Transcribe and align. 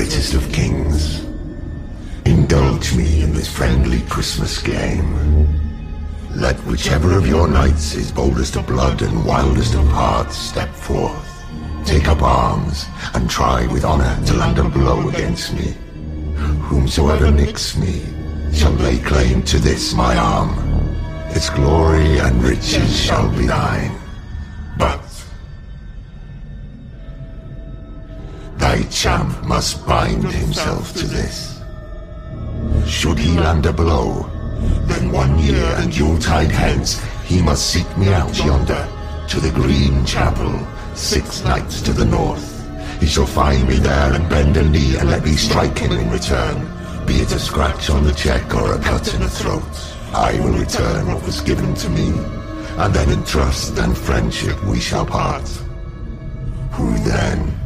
greatest 0.00 0.32
of 0.32 0.50
kings. 0.50 1.22
Indulge 2.24 2.96
me 2.96 3.20
in 3.22 3.34
this 3.34 3.54
friendly 3.54 4.00
Christmas 4.08 4.56
game. 4.56 5.10
Let 6.34 6.56
whichever 6.60 7.18
of 7.18 7.26
your 7.26 7.46
knights 7.46 7.94
is 7.96 8.10
boldest 8.10 8.56
of 8.56 8.66
blood 8.66 9.02
and 9.02 9.26
wildest 9.26 9.74
of 9.74 9.86
hearts 9.88 10.38
step 10.38 10.70
forth. 10.70 11.44
Take 11.84 12.08
up 12.08 12.22
arms 12.22 12.86
and 13.12 13.28
try 13.28 13.66
with 13.66 13.84
honor 13.84 14.18
to 14.24 14.32
land 14.32 14.58
a 14.58 14.64
blow 14.70 15.06
against 15.10 15.52
me. 15.52 15.74
Whomsoever 16.70 17.30
nicks 17.30 17.76
me 17.76 18.00
shall 18.54 18.72
lay 18.72 19.00
claim 19.00 19.42
to 19.42 19.58
this 19.58 19.92
my 19.92 20.16
arm. 20.16 20.50
Its 21.36 21.50
glory 21.50 22.20
and 22.20 22.42
riches 22.42 22.98
shall 22.98 23.28
be 23.36 23.44
thine. 23.44 24.00
But 24.78 25.09
champ 29.00 29.42
must 29.46 29.86
bind 29.86 30.30
himself 30.30 30.92
to 30.92 31.06
this. 31.06 31.58
Should 32.86 33.18
he 33.18 33.32
land 33.32 33.64
a 33.64 33.72
blow, 33.72 34.28
then 34.88 35.10
one 35.10 35.38
year 35.38 35.64
and 35.78 35.96
Yuletide 35.96 36.50
hence 36.50 37.02
he 37.24 37.40
must 37.40 37.70
seek 37.70 37.88
me 37.96 38.12
out 38.12 38.36
yonder 38.44 38.86
to 39.28 39.40
the 39.40 39.52
green 39.52 40.04
chapel, 40.04 40.52
six 40.94 41.42
nights 41.44 41.80
to 41.80 41.94
the 41.94 42.04
north. 42.04 42.46
He 43.00 43.06
shall 43.06 43.24
find 43.24 43.66
me 43.66 43.76
there 43.76 44.12
and 44.12 44.28
bend 44.28 44.58
a 44.58 44.68
knee 44.68 44.98
and 44.98 45.08
let 45.08 45.24
me 45.24 45.32
strike 45.32 45.78
him 45.78 45.92
in 45.92 46.10
return. 46.10 46.58
Be 47.06 47.22
it 47.22 47.32
a 47.32 47.38
scratch 47.38 47.88
on 47.88 48.04
the 48.04 48.12
cheek 48.12 48.54
or 48.54 48.74
a 48.74 48.78
cut 48.78 49.14
in 49.14 49.22
the 49.22 49.30
throat, 49.30 49.74
I 50.12 50.38
will 50.40 50.58
return 50.58 51.06
what 51.06 51.24
was 51.24 51.40
given 51.40 51.72
to 51.72 51.88
me, 51.88 52.08
and 52.76 52.92
then 52.92 53.08
in 53.08 53.24
trust 53.24 53.78
and 53.78 53.96
friendship 53.96 54.62
we 54.64 54.78
shall 54.78 55.06
part. 55.06 55.48
Who 56.72 56.98
then? 56.98 57.59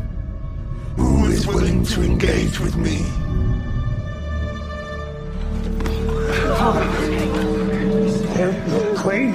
Willing 1.47 1.85
to 1.85 2.03
engage 2.03 2.59
with 2.59 2.75
me? 2.77 3.05
Queen? 8.97 9.35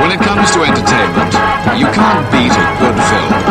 When 0.00 0.10
it 0.10 0.20
comes 0.20 0.50
to 0.50 0.62
entertainment, 0.62 1.34
you 1.78 1.86
can't 1.86 2.30
beat 2.30 2.52
a 2.52 2.76
good 2.78 3.02
film. 3.08 3.41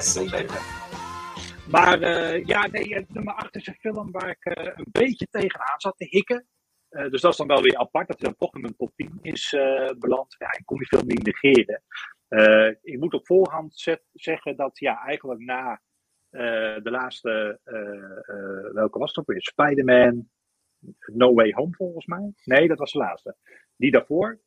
Zeker. 0.00 0.78
Maar 1.70 2.02
eh, 2.02 2.44
ja, 2.44 2.66
nee, 2.66 3.06
nummer 3.08 3.34
8 3.34 3.56
is 3.56 3.66
een 3.66 3.74
film 3.74 4.10
waar 4.10 4.28
ik 4.30 4.44
eh, 4.44 4.72
een 4.76 4.86
beetje 4.92 5.26
tegenaan 5.30 5.80
zat 5.80 5.96
te 5.96 6.06
hikken. 6.10 6.46
Eh, 6.88 7.10
dus 7.10 7.20
dat 7.20 7.30
is 7.30 7.36
dan 7.36 7.46
wel 7.46 7.62
weer 7.62 7.76
apart, 7.76 8.08
dat 8.08 8.20
hij 8.20 8.28
dan 8.28 8.38
toch 8.38 8.54
in 8.54 8.60
mijn 8.60 8.76
top 8.76 8.92
10 8.96 9.18
is 9.22 9.50
beland. 9.98 10.34
Ja, 10.38 10.52
ik 10.58 10.64
kon 10.64 10.78
die 10.78 10.86
film 10.86 11.06
niet 11.06 11.24
negeren. 11.24 11.82
Ik 12.82 12.98
moet 12.98 13.14
op 13.14 13.26
voorhand 13.26 13.76
zet- 13.78 14.04
zeggen 14.12 14.56
dat 14.56 14.78
ja, 14.78 15.02
eigenlijk 15.04 15.40
na 15.40 15.80
de 16.80 16.90
laatste, 16.90 17.60
welke 18.72 18.98
was 18.98 19.08
het 19.08 19.18
ook 19.18 19.26
weer? 19.26 19.42
Spider-Man, 19.42 20.28
No 21.06 21.34
Way 21.34 21.52
Home 21.52 21.74
volgens 21.74 22.06
mij. 22.06 22.32
Nee, 22.44 22.68
dat 22.68 22.78
was 22.78 22.92
de 22.92 22.98
laatste. 22.98 23.36
Die 23.76 23.90
daarvoor. 23.90 24.40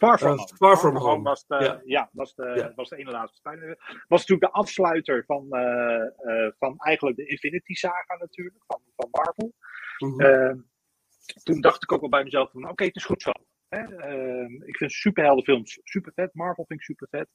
Far 0.00 0.18
From 0.18 0.36
Home. 0.36 0.56
Far 0.56 0.76
From 0.76 0.96
Home. 0.96 1.22
was 1.22 1.46
de, 1.46 1.54
Ja. 1.54 1.80
ja. 1.84 2.10
was 2.12 2.34
de, 2.34 2.52
Ja. 2.56 2.72
was 2.74 2.88
de 2.88 2.96
ene 2.96 3.10
laatste 3.10 3.36
Spider-Man. 3.38 3.76
Was 4.08 4.20
natuurlijk 4.20 4.52
de 4.52 4.58
afsluiter 4.58 5.24
van, 5.24 5.50
eh, 5.50 6.44
eh, 6.46 6.52
van 6.58 6.78
eigenlijk 6.78 7.16
de 7.16 7.26
Infinity 7.26 7.74
Saga 7.74 8.16
natuurlijk, 8.18 8.64
van, 8.66 8.80
van 8.96 9.08
Marvel. 9.10 9.52
Mhm. 9.98 10.20
Eh, 10.20 10.54
toen 11.42 11.60
dacht 11.60 11.82
ik 11.82 11.92
ook 11.92 12.00
wel 12.00 12.08
bij 12.10 12.24
mezelf 12.24 12.50
van, 12.50 12.68
oké, 12.68 12.84
het 12.84 12.96
is 12.96 13.04
goed 13.04 13.22
zo. 13.22 13.30
Hè? 13.68 13.96
Eh, 13.96 14.68
ik 14.68 14.76
vind 14.76 14.92
superheldenfilms 14.92 15.80
super 15.82 16.12
vet. 16.14 16.34
Marvel 16.34 16.64
vind 16.66 16.80
ik 16.80 16.84
super 16.86 17.08
vet. 17.10 17.28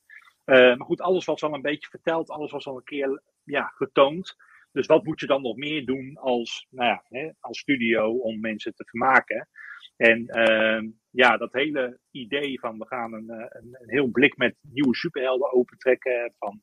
Eh, 0.43 0.55
maar 0.77 0.85
goed, 0.85 1.01
alles 1.01 1.25
was 1.25 1.43
al 1.43 1.53
een 1.53 1.61
beetje 1.61 1.89
verteld. 1.89 2.29
Alles 2.29 2.51
was 2.51 2.65
al 2.67 2.77
een 2.77 2.83
keer 2.83 3.21
ja, 3.43 3.63
getoond. 3.75 4.35
Dus 4.71 4.85
wat 4.87 5.03
moet 5.03 5.19
je 5.19 5.27
dan 5.27 5.41
nog 5.41 5.55
meer 5.55 5.85
doen 5.85 6.17
als, 6.17 6.67
nou 6.69 6.89
ja, 6.89 7.03
hè, 7.09 7.31
als 7.39 7.59
studio 7.59 8.11
om 8.11 8.39
mensen 8.39 8.73
te 8.73 8.85
vermaken? 8.85 9.49
En 9.97 10.27
eh, 10.27 10.81
ja, 11.15 11.37
dat 11.37 11.53
hele 11.53 11.99
idee 12.11 12.59
van 12.59 12.77
we 12.77 12.85
gaan 12.87 13.13
een, 13.13 13.29
eh, 13.29 13.45
een, 13.49 13.77
een 13.81 13.89
heel 13.89 14.07
blik 14.07 14.37
met 14.37 14.55
nieuwe 14.61 14.95
superhelden 14.95 15.53
opentrekken. 15.53 16.33
Van 16.37 16.61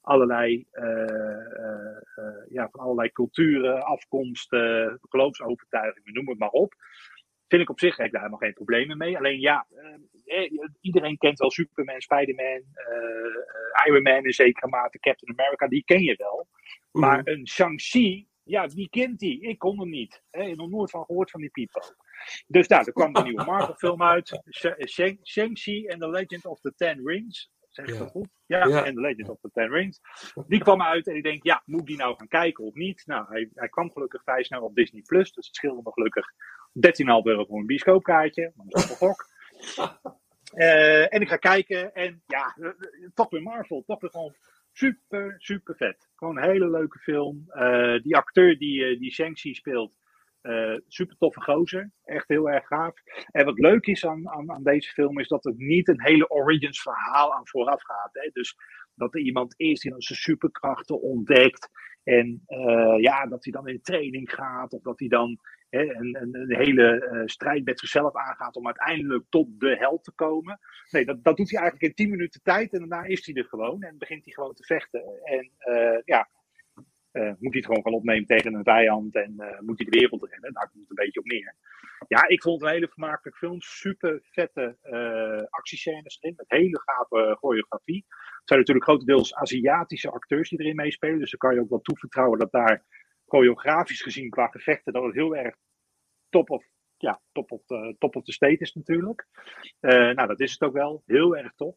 allerlei, 0.00 0.64
eh, 0.70 1.36
eh, 2.16 2.44
ja, 2.48 2.68
van 2.70 2.80
allerlei 2.80 3.12
culturen, 3.12 3.82
afkomsten, 3.82 4.98
geloofsovertuigingen, 5.02 6.12
noem 6.12 6.28
het 6.28 6.38
maar 6.38 6.50
op. 6.50 6.74
Vind 7.48 7.62
ik 7.62 7.70
op 7.70 7.80
zich 7.80 7.96
heb 7.96 8.06
ik 8.06 8.12
daar 8.12 8.20
helemaal 8.20 8.42
geen 8.42 8.54
problemen 8.54 8.96
mee. 8.98 9.16
Alleen 9.16 9.40
ja, 9.40 9.66
iedereen 10.80 11.18
kent 11.18 11.38
wel 11.38 11.50
Superman, 11.50 12.00
Spider-Man, 12.00 12.62
Iron 13.86 14.02
Man 14.02 14.24
in 14.24 14.32
zekere 14.32 14.68
mate, 14.68 14.98
Captain 14.98 15.38
America, 15.38 15.68
die 15.68 15.84
ken 15.84 16.02
je 16.02 16.14
wel. 16.16 16.48
Maar 16.90 17.20
een 17.24 17.48
Shang-Chi, 17.48 18.28
ja, 18.42 18.68
wie 18.68 18.88
kent 18.88 19.18
die? 19.18 19.40
Ik 19.40 19.58
kon 19.58 19.80
hem 19.80 19.88
niet. 19.88 20.22
Ik 20.30 20.40
heb 20.40 20.56
nog 20.56 20.70
nooit 20.70 20.90
van 20.90 21.04
gehoord 21.04 21.30
van 21.30 21.40
die 21.40 21.50
people. 21.50 21.94
Dus 22.46 22.68
nou, 22.68 22.84
er 22.86 22.92
kwam 22.92 23.16
een 23.16 23.24
nieuwe 23.24 23.44
Marvel-film 23.50 24.02
uit. 24.02 24.40
Sha- 24.50 24.76
Shang- 24.86 25.18
Shang-Chi 25.26 25.88
and 25.88 26.00
the 26.00 26.08
Legend 26.10 26.44
of 26.46 26.60
the 26.60 26.72
Ten 26.76 27.00
Rings. 27.06 27.50
Zeg 27.68 27.86
ik 27.86 27.92
Ja. 27.92 27.98
dat 27.98 28.10
goed? 28.10 28.28
Ja, 28.46 28.66
Ja. 28.66 28.78
and 28.84 28.94
the 28.94 29.00
Legend 29.00 29.28
of 29.28 29.40
the 29.40 29.50
Ten 29.52 29.68
Rings. 29.70 30.00
Die 30.46 30.60
kwam 30.60 30.82
uit 30.82 31.06
en 31.06 31.16
ik 31.16 31.22
denk, 31.22 31.42
ja, 31.44 31.62
moet 31.64 31.80
ik 31.80 31.86
die 31.86 31.96
nou 31.96 32.16
gaan 32.16 32.28
kijken 32.28 32.64
of 32.64 32.74
niet? 32.74 33.02
Nou, 33.06 33.26
hij, 33.28 33.50
hij 33.54 33.68
kwam 33.68 33.90
gelukkig 33.92 34.22
vrij 34.22 34.42
snel 34.42 34.62
op 34.62 34.74
Disney+. 34.74 35.02
Plus, 35.02 35.32
dus 35.32 35.46
het 35.46 35.56
scheelde 35.56 35.80
me 35.84 35.92
gelukkig 35.92 36.26
13,5 36.72 37.26
euro 37.26 37.44
voor 37.44 37.58
een 37.58 37.66
bioscoopkaartje. 37.66 38.52
Maar 38.54 38.66
dat 38.68 38.82
is 38.84 38.90
een 38.90 38.96
gok. 38.96 39.24
Eh, 40.50 41.14
en 41.14 41.20
ik 41.20 41.28
ga 41.28 41.36
kijken 41.36 41.94
en 41.94 42.22
ja, 42.26 42.56
eh, 42.60 42.66
eh, 42.68 42.74
toch 43.14 43.30
weer 43.30 43.42
Marvel. 43.42 43.82
Toch 43.86 44.00
weer 44.00 44.10
gewoon 44.10 44.34
super, 44.72 45.34
super 45.38 45.76
vet. 45.76 46.08
Gewoon 46.14 46.36
een 46.36 46.50
hele 46.50 46.70
leuke 46.70 46.98
film. 46.98 47.44
Die 48.02 48.16
acteur 48.16 48.58
die, 48.58 48.98
die 48.98 49.12
Shang-Chi 49.12 49.54
speelt, 49.54 49.92
eh, 50.40 50.76
super 50.88 51.16
toffe 51.16 51.40
gozer. 51.40 51.90
Echt 52.04 52.28
heel 52.28 52.50
erg 52.50 52.66
gaaf. 52.66 52.94
En 53.30 53.44
wat 53.44 53.58
leuk 53.58 53.86
is 53.86 54.06
aan, 54.06 54.28
aan, 54.28 54.50
aan 54.50 54.62
deze 54.62 54.90
film 54.90 55.18
is 55.18 55.28
dat 55.28 55.44
het 55.44 55.56
niet 55.56 55.88
een 55.88 56.02
hele 56.02 56.28
origins 56.28 56.82
verhaal 56.82 57.34
aan 57.34 57.48
vooraf 57.48 57.82
gaat. 57.82 58.10
Hè? 58.12 58.30
Dus 58.32 58.56
dat 58.94 59.14
er 59.14 59.20
iemand 59.20 59.54
is 59.56 59.80
die 59.80 59.90
dan 59.90 60.00
zijn 60.02 60.18
superkrachten 60.18 61.00
ontdekt. 61.00 61.68
En 62.02 62.42
eh, 62.46 62.98
ja, 62.98 63.26
dat 63.26 63.44
hij 63.44 63.52
dan 63.52 63.68
in 63.68 63.82
training 63.82 64.34
gaat. 64.34 64.72
Of 64.72 64.82
dat 64.82 64.98
hij 64.98 65.08
dan 65.08 65.38
hè, 65.68 65.94
een, 65.94 66.16
een, 66.20 66.54
hele 66.56 67.06
eh, 67.06 67.22
strijd 67.24 67.64
met 67.64 67.78
zichzelf 67.78 68.16
aangaat 68.16 68.56
om 68.56 68.66
uiteindelijk 68.66 69.24
tot 69.28 69.60
de 69.60 69.76
held 69.76 70.04
te 70.04 70.12
komen. 70.12 70.58
Nee, 70.90 71.04
dat, 71.04 71.24
dat 71.24 71.36
doet 71.36 71.50
hij 71.50 71.60
eigenlijk 71.60 71.90
in 71.90 72.04
10 72.04 72.10
minuten 72.10 72.42
tijd. 72.42 72.72
En 72.72 72.78
daarna 72.78 73.04
is 73.04 73.26
hij 73.26 73.34
er 73.34 73.48
gewoon. 73.48 73.82
En 73.82 73.98
begint 73.98 74.24
hij 74.24 74.32
gewoon 74.32 74.54
te 74.54 74.64
vechten. 74.64 75.02
En 75.24 75.50
ja, 76.04 76.28
moet 77.12 77.52
hij 77.52 77.62
het 77.62 77.66
gewoon 77.66 77.82
gaan 77.82 77.92
opnemen 77.92 78.26
tegen 78.26 78.54
een 78.54 78.64
vijand. 78.64 79.14
En 79.14 79.34
eh, 79.38 79.60
moet 79.60 79.78
hij 79.78 79.90
de 79.90 79.98
wereld 79.98 80.30
redden. 80.30 80.52
Daar 80.52 80.70
komt 80.70 80.88
het 80.88 80.98
een 80.98 81.04
beetje 81.04 81.20
op 81.20 81.26
neer. 81.26 81.56
Ja, 82.08 82.28
ik 82.28 82.42
vond 82.42 82.60
het 82.60 82.68
een 82.68 82.74
hele 82.74 82.88
vermakelijke 82.88 83.38
film. 83.38 83.60
Super 83.60 84.20
vette 84.22 84.76
eh 84.80 85.42
actiescènes 85.50 86.18
erin. 86.20 86.34
Met 86.36 86.50
hele 86.50 86.80
gave 86.84 87.36
choreografie. 87.38 88.04
Het 88.08 88.48
zijn 88.48 88.58
natuurlijk 88.58 88.86
grotendeels 88.86 89.34
Aziatische 89.34 90.10
acteurs 90.10 90.48
die 90.48 90.60
erin 90.60 90.76
meespelen. 90.76 91.18
Dus 91.18 91.30
dan 91.30 91.40
kan 91.40 91.54
je 91.54 91.60
ook 91.60 91.70
wel 91.70 91.80
toevertrouwen 91.80 92.38
dat 92.38 92.52
daar 92.52 92.84
choreografisch 93.26 94.02
gezien 94.02 94.30
qua 94.30 94.46
gevechten. 94.46 94.92
dat 94.92 95.04
het 95.04 95.14
heel 95.14 95.36
erg 95.36 95.56
top 96.28 96.50
of, 96.50 96.64
ja, 96.96 97.20
top 97.32 97.52
of, 97.52 97.64
de, 97.66 97.96
top 97.98 98.20
state 98.24 98.58
is 98.58 98.74
natuurlijk. 98.74 99.26
Eh, 99.80 99.90
nou, 99.90 100.26
dat 100.26 100.40
is 100.40 100.52
het 100.52 100.62
ook 100.62 100.72
wel. 100.72 101.02
Heel 101.06 101.36
erg 101.36 101.52
tof. 101.54 101.76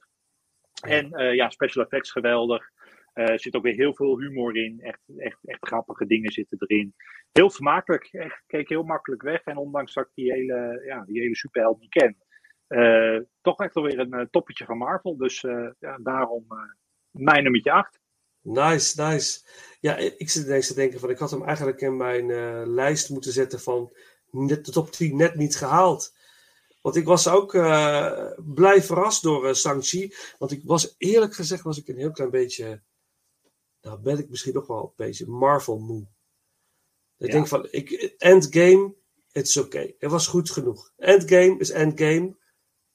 En 0.81 1.11
eh, 1.11 1.33
ja, 1.33 1.49
special 1.49 1.83
effects 1.83 2.11
geweldig. 2.11 2.71
Eh, 3.13 3.29
Er 3.29 3.39
zit 3.39 3.55
ook 3.55 3.63
weer 3.63 3.73
heel 3.75 3.95
veel 3.95 4.19
humor 4.19 4.55
in. 4.57 4.79
Echt, 4.81 4.99
echt, 5.17 5.37
echt 5.43 5.67
grappige 5.67 6.05
dingen 6.05 6.31
zitten 6.31 6.57
erin. 6.61 6.95
Heel 7.31 7.49
vermakelijk. 7.49 8.03
Echt, 8.11 8.43
keek 8.47 8.69
heel 8.69 8.83
makkelijk 8.83 9.21
weg. 9.21 9.43
En 9.43 9.57
ondanks 9.57 9.93
dat 9.93 10.05
ik 10.05 10.11
die 10.13 10.31
hele, 10.31 10.81
ja, 10.85 11.03
die 11.05 11.21
hele 11.21 11.35
superheld 11.35 11.79
niet 11.79 11.89
ken. 11.89 12.17
eh, 12.67 13.19
toch 13.41 13.59
echt 13.59 13.73
wel 13.73 13.83
weer 13.83 13.99
een 13.99 14.13
eh, 14.13 14.25
toppetje 14.31 14.65
van 14.65 14.77
Marvel. 14.77 15.17
Dus 15.17 15.41
ja, 15.79 15.97
daarom 16.03 16.45
mijn 17.11 17.43
nummertje 17.43 17.71
8. 17.71 17.99
Nice, 18.41 19.01
nice. 19.01 19.41
Ja, 19.79 19.95
ik 19.97 20.29
zit 20.29 20.45
ineens 20.45 20.67
te 20.67 20.73
denken 20.75 20.99
van 20.99 21.09
ik 21.09 21.17
had 21.17 21.31
hem 21.31 21.43
eigenlijk 21.43 21.81
in 21.81 21.97
mijn 21.97 22.25
lijst 22.73 23.09
moeten 23.09 23.31
zetten 23.31 23.59
van 23.59 23.93
net 24.31 24.65
de 24.65 24.71
top 24.71 24.91
10 24.91 25.15
net 25.15 25.35
niet 25.35 25.55
gehaald. 25.55 26.15
Want 26.81 26.95
ik 26.95 27.05
was 27.05 27.27
ook 27.27 27.51
blij 28.53 28.81
verrast 28.81 29.23
door 29.23 29.55
Shang-Chi. 29.55 30.13
Want 30.37 30.51
ik 30.51 30.61
was 30.63 30.95
eerlijk 30.97 31.33
gezegd 31.33 31.63
was 31.63 31.77
ik 31.77 31.87
een 31.87 31.97
heel 31.97 32.11
klein 32.11 32.29
beetje, 32.29 32.81
nou 33.83 33.99
ben 33.99 34.17
ik 34.17 34.29
misschien 34.29 34.53
nog 34.53 34.67
wel 34.67 34.83
een 34.83 35.05
beetje 35.05 35.27
Marvel 35.27 35.79
moe. 35.79 36.07
Ik 37.17 37.27
Ja. 37.27 37.33
denk 37.33 37.47
van, 37.47 37.67
ik, 37.71 37.91
Endgame, 38.17 38.95
het 39.31 39.47
is 39.47 39.57
oké. 39.57 39.93
Het 39.97 40.11
was 40.11 40.27
goed 40.27 40.49
genoeg. 40.49 40.91
Endgame 40.97 41.57
is 41.57 41.69
Endgame. 41.69 42.37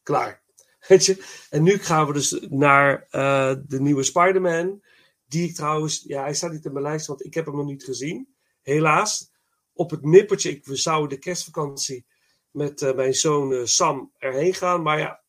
Klaar. 0.03 0.43
Weet 0.89 1.07
je? 1.07 1.47
En 1.51 1.63
nu 1.63 1.79
gaan 1.79 2.07
we 2.07 2.13
dus 2.13 2.47
naar 2.49 3.07
eh, 3.11 3.55
de 3.67 3.81
nieuwe 3.81 4.03
Spider-Man. 4.03 4.83
Die 5.27 5.49
ik 5.49 5.55
trouwens, 5.55 6.03
ja, 6.07 6.23
hij 6.23 6.35
staat 6.35 6.53
niet 6.53 6.65
in 6.65 6.73
mijn 6.73 6.85
lijst, 6.85 7.07
want 7.07 7.25
ik 7.25 7.35
heb 7.35 7.47
hem 7.47 7.57
nog 7.57 7.67
niet 7.67 7.85
gezien. 7.85 8.35
Helaas. 8.63 9.31
Op 9.73 9.91
het 9.91 10.05
nippertje, 10.05 10.51
ik, 10.51 10.65
we 10.65 10.77
zouden 10.77 11.09
de 11.09 11.19
kerstvakantie 11.19 12.07
met 12.51 12.83
eh, 12.83 12.95
mijn 12.95 13.15
zoon 13.15 13.53
eh, 13.53 13.65
Sam 13.65 14.13
erheen 14.19 14.55
gaan. 14.55 14.83
Maar 14.83 14.99
ja, 14.99 15.23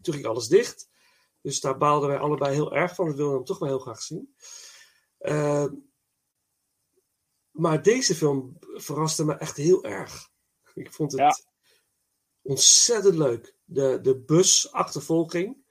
toen 0.00 0.14
ging 0.14 0.26
alles 0.26 0.48
dicht. 0.48 0.88
Dus 1.40 1.60
daar 1.60 1.76
baalden 1.78 2.08
wij 2.08 2.18
allebei 2.18 2.54
heel 2.54 2.74
erg 2.74 2.94
van. 2.94 3.06
We 3.08 3.14
wilden 3.14 3.34
hem 3.36 3.44
toch 3.44 3.58
wel 3.58 3.68
heel 3.68 3.78
graag 3.78 4.02
zien. 4.02 4.34
Eh, 5.26 5.66
maar 7.50 7.82
deze 7.82 8.14
film 8.14 8.56
verraste 8.60 9.24
me 9.24 9.34
echt 9.34 9.56
heel 9.56 9.84
erg. 9.84 10.28
Ik 10.74 10.92
vond 10.92 11.12
het 11.12 11.20
Ja. 11.20 11.36
ontzettend 12.42 13.14
leuk. 13.14 13.54
De, 13.64 13.98
de 14.02 14.18
busachtervolging. 14.18 15.64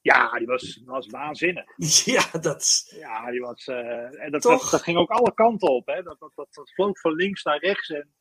Ja, 0.00 0.38
die 0.38 0.46
was, 0.46 0.80
was 0.84 1.06
waanzinnig. 1.06 1.64
Ja, 2.04 2.30
dat. 2.40 2.92
Ja, 2.96 3.30
die 3.30 3.40
was. 3.40 3.66
eh, 3.66 4.22
en 4.24 4.30
dat, 4.30 4.42
dat 4.42 4.82
ging 4.82 4.98
ook 4.98 5.10
alle 5.10 5.34
kanten 5.34 5.68
op. 5.68 5.86
Hè? 5.86 6.02
Dat, 6.02 6.18
dat, 6.18 6.32
dat, 6.34 6.48
dat 6.54 6.72
vloog 6.72 7.00
van 7.00 7.12
links 7.14 7.42
naar 7.42 7.58
rechts. 7.58 7.88
En 7.90 8.14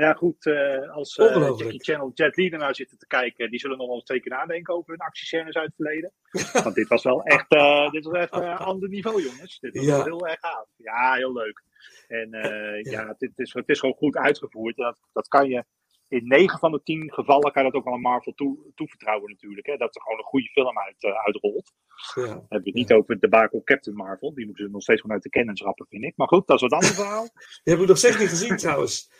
ja, 0.00 0.12
goed, 0.12 0.46
eh, 0.46 0.90
als 0.90 1.16
Ongelooflijk. 1.16 1.60
Jackie 1.60 1.94
Chan 1.94 2.00
of 2.06 2.10
Jet 2.14 2.36
Li 2.36 2.48
ernaar 2.50 2.74
zitten 2.74 2.98
te 2.98 3.06
kijken, 3.06 3.50
die 3.50 3.58
zullen 3.60 3.76
nog 3.76 3.86
wel 3.86 3.94
eens 3.96 4.04
twee 4.04 4.20
keer 4.20 4.32
nadenken 4.32 4.74
over 4.74 4.90
hun 4.90 4.98
actiescènes 5.06 5.54
uit 5.54 5.66
het 5.66 5.74
verleden. 5.76 6.12
Want 6.64 6.74
dit 6.74 6.88
was 6.88 7.02
wel 7.02 7.22
echt, 7.22 7.48
eh, 7.48 7.90
dit 7.90 8.04
was 8.04 8.14
echt 8.18 8.30
ander 8.58 8.88
niveau, 8.88 9.22
jongens. 9.22 9.58
Dit 9.60 9.76
was 9.76 9.84
Ja. 9.86 9.96
wel 9.96 10.04
heel 10.04 10.26
erg 10.26 10.40
gaaf. 10.40 10.66
Ja, 10.76 11.14
heel 11.14 11.32
leuk. 11.32 11.62
En 12.08 12.28
Ja. 12.82 12.90
ja, 12.90 13.06
het, 13.18 13.32
is, 13.36 13.52
het 13.52 13.68
is 13.68 13.80
gewoon 13.80 13.94
goed 13.94 14.16
uitgevoerd. 14.16 14.76
Dat, 14.76 14.98
dat 15.12 15.28
kan 15.28 15.48
je. 15.48 15.64
In 16.08 16.26
9 16.26 16.58
van 16.58 16.72
de 16.72 16.82
10 16.82 17.12
gevallen 17.12 17.52
kan 17.52 17.64
je 17.64 17.70
dat 17.70 17.78
ook 17.78 17.84
wel 17.84 17.94
aan 17.94 18.00
Marvel 18.00 18.32
toe, 18.32 18.58
toevertrouwen 18.74 19.30
natuurlijk. 19.30 19.66
Hè? 19.66 19.76
Dat 19.76 19.94
er 19.94 20.02
gewoon 20.02 20.18
een 20.18 20.24
goede 20.24 20.48
film 20.48 20.78
uit, 20.78 21.02
eh, 21.02 21.24
uitrolt. 21.24 21.72
Ja. 22.14 22.22
Je 22.24 22.44
het 22.48 22.74
niet 22.74 22.92
over 22.92 23.14
de 23.14 23.20
debakel 23.20 23.62
Captain 23.64 23.96
Marvel. 23.96 24.34
Die 24.34 24.46
moeten 24.46 24.64
ze 24.64 24.70
nog 24.70 24.82
steeds 24.82 25.00
gewoon 25.00 25.16
uit 25.16 25.24
de 25.24 25.30
kennis 25.30 25.58
schrappen, 25.58 25.86
vind 25.88 26.04
ik. 26.04 26.16
Maar 26.16 26.28
goed, 26.28 26.46
dat 26.46 26.56
is 26.56 26.62
wat 26.62 26.72
ander 26.72 26.94
verhaal. 26.94 27.28
Die 27.64 27.72
heb 27.74 27.78
ik 27.82 27.88
nog 27.88 27.98
steeds 27.98 28.18
niet 28.18 28.28
gezien 28.28 28.56
trouwens. 28.56 29.10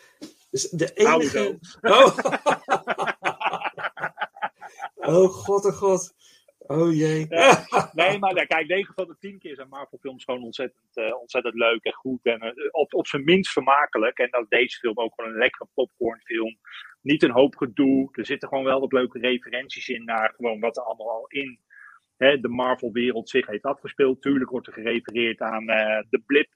Dus 0.51 0.69
de 0.69 0.93
enige... 0.93 1.59
Oh. 1.81 2.17
oh 4.95 5.29
god, 5.29 5.65
oh 5.65 5.73
god. 5.73 6.13
Oh 6.59 6.93
jee. 6.93 7.25
Ja. 7.29 7.65
Nee, 7.93 8.19
maar 8.19 8.45
kijk, 8.45 8.67
9 8.67 8.93
van 8.93 9.07
de 9.07 9.15
10 9.19 9.39
keer 9.39 9.55
zijn 9.55 9.69
Marvel-films 9.69 10.23
gewoon 10.23 10.43
ontzettend, 10.43 10.97
eh, 10.97 11.19
ontzettend 11.19 11.55
leuk 11.55 11.83
en 11.83 11.93
goed. 11.93 12.25
En 12.25 12.39
eh, 12.39 12.51
op, 12.71 12.93
op 12.93 13.07
zijn 13.07 13.23
minst 13.23 13.51
vermakelijk. 13.51 14.17
En 14.17 14.27
dat 14.31 14.49
deze 14.49 14.77
film 14.77 14.97
ook 14.97 15.13
gewoon 15.15 15.31
een 15.31 15.37
lekkere 15.37 15.69
popcornfilm. 15.73 16.57
Niet 17.01 17.23
een 17.23 17.31
hoop 17.31 17.55
gedoe. 17.55 18.09
Er 18.11 18.25
zitten 18.25 18.49
gewoon 18.49 18.63
wel 18.63 18.79
wat 18.79 18.91
leuke 18.91 19.19
referenties 19.19 19.87
in 19.89 20.03
naar 20.05 20.33
gewoon 20.35 20.59
wat 20.59 20.77
er 20.77 20.83
allemaal 20.83 21.09
al 21.09 21.27
in 21.27 21.59
hè, 22.17 22.39
de 22.39 22.47
Marvel-wereld 22.47 23.29
zich 23.29 23.47
heeft 23.47 23.63
afgespeeld. 23.63 24.21
Tuurlijk 24.21 24.49
wordt 24.49 24.67
er 24.67 24.73
gerefereerd 24.73 25.41
aan 25.41 25.69
eh, 25.69 26.03
de 26.09 26.19
blip. 26.25 26.49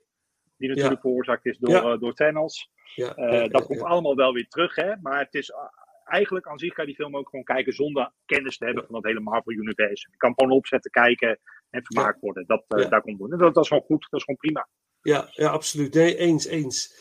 Die 0.57 0.69
natuurlijk 0.69 1.01
veroorzaakt 1.01 1.45
is 1.45 1.57
door, 1.57 1.69
Ja. 1.69 1.93
eh, 1.93 1.99
door 1.99 2.13
Thanos. 2.13 2.69
Ja, 2.95 3.15
Eh, 3.15 3.31
ja, 3.41 3.47
dat 3.47 3.65
komt 3.65 3.81
allemaal 3.81 4.15
wel 4.15 4.33
weer 4.33 4.47
terug, 4.47 4.75
hè? 4.75 4.93
Maar 5.01 5.19
het 5.19 5.33
is 5.33 5.49
eh, 5.49 5.57
eigenlijk 6.03 6.47
aan 6.47 6.59
zich 6.59 6.73
kan 6.73 6.85
je 6.85 6.89
die 6.93 6.99
film 6.99 7.17
ook 7.17 7.29
gewoon 7.29 7.45
kijken 7.45 7.73
zonder 7.73 8.11
kennis 8.25 8.57
te 8.57 8.65
hebben 8.65 8.83
van 8.85 8.93
dat 8.93 9.03
hele 9.03 9.19
Marvel-universum. 9.19 10.11
Je 10.11 10.17
kan 10.17 10.33
gewoon 10.35 10.51
opzetten, 10.51 10.91
kijken 10.91 11.39
en 11.69 11.83
vermaakt 11.85 12.19
worden. 12.21 12.45
Dat. 12.47 12.63
Daar 12.67 13.01
komt 13.01 13.19
het. 13.19 13.29
Dat, 13.39 13.53
dat 13.53 13.63
is 13.63 13.67
gewoon 13.69 13.83
goed, 13.83 14.07
dat 14.09 14.19
is 14.19 14.25
gewoon 14.25 14.39
prima. 14.39 14.67
Ja, 15.01 15.27
ja, 15.31 15.49
absoluut. 15.49 15.93
Nee, 15.93 16.17
eens, 16.17 16.45
eens. 16.45 16.95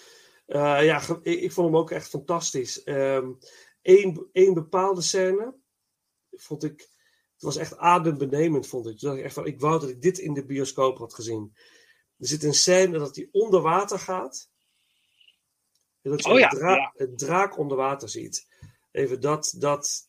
Ja, 0.47 1.01
ik, 1.23 1.41
ik 1.41 1.53
vond 1.53 1.67
hem 1.67 1.77
ook 1.77 1.91
echt 1.91 2.09
fantastisch. 2.09 2.83
Eén 3.83 4.29
één 4.33 4.55
bepaalde 4.55 5.03
scène 5.03 5.55
vond 6.31 6.65
ik. 6.65 6.81
Het 7.33 7.43
was 7.43 7.57
echt 7.57 7.77
adembenemend, 7.77 8.67
vond 8.67 8.87
ik. 8.89 9.01
Dacht 9.01 9.17
ik 9.19 9.25
echt 9.25 9.35
van, 9.35 9.47
ik 9.47 9.61
wou 9.61 9.81
dat 9.81 9.89
ik 9.89 10.03
dit 10.03 10.19
in 10.19 10.35
de 10.35 10.45
bioscoop 10.47 10.99
had 10.99 11.15
gezien. 11.15 11.53
Er 12.19 12.27
zit 12.27 12.43
een 12.43 12.55
scène 12.55 12.99
dat 12.99 13.17
hij 13.17 13.29
onder 13.33 13.61
water 13.61 13.99
gaat. 13.99 14.51
En 16.03 16.11
dat 16.11 16.25
je 16.25 16.31
Oh 16.31 16.39
ja, 16.39 16.53
een, 16.53 16.59
dra- 16.59 16.75
ja. 16.75 16.93
een 16.97 17.17
draak 17.17 17.59
onder 17.59 17.77
water 17.77 18.09
ziet. 18.09 18.47
Even 18.93 19.21
dat, 19.21 19.55
dat. 19.59 20.09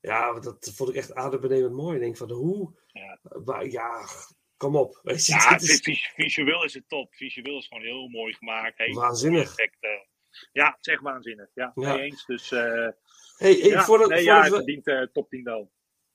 Ja, 0.00 0.40
dat 0.40 0.72
vond 0.74 0.90
ik 0.90 0.96
echt 0.96 1.14
adembenemend 1.14 1.74
mooi. 1.74 1.94
Ik 1.94 2.00
denk 2.02 2.16
van, 2.16 2.30
hoe. 2.30 2.74
Ja. 2.92 3.18
waar- 3.22 3.66
ja, 3.66 4.08
kom 4.56 4.76
op. 4.76 5.00
Weet 5.02 5.26
je, 5.26 5.32
Ja, 5.32 5.56
is 5.58 5.80
vis- 5.82 6.12
visueel 6.14 6.64
is 6.64 6.74
het 6.74 6.88
top. 6.88 7.14
Visueel 7.14 7.58
is 7.58 7.66
gewoon 7.66 7.82
heel 7.82 8.08
mooi 8.08 8.32
gemaakt. 8.34 8.92
Waanzinnig. 8.94 9.42
effecten. 9.42 10.06
Ja, 10.52 10.66
het 10.76 10.86
is 10.86 10.92
echt 10.92 11.02
waanzinnig. 11.02 11.50
Ja, 11.54 11.72
Ja. 11.74 11.98
eens. 11.98 12.24
Dus 12.26 12.52
eh 12.52 12.88
Hey, 13.36 13.56
ja, 13.56 13.84
voordat, 13.84 14.08
nee, 14.08 14.22
ja, 14.24 14.32
voordat 14.42 14.58
het 14.58 14.66
we, 14.66 14.82
verdient 14.82 14.86
eh, 14.86 15.12
top 15.12 15.28
10 15.28 15.42
wel. 15.44 15.70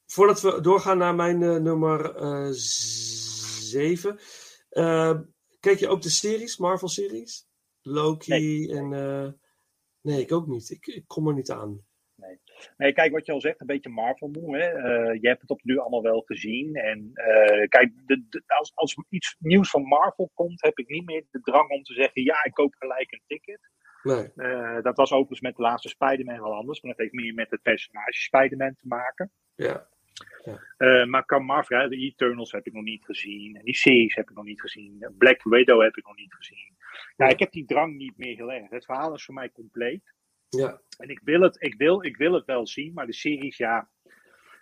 Voordat 0.06 0.42
we 0.42 0.62
doorgaan 0.62 0.98
naar 0.98 1.16
mijn 1.16 1.44
eh, 1.44 1.56
nummer 1.56 2.16
eh 2.16 2.48
7. 2.52 4.20
Kijk 5.60 5.80
je 5.80 5.88
ook 5.88 6.02
de 6.02 6.10
series, 6.10 6.58
Marvel-series? 6.58 7.48
Loki 7.82 8.32
Nee. 8.32 8.78
en. 8.78 8.94
eh, 8.94 9.32
nee, 10.02 10.22
ik 10.22 10.32
ook 10.32 10.48
niet. 10.48 10.70
Ik, 10.70 10.86
ik 10.88 11.04
kom 11.08 11.28
er 11.28 11.34
niet 11.34 11.52
aan. 11.52 11.86
Nee, 12.78 12.94
kijk 12.94 13.12
wat 13.12 13.26
je 13.26 13.32
al 13.32 13.42
zegt, 13.42 13.62
een 13.62 13.68
beetje 13.68 13.90
Marvel 13.90 14.28
moe. 14.28 14.58
Hè? 14.58 14.64
Eh, 14.68 15.22
je 15.22 15.28
hebt 15.28 15.42
het 15.42 15.50
op 15.50 15.64
nu 15.64 15.78
allemaal 15.78 16.02
wel 16.02 16.22
gezien. 16.22 16.76
En 16.76 17.10
eh, 17.14 17.68
kijk, 17.68 17.92
de, 18.06 18.26
de- 18.30 18.44
als, 18.48 18.72
als 18.76 18.98
iets 19.10 19.36
nieuws 19.40 19.70
van 19.70 19.84
Marvel 19.84 20.32
komt, 20.34 20.62
heb 20.62 20.78
ik 20.78 20.88
niet 20.88 21.06
meer 21.06 21.26
de 21.32 21.40
drang 21.42 21.70
om 21.70 21.84
te 21.84 21.94
zeggen: 21.94 22.24
ja, 22.24 22.44
ik 22.44 22.54
koop 22.54 22.76
gelijk 22.78 23.12
een 23.12 23.22
ticket. 23.28 23.60
Nee. 24.04 24.32
Dat 24.82 24.98
was 24.98 25.12
overigens 25.12 25.42
met 25.42 25.56
de 25.56 25.62
laatste 25.62 25.90
Spider-Man 25.90 26.42
wel 26.42 26.54
anders, 26.54 26.82
maar 26.82 26.92
dat 26.92 27.00
heeft 27.00 27.14
meer 27.14 27.34
met 27.34 27.52
het 27.52 27.62
personage 27.62 28.22
Spider-Man 28.22 28.76
te 28.76 28.88
maken. 28.88 29.32
Ja. 29.56 29.90
Eh, 30.78 31.06
maar 31.06 31.26
kan 31.26 31.46
Marvel, 31.46 31.80
hè, 31.80 31.88
de 31.90 31.98
Eternals 31.98 32.52
heb 32.52 32.66
ik 32.66 32.74
nog 32.74 32.84
niet 32.84 33.06
gezien. 33.06 33.56
En 33.56 33.64
die 33.64 33.76
series 33.76 34.16
heb 34.16 34.30
ik 34.30 34.36
nog 34.36 34.46
niet 34.46 34.62
gezien. 34.62 35.06
Black 35.18 35.44
Widow 35.44 35.82
heb 35.82 35.96
ik 35.98 36.06
nog 36.06 36.16
niet 36.16 36.34
gezien. 36.34 36.76
Ja, 37.16 37.26
Ja. 37.26 37.32
ik 37.32 37.40
heb 37.40 37.52
die 37.52 37.66
drang 37.66 37.96
niet 37.98 38.18
meer 38.18 38.36
heel 38.36 38.52
erg. 38.52 38.70
Het 38.70 38.86
verhaal 38.86 39.14
is 39.14 39.26
voor 39.26 39.34
mij 39.34 39.52
compleet. 39.52 40.14
Ja. 40.50 40.82
En 40.98 41.10
ik 41.10 41.20
wil 41.24 41.42
het, 41.42 41.62
ik 41.62 41.74
wil, 41.78 42.04
ik 42.06 42.18
wil 42.18 42.34
het 42.34 42.46
wel 42.46 42.68
zien, 42.68 42.94
maar 42.94 43.06
de 43.06 43.14
series, 43.14 43.58
ja. 43.58 43.90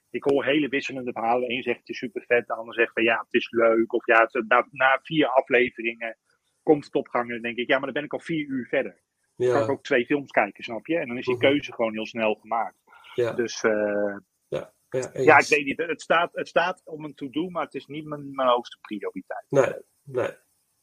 Ik 0.09 0.23
hoor 0.23 0.45
hele 0.45 0.67
wisselende 0.69 1.11
verhalen. 1.11 1.51
Eén 1.51 1.63
zegt 1.63 1.79
het 1.79 1.89
is 1.89 1.97
super 1.97 2.23
vet, 2.27 2.47
de 2.47 2.53
ander 2.53 2.73
zegt 2.73 2.93
van 2.93 3.03
ja, 3.03 3.17
het 3.19 3.33
is 3.33 3.51
leuk. 3.51 3.93
Of 3.93 4.05
ja, 4.05 4.21
het- 4.31 4.47
na, 4.47 4.67
na 4.71 4.99
vier 5.03 5.27
afleveringen 5.27 6.17
komt 6.63 6.85
het 6.85 6.95
op 6.95 7.07
gang. 7.07 7.25
En 7.27 7.33
dan 7.33 7.41
denk 7.41 7.57
ik, 7.57 7.67
ja, 7.67 7.75
maar 7.75 7.83
dan 7.85 7.93
ben 7.93 8.03
ik 8.03 8.13
al 8.13 8.19
vier 8.19 8.45
uur 8.47 8.65
verder. 8.67 9.01
Dan 9.35 9.47
kan 9.49 9.59
ik 9.61 9.65
Ja. 9.67 9.71
ook 9.71 9.83
twee 9.83 10.05
films 10.05 10.31
kijken, 10.31 10.63
snap 10.63 10.87
je? 10.87 10.97
En 10.97 11.07
dan 11.07 11.17
is 11.17 11.25
die 11.25 11.35
Mhm. 11.35 11.43
keuze 11.43 11.73
gewoon 11.73 11.93
heel 11.93 12.05
snel 12.05 12.35
gemaakt. 12.35 12.77
Ja. 13.13 13.33
Dus 13.33 13.63
eh, 13.63 14.17
Ja. 14.89 15.09
Ja, 15.13 15.37
ik 15.39 15.47
weet 15.47 15.65
niet. 15.65 15.77
Het 15.77 16.01
staat, 16.01 16.29
het 16.33 16.47
staat 16.47 16.81
om 16.85 17.03
een 17.03 17.13
to-do, 17.15 17.49
maar 17.49 17.63
het 17.63 17.73
is 17.75 17.85
niet 17.85 18.05
mijn, 18.05 18.35
mijn 18.35 18.49
hoogste 18.49 18.77
prioriteit. 18.81 19.45
Nee, 19.49 19.73
nee. 20.03 20.31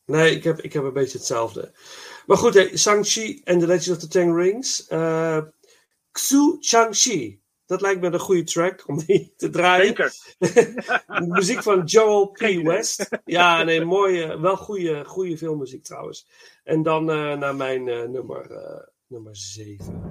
Nee, 0.04 0.34
ik 0.36 0.44
heb, 0.44 0.60
ik 0.60 0.72
heb 0.72 0.82
een 0.84 0.92
beetje 0.92 1.18
hetzelfde. 1.18 1.72
Maar 2.26 2.36
goed, 2.36 2.54
hey, 2.54 2.76
Shang-Chi 2.76 3.40
en 3.44 3.58
The 3.58 3.66
Legend 3.66 3.96
of 3.96 4.02
the 4.02 4.08
Ten 4.08 4.34
Rings. 4.36 4.86
eh 4.86 5.42
Xu 6.12 6.56
Shang-Chi. 6.60 7.40
Dat 7.66 7.80
lijkt 7.80 8.00
me 8.00 8.06
een 8.12 8.18
goede 8.18 8.44
track 8.44 8.88
om 8.88 8.98
die 8.98 9.34
te 9.36 9.50
draaien. 9.50 9.86
Zeker. 9.86 10.12
De 11.06 11.26
muziek 11.34 11.62
van 11.62 11.84
Joel 11.84 12.30
P. 12.30 12.38
West. 12.62 13.08
Ja, 13.24 13.62
nee, 13.62 13.84
mooie, 13.84 14.40
wel 14.40 14.56
goede, 14.56 15.04
goede 15.04 15.38
filmmuziek 15.38 15.84
trouwens. 15.84 16.28
En 16.64 16.82
dan 16.82 17.10
eh, 17.10 17.36
naar 17.36 17.56
mijn 17.56 17.88
eh, 17.88 18.02
nummer, 18.08 18.50
nummer 19.06 19.36
7. 19.36 20.02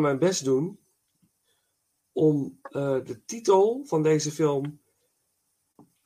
Mijn 0.00 0.18
best 0.18 0.44
doen 0.44 0.80
om 2.12 2.58
eh, 2.62 2.98
de 3.04 3.24
titel 3.24 3.82
van 3.84 4.02
deze 4.02 4.30
film 4.30 4.80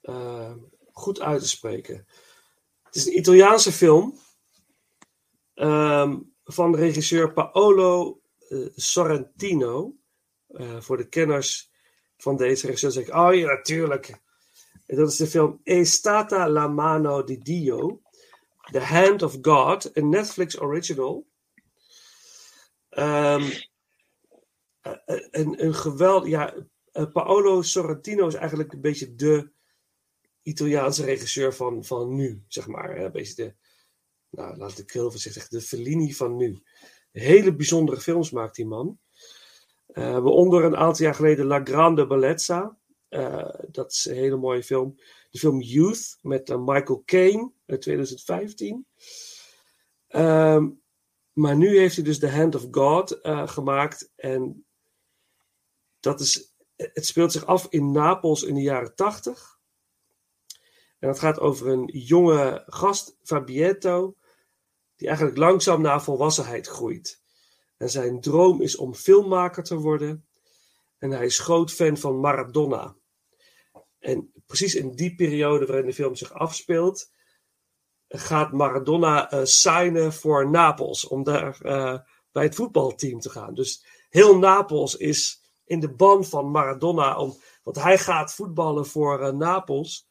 eh, 0.00 0.54
goed 0.92 1.20
uit 1.20 1.40
te 1.40 1.48
spreken. 1.48 2.06
Het 2.82 2.94
is 2.94 3.06
een 3.06 3.18
Italiaanse 3.18 3.72
film 3.72 4.18
ehm, 5.54 6.18
van 6.44 6.76
regisseur 6.76 7.32
Paolo 7.32 8.20
eh, 8.48 8.66
Sorrentino. 8.74 9.94
Voor 10.78 10.96
de 10.96 11.08
kenners 11.08 11.70
van 12.16 12.36
deze 12.36 12.66
regisseur 12.66 12.90
zeg 12.90 13.06
ik, 13.06 13.14
oh 13.14 13.34
ja, 13.34 13.46
natuurlijk. 13.46 14.20
En 14.86 14.96
dat 14.96 15.10
is 15.10 15.16
de 15.16 15.26
film 15.26 15.60
E 15.64 15.84
stata 15.84 16.48
la 16.48 16.68
mano 16.68 17.24
di 17.24 17.38
Dio. 17.38 18.00
The 18.70 18.80
Hand 18.80 19.22
of 19.22 19.38
God, 19.42 19.96
een 19.96 20.08
Netflix 20.08 20.60
original. 20.60 21.26
Ehm, 22.88 23.42
eh, 23.42 23.46
eh, 23.46 23.60
een, 25.30 25.64
een 25.64 25.74
geweld, 25.74 26.26
ja, 26.26 26.54
eh, 26.92 27.12
Paolo 27.12 27.62
Sorrentino 27.62 28.26
is 28.26 28.34
eigenlijk 28.34 28.72
een 28.72 28.80
beetje 28.80 29.14
de 29.14 29.50
Italiaanse 30.42 31.04
regisseur 31.04 31.54
van, 31.54 31.84
van 31.84 32.14
nu, 32.14 32.44
zeg 32.48 32.66
maar. 32.66 32.96
Een 32.96 33.12
beetje 33.12 33.34
de, 33.34 33.54
nou, 34.30 34.56
laat 34.56 34.78
ik 34.78 34.90
heel 34.90 35.10
veel 35.10 35.20
zeggen, 35.20 35.50
de 35.50 35.60
Fellini 35.60 36.14
van 36.14 36.36
nu. 36.36 36.62
Hele 37.12 37.54
bijzondere 37.54 38.00
films 38.00 38.30
maakt 38.30 38.56
die 38.56 38.66
man. 38.66 38.98
Eh 39.86 40.18
waaronder 40.18 40.64
een 40.64 40.76
aantal 40.76 41.04
jaar 41.04 41.14
geleden 41.14 41.46
La 41.46 41.60
Grande 41.64 42.06
Bellezza. 42.06 42.78
Eh, 43.08 43.54
dat 43.70 43.90
is 43.90 44.04
een 44.04 44.14
hele 44.14 44.36
mooie 44.36 44.62
film. 44.62 44.94
De 45.30 45.38
film 45.38 45.60
Youth 45.60 46.18
met 46.22 46.50
eh, 46.50 46.58
Michael 46.58 47.02
Caine 47.04 47.52
uit 47.66 47.80
2015. 47.80 48.86
Ehm, 50.06 50.68
maar 51.32 51.56
nu 51.56 51.78
heeft 51.78 51.94
hij 51.94 52.04
dus 52.04 52.18
The 52.18 52.28
Hand 52.28 52.54
of 52.54 52.66
God 52.70 53.20
eh, 53.20 53.48
gemaakt. 53.48 54.12
En 54.16 54.64
dat 56.00 56.20
is, 56.20 56.54
het 56.76 57.06
speelt 57.06 57.32
zich 57.32 57.46
af 57.46 57.66
in 57.70 57.92
Napels 57.92 58.42
in 58.42 58.54
de 58.54 58.60
jaren 58.60 58.94
80. 58.94 59.58
En 60.98 61.08
het 61.08 61.18
gaat 61.18 61.40
over 61.40 61.68
een 61.68 61.90
jonge 61.92 62.62
gast, 62.66 63.16
Fabietto, 63.22 64.16
die 64.96 65.08
eigenlijk 65.08 65.38
langzaam 65.38 65.82
naar 65.82 66.02
volwassenheid 66.02 66.66
groeit. 66.66 67.22
En 67.76 67.90
zijn 67.90 68.20
droom 68.20 68.62
is 68.62 68.76
om 68.76 68.94
filmmaker 68.94 69.62
te 69.62 69.76
worden. 69.76 70.26
En 70.98 71.10
hij 71.10 71.24
is 71.24 71.38
groot 71.38 71.72
fan 71.72 71.96
van 71.96 72.20
Maradona. 72.20 72.96
En 73.98 74.32
precies 74.46 74.74
in 74.74 74.94
die 74.94 75.14
periode 75.14 75.66
waarin 75.66 75.86
de 75.86 75.92
film 75.92 76.16
zich 76.16 76.32
afspeelt, 76.32 77.10
gaat 78.08 78.52
Maradona 78.52 79.30
eh 79.30 79.44
signen 79.44 80.12
voor 80.12 80.50
Napels 80.50 81.06
om 81.06 81.22
daar 81.22 81.60
eh, 81.60 81.98
bij 82.32 82.44
het 82.44 82.54
voetbalteam 82.54 83.20
te 83.20 83.30
gaan. 83.30 83.54
Dus 83.54 83.86
heel 84.08 84.38
Napels 84.38 84.96
is 84.96 85.39
in 85.70 85.80
de 85.80 85.92
ban 85.92 86.24
van 86.24 86.50
Maradona, 86.50 87.18
om, 87.18 87.36
want 87.62 87.76
hij 87.76 87.98
gaat 87.98 88.34
voetballen 88.34 88.86
voor 88.86 89.20
eh, 89.20 89.32
Napels. 89.32 90.08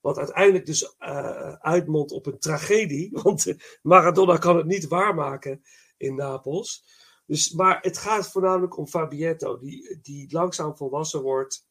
Wat 0.00 0.18
uiteindelijk 0.18 0.66
dus 0.66 0.96
eh, 0.98 1.52
uitmondt 1.52 2.12
op 2.12 2.26
een 2.26 2.38
tragedie, 2.38 3.10
want 3.22 3.54
Maradona 3.82 4.36
kan 4.36 4.56
het 4.56 4.66
niet 4.66 4.88
waarmaken 4.88 5.64
in 5.96 6.14
Napels. 6.14 6.84
Dus, 7.26 7.52
maar 7.52 7.78
het 7.80 7.98
gaat 7.98 8.30
voornamelijk 8.30 8.76
om 8.76 8.86
Fabietto, 8.86 9.58
die, 9.58 9.98
die 10.02 10.32
langzaam 10.32 10.76
volwassen 10.76 11.22
wordt, 11.22 11.66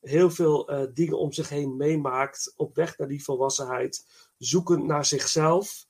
heel 0.00 0.30
veel 0.30 0.68
eh, 0.68 0.86
dingen 0.94 1.18
om 1.18 1.32
zich 1.32 1.48
heen 1.48 1.76
meemaakt, 1.76 2.52
op 2.56 2.74
weg 2.74 2.98
naar 2.98 3.08
die 3.08 3.24
volwassenheid, 3.24 4.06
zoekend 4.38 4.84
naar 4.84 5.04
zichzelf. 5.04 5.86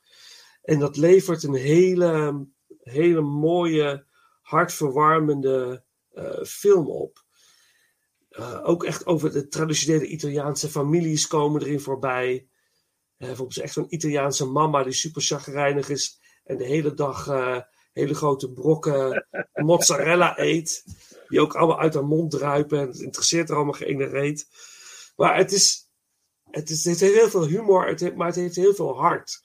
En 0.63 0.79
dat 0.79 0.97
levert 0.97 1.43
een 1.43 1.55
hele, 1.55 2.47
hele 2.79 3.21
mooie, 3.21 4.07
hartverwarmende 4.41 5.85
film 6.43 6.91
op. 6.91 7.25
Eh, 8.31 8.61
ook 8.63 8.85
echt 8.85 9.07
over 9.07 9.33
de 9.33 9.49
traditionele 9.49 10.07
Italiaanse 10.07 10.69
families 10.69 11.27
komen 11.27 11.63
erin 11.63 11.81
voorbij. 11.81 12.49
Eh, 13.17 13.27
bijvoorbeeld 13.27 13.61
echt 13.61 13.73
zo'n 13.73 13.95
Italiaanse 13.95 14.47
mama 14.47 14.83
die 14.83 14.93
super 14.93 15.23
chagrijnig 15.23 15.89
is 15.89 16.21
en 16.45 16.57
de 16.57 16.65
hele 16.65 16.95
dag 16.95 17.29
eh, 17.29 17.61
hele 17.93 18.15
grote 18.15 18.53
brokken 18.53 19.27
mozzarella 19.53 20.39
eet. 20.39 20.85
Die 21.29 21.41
ook 21.41 21.55
allemaal 21.55 21.81
uit 21.81 21.95
haar 21.95 22.07
mond 22.07 22.31
druipen 22.31 22.79
en 22.79 22.87
het 22.87 23.01
interesseert 23.01 23.49
er 23.49 23.57
allemaal 23.57 23.73
geen 23.73 24.09
reet. 24.09 24.49
Maar 25.17 25.37
het 25.37 25.53
is, 25.53 25.91
het, 26.51 26.71
is, 26.71 26.85
het 26.85 27.01
heeft 27.01 27.15
heel 27.15 27.31
veel 27.31 27.47
humor, 27.47 27.87
het 27.87 28.01
heeft, 28.01 28.15
maar 28.15 28.27
het 28.27 28.37
heeft 28.37 28.57
heel 28.57 28.75
veel 28.75 28.99
hart. 28.99 29.41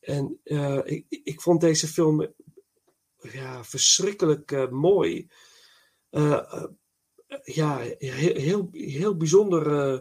En 0.00 0.40
eh, 0.44 0.80
ik, 0.84 1.06
ik 1.08 1.40
vond 1.40 1.60
deze 1.60 1.88
film 1.88 2.34
ja, 3.16 3.64
verschrikkelijk 3.64 4.52
eh, 4.52 4.68
mooi. 4.68 5.30
Eh, 6.10 6.32
eh, 6.32 6.64
ja, 7.44 7.78
heel, 7.98 8.68
heel, 8.72 9.16
bijzonder. 9.16 9.78
eh, 9.78 10.00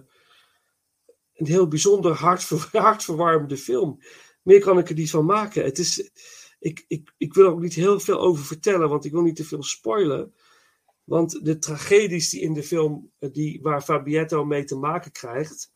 een 1.33 1.47
heel 1.47 1.67
bijzonder 1.67 2.11
hartver, 2.11 2.69
hartverwarmende 2.81 3.57
film. 3.57 4.01
Meer 4.43 4.59
kan 4.59 4.77
ik 4.77 4.89
er 4.89 4.95
niet 4.95 5.09
van 5.09 5.25
maken. 5.25 5.63
Het 5.63 5.77
is, 5.77 6.11
ik, 6.59 6.85
ik, 6.87 7.13
ik 7.17 7.33
wil 7.33 7.45
er 7.45 7.51
ook 7.51 7.61
niet 7.61 7.73
heel 7.73 7.99
veel 7.99 8.19
over 8.19 8.45
vertellen, 8.45 8.89
want 8.89 9.05
ik 9.05 9.11
wil 9.11 9.21
niet 9.21 9.35
te 9.35 9.45
veel 9.45 9.63
spoilen. 9.63 10.33
Want 11.03 11.45
de 11.45 11.57
tragedies 11.57 12.29
die 12.29 12.41
in 12.41 12.53
de 12.53 12.63
film, 12.63 13.11
die, 13.19 13.61
waar 13.61 13.81
Fabietto 13.81 14.45
mee 14.45 14.63
te 14.63 14.75
maken 14.75 15.11
krijgt, 15.11 15.71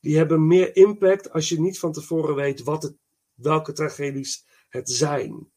die 0.00 0.16
hebben 0.16 0.46
meer 0.46 0.76
impact 0.76 1.32
als 1.32 1.48
je 1.48 1.60
niet 1.60 1.78
van 1.78 1.92
tevoren 1.92 2.34
weet 2.34 2.62
wat 2.62 2.82
het, 2.82 2.96
welke 3.34 3.72
tragedies 3.72 4.46
het 4.68 4.90
zijn. 4.90 5.52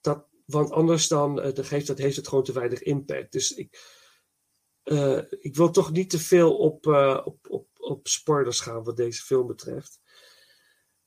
Dat, 0.00 0.28
want 0.46 0.70
anders 0.70 1.08
dan, 1.08 1.34
dan 1.34 1.64
geeft, 1.64 1.86
dat, 1.86 1.98
heeft 1.98 2.16
het 2.16 2.28
gewoon 2.28 2.44
te 2.44 2.52
weinig 2.52 2.82
impact. 2.82 3.32
Dus 3.32 3.54
ik, 3.54 3.78
eh, 4.82 5.22
ik 5.38 5.56
wil 5.56 5.70
toch 5.70 5.92
niet 5.92 6.10
te 6.10 6.18
veel 6.18 6.56
op, 6.56 6.86
eh, 6.86 7.20
op, 7.24 7.38
op, 7.48 7.68
op 7.76 8.08
spoilers 8.08 8.60
gaan 8.60 8.84
wat 8.84 8.96
deze 8.96 9.22
film 9.22 9.46
betreft. 9.46 10.00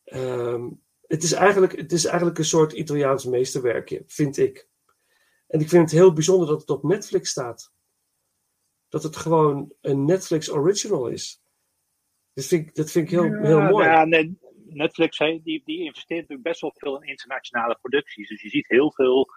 Ehm, 0.04 0.69
het, 1.08 1.23
is 1.23 1.32
eigenlijk, 1.32 1.75
het 1.75 1.91
is 1.91 2.06
eigenlijk 2.06 2.38
een 2.38 2.45
soort 2.45 2.73
Italiaans 2.73 3.25
meesterwerkje, 3.25 4.04
vind 4.08 4.38
ik. 4.38 4.67
En 5.47 5.60
ik 5.60 5.69
vind 5.69 5.82
het 5.82 5.99
heel 5.99 6.13
bijzonder 6.13 6.47
dat 6.47 6.60
het 6.60 6.69
op 6.69 6.84
Netflix 6.84 7.30
staat. 7.30 7.71
Dat 8.89 9.04
het 9.04 9.15
gewoon 9.15 9.73
een 9.82 10.06
Netflix 10.06 10.52
original 10.52 11.08
is. 11.08 11.41
Dat 12.34 12.45
vind 12.45 12.67
ik, 12.67 12.75
dat 12.75 12.91
vind 12.91 13.06
ik 13.06 13.12
heel, 13.12 13.34
heel 13.34 13.62
mooi. 13.62 13.86
Ja, 13.86 14.06
nee, 14.06 14.39
Netflix 14.74 15.18
hè, 15.18 15.40
die, 15.44 15.62
die 15.66 15.84
investeert 15.84 16.20
natuurlijk 16.20 16.48
best 16.48 16.62
wel 16.62 16.74
veel 16.76 17.02
in 17.02 17.08
internationale 17.08 17.78
producties. 17.82 18.30
Dus 18.30 18.42
je 18.42 18.50
ziet 18.50 18.68
heel 18.68 18.92
veel 18.92 19.28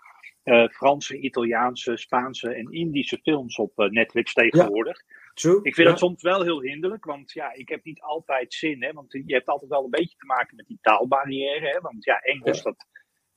eh, 0.42 0.68
Franse, 0.68 1.18
Italiaanse, 1.18 1.96
Spaanse 1.96 2.54
en 2.54 2.72
Indische 2.72 3.18
films 3.22 3.56
op 3.56 3.78
eh, 3.78 3.88
Netflix 3.88 4.32
tegenwoordig. 4.32 4.98
True? 5.34 5.56
Ik 5.56 5.74
vind 5.74 5.86
ja. 5.86 5.92
dat 5.92 5.98
soms 5.98 6.22
wel 6.22 6.42
heel 6.42 6.62
hinderlijk, 6.62 7.04
want 7.04 7.32
ja, 7.32 7.52
ik 7.52 7.68
heb 7.68 7.84
niet 7.84 8.00
altijd 8.00 8.54
zin, 8.54 8.82
hè, 8.82 8.92
want 8.92 9.12
je 9.12 9.34
hebt 9.34 9.48
altijd 9.48 9.70
wel 9.70 9.84
een 9.84 9.90
beetje 9.90 10.16
te 10.16 10.26
maken 10.26 10.56
met 10.56 10.66
die 10.66 10.78
taalbarrière, 10.80 11.66
hè, 11.66 11.80
want 11.80 12.04
ja, 12.04 12.18
Engels 12.18 12.56
Ja. 12.56 12.62
dat 12.62 12.86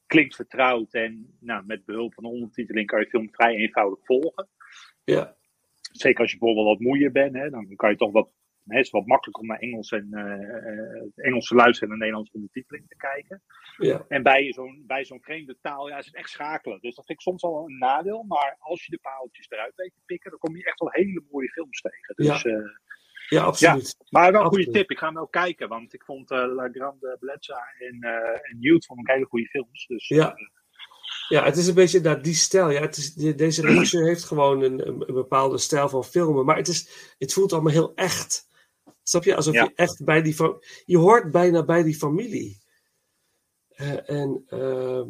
klinkt 0.06 0.36
vertrouwd 0.36 0.94
en 0.94 1.38
nou, 1.40 1.66
met 1.66 1.86
behulp 1.86 2.14
van 2.14 2.24
de 2.24 2.30
ondertiteling 2.30 2.88
kan 2.88 3.00
je 3.00 3.10
film 3.10 3.30
vrij 3.32 3.56
eenvoudig 3.56 4.00
volgen. 4.04 4.50
Ja, 5.04 5.36
Zeker 5.92 6.22
als 6.22 6.32
je 6.32 6.38
bijvoorbeeld 6.38 6.78
wat 6.78 6.88
moeier 6.88 7.12
bent, 7.12 7.36
hè, 7.36 7.50
dan 7.50 7.76
kan 7.76 7.90
je 7.90 7.96
toch 7.96 8.12
wat, 8.12 8.30
het 8.66 8.86
is 8.86 8.92
wat 8.92 9.06
makkelijker 9.06 9.42
om 9.44 9.50
naar 9.50 9.60
Engels 9.60 9.92
en 9.92 10.08
eh, 10.12 10.70
eh, 10.70 11.06
Engels 11.16 11.48
te 11.48 11.56
luisteren 11.56 11.82
en 11.84 11.90
naar 11.90 11.98
Nederlandse 11.98 12.34
ondertiteling 12.34 12.88
te 12.88 12.96
kijken. 12.96 13.44
ja, 13.78 14.06
En 14.08 14.24
bij 14.24 14.54
zo'n, 14.54 14.84
bij 14.88 15.06
zo'n 15.06 15.22
vreemde 15.22 15.58
taal 15.62 15.88
ja, 15.90 15.98
is 15.98 16.06
het 16.06 16.16
echt 16.16 16.30
schakelen. 16.30 16.80
Dus 16.82 16.96
dat 16.96 17.06
vind 17.06 17.18
ik 17.20 17.24
soms 17.26 17.42
wel 17.42 17.66
een 17.68 17.78
nadeel. 17.78 18.24
Maar 18.24 18.56
als 18.60 18.86
je 18.86 18.92
de 18.92 19.00
paaltjes 19.02 19.50
eruit 19.50 19.76
weet 19.76 19.94
te 19.94 20.02
pikken, 20.06 20.30
dan 20.30 20.40
kom 20.40 20.56
je 20.58 20.66
echt 20.66 20.80
wel 20.80 20.92
hele 20.92 21.24
mooie 21.32 21.50
films 21.50 21.82
tegen. 21.82 22.16
Dus, 22.16 22.42
Ja. 22.42 22.52
eh, 22.52 22.64
ja, 23.30 23.44
absoluut. 23.44 23.96
maar 24.10 24.32
wel 24.32 24.42
een 24.42 24.48
goede 24.48 24.70
tip. 24.72 24.92
Ik 24.92 24.98
ga 24.98 25.06
hem 25.06 25.16
wel 25.16 25.28
kijken. 25.28 25.68
Want 25.70 25.94
ik 25.94 26.04
vond 26.04 26.32
eh, 26.32 26.38
La 26.56 26.70
Grande 26.72 27.18
Bellezza 27.20 27.60
en, 27.80 28.02
eh 28.02 28.40
en 28.72 28.84
vond 28.84 29.00
ik 29.00 29.08
hele 29.08 29.26
goede 29.26 29.48
films. 29.48 29.86
Dus, 29.88 30.08
Ja. 30.08 30.36
eh, 30.36 30.48
Ja, 31.30 31.44
het 31.44 31.58
is 31.58 31.68
een 31.68 31.76
beetje 31.76 32.00
naar 32.00 32.22
die 32.22 32.34
stijl. 32.34 32.70
Ja, 32.70 32.82
het 32.82 32.98
is, 32.98 33.14
de- 33.14 33.36
deze 33.36 33.62
regisseur 33.62 34.06
heeft 34.08 34.24
gewoon 34.24 34.62
een, 34.64 34.88
een, 34.88 35.04
een 35.08 35.14
bepaalde 35.14 35.58
stijl 35.58 35.90
van 35.90 36.04
filmen. 36.04 36.46
Maar 36.46 36.58
het, 36.58 36.68
is, 36.68 37.14
het 37.18 37.34
voelt 37.34 37.54
allemaal 37.54 37.72
heel 37.72 37.96
echt. 37.96 38.48
Snap 39.08 39.24
je? 39.24 39.36
Alsof 39.36 39.54
Ja. 39.54 39.64
je 39.64 39.72
echt 39.76 40.04
bij 40.04 40.22
die... 40.22 40.36
Je 40.86 40.98
hoort 40.98 41.32
bijna 41.32 41.64
bij 41.66 41.84
die 41.84 41.96
familie. 41.96 42.58
Eh, 43.70 44.10
en 44.10 44.44
ehm, 44.48 45.10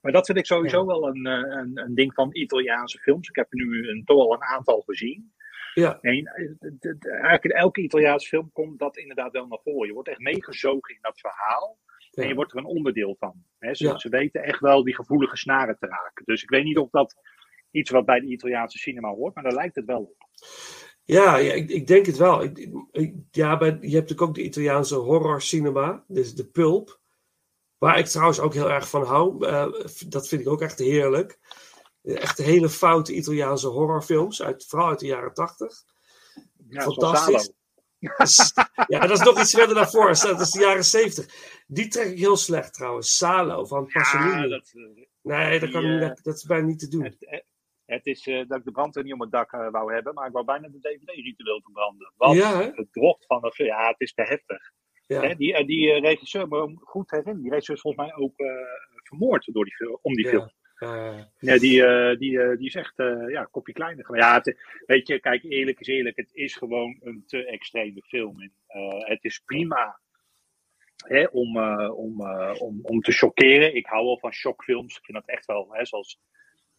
maar 0.00 0.12
dat 0.12 0.26
vind 0.26 0.38
ik 0.38 0.46
sowieso 0.46 0.78
Ja. 0.78 0.86
wel 0.86 1.06
een, 1.08 1.26
eh, 1.26 1.56
een, 1.58 1.78
een 1.78 1.94
ding 1.94 2.14
van 2.14 2.28
Italiaanse 2.32 2.98
films. 2.98 3.28
Ik 3.28 3.36
heb 3.36 3.46
er 3.52 3.66
nu 3.66 3.88
een, 3.88 4.04
toch 4.04 4.18
al 4.18 4.32
een 4.32 4.42
aantal 4.42 4.80
gezien. 4.80 5.32
ja, 5.74 5.98
En 6.00 6.12
eh, 6.26 7.12
eigenlijk 7.12 7.44
in 7.44 7.50
elke 7.50 7.80
Italiaanse 7.80 8.28
film 8.28 8.50
komt 8.52 8.78
dat 8.78 8.96
inderdaad 8.96 9.32
wel 9.32 9.46
naar 9.46 9.60
voren. 9.62 9.86
Je 9.86 9.92
wordt 9.94 10.08
echt 10.08 10.18
meegezogen 10.18 10.94
in 10.94 10.98
dat 11.00 11.20
verhaal. 11.20 11.78
En 12.12 12.28
je 12.28 12.34
wordt 12.34 12.52
er 12.52 12.58
een 12.58 12.64
onderdeel 12.64 13.16
van. 13.18 13.44
Hè, 13.58 13.74
ze, 13.74 13.84
Ja. 13.84 13.98
ze 13.98 14.08
weten 14.08 14.42
echt 14.42 14.60
wel 14.60 14.84
die 14.84 14.94
gevoelige 14.94 15.36
snaren 15.36 15.76
te 15.78 15.86
raken. 15.86 16.24
Dus 16.24 16.42
ik 16.42 16.48
weet 16.50 16.64
niet 16.64 16.78
of 16.78 16.90
dat 16.90 17.14
iets 17.70 17.90
wat 17.90 18.04
bij 18.04 18.20
de 18.20 18.26
Italiaanse 18.26 18.78
cinema 18.78 19.08
hoort, 19.08 19.34
maar 19.34 19.44
daar 19.44 19.54
lijkt 19.54 19.76
het 19.76 19.84
wel 19.84 20.00
op. 20.02 20.16
Ja, 21.04 21.36
ja 21.36 21.52
ik, 21.52 21.70
ik 21.70 21.86
denk 21.86 22.06
het 22.06 22.16
wel. 22.16 22.42
Ik, 22.42 22.68
ik- 22.90 23.14
ja, 23.30 23.56
bij, 23.58 23.68
je 23.68 23.72
hebt 23.74 23.92
natuurlijk 23.92 24.22
ook 24.22 24.34
de 24.34 24.42
Italiaanse 24.42 24.94
horror 24.94 25.42
cinema, 25.42 26.04
dus 26.08 26.34
de 26.34 26.44
pulp. 26.46 27.00
Waar 27.78 27.98
ik 27.98 28.06
trouwens 28.06 28.40
ook 28.40 28.54
heel 28.54 28.70
erg 28.70 28.88
van 28.88 29.02
hou. 29.04 29.46
Eh, 29.46 29.72
dat 30.08 30.28
vind 30.28 30.40
ik 30.40 30.48
ook 30.48 30.60
echt 30.60 30.78
heerlijk. 30.78 31.38
Echt 32.02 32.38
hele 32.38 32.68
foute 32.68 33.14
Italiaanse 33.14 33.68
horrorfilms, 33.68 34.42
uit, 34.42 34.64
vooral 34.68 34.88
uit 34.88 34.98
de 34.98 35.06
jaren 35.06 35.34
tachtig. 35.34 35.72
Ja, 36.68 36.82
Fantastisch. 36.82 37.52
Ja, 38.86 38.98
dat 39.06 39.18
is 39.18 39.24
nog 39.24 39.40
iets 39.40 39.54
verder 39.54 39.74
naar 39.76 39.90
voren. 39.90 40.20
Dat 40.22 40.40
is 40.40 40.50
de 40.50 40.60
jaren 40.60 40.84
zeventig. 40.84 41.34
Die 41.66 41.88
trek 41.88 42.06
ik 42.06 42.18
heel 42.18 42.36
slecht 42.36 42.74
trouwens. 42.74 43.16
Salo 43.16 43.64
van 43.64 43.86
Pasolini. 43.92 44.30
Ja, 44.30 44.48
dat, 44.48 44.70
eh, 44.74 45.04
nee, 45.22 45.60
dat, 45.60 45.70
kan, 45.70 45.80
die, 45.82 45.90
eh, 46.00 46.08
niet- 46.08 46.24
dat 46.24 46.36
is 46.36 46.44
bijna 46.44 46.66
niet 46.66 46.78
te 46.78 46.88
doen. 46.88 47.04
het, 47.04 47.44
het- 47.86 48.06
is 48.06 48.26
eh, 48.26 48.46
dat 48.48 48.58
ik 48.58 48.64
de 48.64 48.70
brandweer 48.70 49.04
niet 49.04 49.12
om 49.12 49.20
het 49.20 49.30
dak 49.30 49.52
eh, 49.52 49.70
wou 49.70 49.92
hebben, 49.94 50.14
maar 50.14 50.26
ik 50.26 50.32
wou 50.32 50.44
bijna 50.44 50.68
de 50.68 50.80
DVD-ritueel 50.80 51.60
verbranden. 51.62 52.12
Want 52.16 52.36
Ja, 52.36 52.72
het 52.74 52.92
drocht 52.92 53.26
van 53.26 53.40
de 53.40 53.52
film, 53.52 53.68
ja, 53.68 53.86
het 53.88 54.00
is 54.00 54.14
te 54.14 54.22
heftig. 54.22 54.70
Ja. 55.06 55.20
Hè, 55.20 55.34
die, 55.34 55.54
eh, 55.54 55.66
die 55.66 56.00
regisseur, 56.00 56.48
maar 56.48 56.62
om 56.62 56.78
goed 56.80 57.10
herinneren, 57.10 57.42
die 57.42 57.50
regisseur 57.50 57.76
is 57.76 57.82
volgens 57.82 58.06
mij 58.06 58.14
ook 58.16 58.34
vermoord 59.02 59.48
door 59.52 59.64
die 59.64 59.74
film, 59.74 59.98
om 60.02 60.14
die 60.14 60.24
Ja. 60.24 60.30
film. 60.30 60.50
Ja, 61.38 61.58
die, 61.58 61.82
die, 62.18 62.56
die 62.56 62.66
is 62.66 62.74
echt 62.74 62.92
ja, 62.96 63.40
een 63.40 63.50
kopje 63.50 63.72
kleiner. 63.72 64.04
geworden. 64.04 64.28
Ja, 64.28 64.34
het, 64.34 64.82
weet 64.86 65.06
je, 65.08 65.20
kijk, 65.20 65.42
eerlijk 65.42 65.80
is 65.80 65.86
eerlijk, 65.86 66.16
het 66.16 66.30
is 66.32 66.54
gewoon 66.56 66.96
een 67.00 67.22
te 67.26 67.44
extreme 67.46 68.02
film. 68.02 68.40
En, 68.40 68.52
het 69.04 69.24
is 69.24 69.38
prima 69.38 70.00
hè, 71.06 71.24
om, 71.24 71.58
om, 71.90 72.20
om, 72.58 72.78
om 72.82 73.00
te 73.00 73.12
chockeren. 73.12 73.74
Ik 73.74 73.86
hou 73.86 74.04
wel 74.04 74.18
van 74.18 74.32
shockfilms. 74.32 74.96
Ik 74.96 75.04
vind 75.04 75.18
dat 75.18 75.28
echt 75.36 75.46
wel, 75.46 75.68
hè, 75.70 75.84
zoals, 75.84 76.20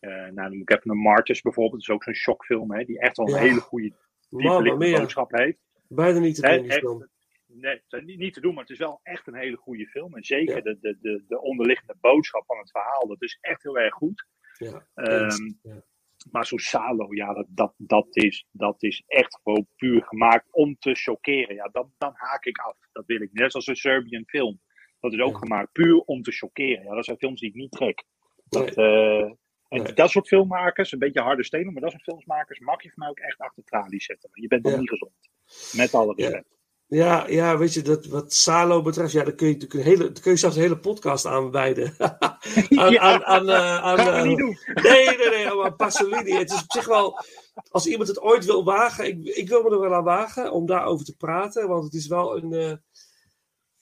nou, 0.10 0.34
dan 0.34 0.58
moet 0.58 0.70
ik 0.70 0.78
even 0.78 0.92
een 0.92 0.98
Martyrs 0.98 1.42
bijvoorbeeld, 1.42 1.74
dat 1.74 1.82
is 1.89 1.96
ook 1.96 2.04
zo'n 2.04 2.13
shockfilm, 2.13 2.72
hè, 2.74 2.84
die 2.86 3.00
echt 3.00 3.18
wel 3.18 3.28
een 3.28 3.34
Ja. 3.34 3.39
hele 3.39 3.60
goede 3.62 3.92
diepe 4.30 4.76
boodschap 5.00 5.32
heeft. 5.32 5.58
Bijna 5.88 6.20
niet 6.20 6.36
te 6.36 6.42
doen, 6.58 6.72
film. 6.72 7.08
nee, 7.48 7.82
niet, 8.18 8.34
te 8.34 8.42
doen, 8.42 8.54
maar 8.54 8.63
het 8.63 8.72
is 8.72 8.78
wel 8.78 9.00
echt 9.04 9.28
een 9.28 9.36
hele 9.36 9.56
goede 9.58 9.88
film. 9.88 10.13
En 10.16 10.24
zeker 10.24 10.56
Ja. 10.56 10.62
de, 10.62 10.78
de, 10.82 10.98
de, 11.02 11.24
de 11.28 11.42
onderliggende 11.42 11.96
boodschap 12.02 12.46
van 12.46 12.58
het 12.58 12.72
verhaal, 12.72 13.08
dat 13.08 13.22
is 13.22 13.38
echt 13.42 13.63
heel 13.63 13.78
erg 13.78 13.94
goed. 13.94 14.26
Ja, 14.58 14.88
Ehm, 14.94 15.52
ja. 15.62 15.84
Maar 16.32 16.46
zo'n 16.46 16.60
Salo, 16.60 17.08
ja, 17.10 17.34
dat, 17.34 17.46
dat, 17.50 17.74
dat, 17.78 18.08
is, 18.16 18.48
dat 18.52 18.84
is 18.84 19.04
echt 19.08 19.39
gewoon 19.44 19.68
puur 19.76 20.04
gemaakt 20.04 20.48
om 20.52 20.76
te 20.80 20.94
chockeren. 20.96 21.56
Ja, 21.56 21.70
dan, 21.72 21.94
dan 21.98 22.12
haak 22.16 22.46
ik 22.46 22.58
af. 22.58 22.78
Dat 22.92 23.06
wil 23.06 23.22
ik. 23.22 23.30
Net 23.34 23.52
zoals 23.52 23.68
een 23.68 23.76
Serbian 23.76 24.24
film. 24.26 24.62
Dat 25.00 25.13
is 25.13 25.20
ook 25.20 25.38
gemaakt 25.38 25.72
puur 25.72 25.98
om 26.00 26.22
te 26.22 26.32
chockeren. 26.32 26.84
Ja, 26.84 26.96
dat 26.96 27.06
zijn 27.06 27.18
films 27.18 27.39
die 27.39 27.50
ik 27.50 27.56
niet 27.56 27.72
trek. 27.72 28.04
Dat, 28.46 28.76
Nee. 28.76 28.88
eh, 29.22 29.32
en 29.74 29.84
Nee. 29.84 29.94
dat 29.94 30.10
soort 30.10 30.28
filmmakers, 30.28 30.92
een 30.92 31.00
beetje 31.00 31.22
harde 31.22 31.44
stenen, 31.44 31.74
maar 31.74 31.82
dat 31.82 31.92
soort 31.92 32.04
filmmakers 32.04 32.60
mag 32.60 32.84
je 32.84 32.90
voor 32.90 33.00
mij 33.00 33.10
ook 33.10 33.20
echt 33.20 33.40
achter 33.40 33.64
tralies 33.64 34.06
zetten. 34.06 34.30
Je 34.34 34.48
bent 34.48 34.64
dan 34.64 34.72
Ja. 34.72 34.80
niet 34.80 34.90
gezond. 34.90 35.12
Met 35.72 35.94
alle 35.94 36.14
Ja. 36.16 36.24
respect. 36.26 36.52
Ja, 36.88 37.28
ja, 37.28 37.58
weet 37.58 37.74
je, 37.74 37.82
dat, 37.82 38.06
wat 38.06 38.34
Salo 38.34 38.82
betreft, 38.82 39.12
ja, 39.12 39.24
daar 39.24 39.34
kun 39.36 39.48
je 39.48 39.54
natuurlijk 39.54 39.80
een 39.80 39.90
hele, 39.98 40.12
kun 40.12 40.32
je 40.32 40.38
zelfs 40.38 40.56
een 40.56 40.62
hele 40.62 40.78
podcast 40.80 41.26
aan 41.26 41.52
wijden. 41.52 41.94
aan, 42.00 42.92
Ja. 42.92 43.00
aan, 43.00 43.24
aan, 43.24 43.50
eh, 43.50 43.78
aan, 43.84 43.98
Gaan 43.98 44.06
we 44.14 44.18
eh, 44.20 44.24
niet 44.28 44.38
doen. 44.38 44.58
Nee, 44.84 45.18
nee, 45.18 45.30
nee, 45.30 45.54
maar 45.56 45.74
Pasolini. 45.76 46.32
Het 46.32 46.52
is 46.52 46.62
op 46.62 46.72
zich 46.72 46.86
wel, 46.86 47.20
als 47.70 47.88
iemand 47.88 48.08
het 48.08 48.22
ooit 48.22 48.46
wil 48.46 48.64
wagen, 48.64 49.06
ik, 49.06 49.24
ik 49.24 49.48
wil 49.50 49.64
me 49.64 49.70
er 49.70 49.80
wel 49.80 49.94
aan 49.94 50.04
wagen 50.04 50.52
om 50.52 50.66
daarover 50.66 51.06
te 51.06 51.16
praten, 51.18 51.68
want 51.68 51.84
het 51.84 51.94
is 51.94 52.08
wel 52.08 52.38
een, 52.38 52.54
eh, 52.54 52.74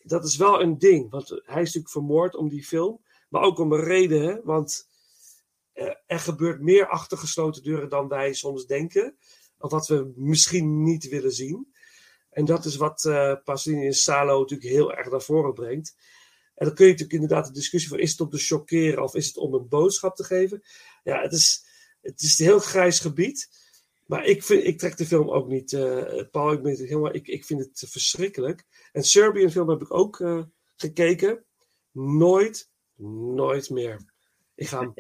dat 0.04 0.23
is 0.25 0.38
wel 0.38 0.62
een 0.62 0.77
ding. 0.77 1.10
Want 1.10 1.30
hij 1.30 1.39
is 1.62 1.65
natuurlijk 1.73 1.89
vermoord 1.89 2.36
om 2.36 2.49
die 2.49 2.63
film, 2.63 3.01
maar 3.30 3.41
ook 3.41 3.60
om 3.60 3.71
een 3.73 3.84
reden, 3.84 4.21
hè, 4.21 4.41
want 4.43 4.89
er 6.05 6.19
gebeurt 6.19 6.61
meer 6.61 6.87
achter 6.87 7.17
gesloten 7.17 7.63
deuren 7.63 7.89
dan 7.89 8.07
wij 8.07 8.33
soms 8.33 8.65
denken, 8.65 9.17
of 9.57 9.71
wat 9.71 9.87
we 9.87 10.11
misschien 10.15 10.83
niet 10.83 11.09
willen 11.09 11.31
zien. 11.31 11.73
En 12.29 12.45
dat 12.45 12.65
is 12.65 12.75
wat 12.75 13.05
eh 13.05 13.35
Pasolini 13.43 13.85
en 13.85 13.93
Salo 13.93 14.39
natuurlijk 14.39 14.69
heel 14.69 14.93
erg 14.93 15.09
naar 15.09 15.21
voren 15.21 15.53
brengt. 15.53 15.95
En 16.55 16.65
dan 16.65 16.75
kun 16.75 16.85
je 16.85 16.91
natuurlijk 16.91 17.21
inderdaad 17.21 17.47
de 17.47 17.53
discussie 17.53 17.89
van 17.89 17.99
is 17.99 18.11
het 18.11 18.19
om 18.19 18.29
te 18.29 18.37
chockeren 18.37 19.03
of 19.03 19.15
is 19.15 19.27
het 19.27 19.37
om 19.37 19.53
een 19.53 19.67
boodschap 19.67 20.15
te 20.15 20.23
geven. 20.23 20.63
Ja, 21.03 21.21
het 21.21 21.33
is, 21.33 21.65
het 22.01 22.21
is 22.21 22.39
een 22.39 22.45
heel 22.45 22.59
grijs 22.59 22.99
gebied. 22.99 23.49
Maar 24.05 24.25
ik, 24.25 24.43
vind, 24.43 24.63
ik 24.63 24.77
trek 24.77 24.97
de 24.97 25.05
film 25.05 25.29
ook 25.29 25.47
niet. 25.47 25.73
eh, 25.73 26.23
Paul, 26.31 26.51
ik, 26.51 26.61
ben 26.61 26.75
helemaal, 26.75 27.15
ik, 27.15 27.27
ik 27.27 27.45
vind 27.45 27.59
het 27.59 27.83
verschrikkelijk. 27.89 28.65
En 28.91 29.03
Serbian 29.03 29.51
film 29.51 29.69
heb 29.69 29.81
ik 29.81 29.93
ook 29.93 30.19
eh, 30.19 30.43
gekeken. 30.75 31.45
Nooit, 31.91 32.69
nooit 33.35 33.69
meer. 33.69 34.13
Ik 34.55 34.67
ga 34.67 34.79
hem 34.79 34.93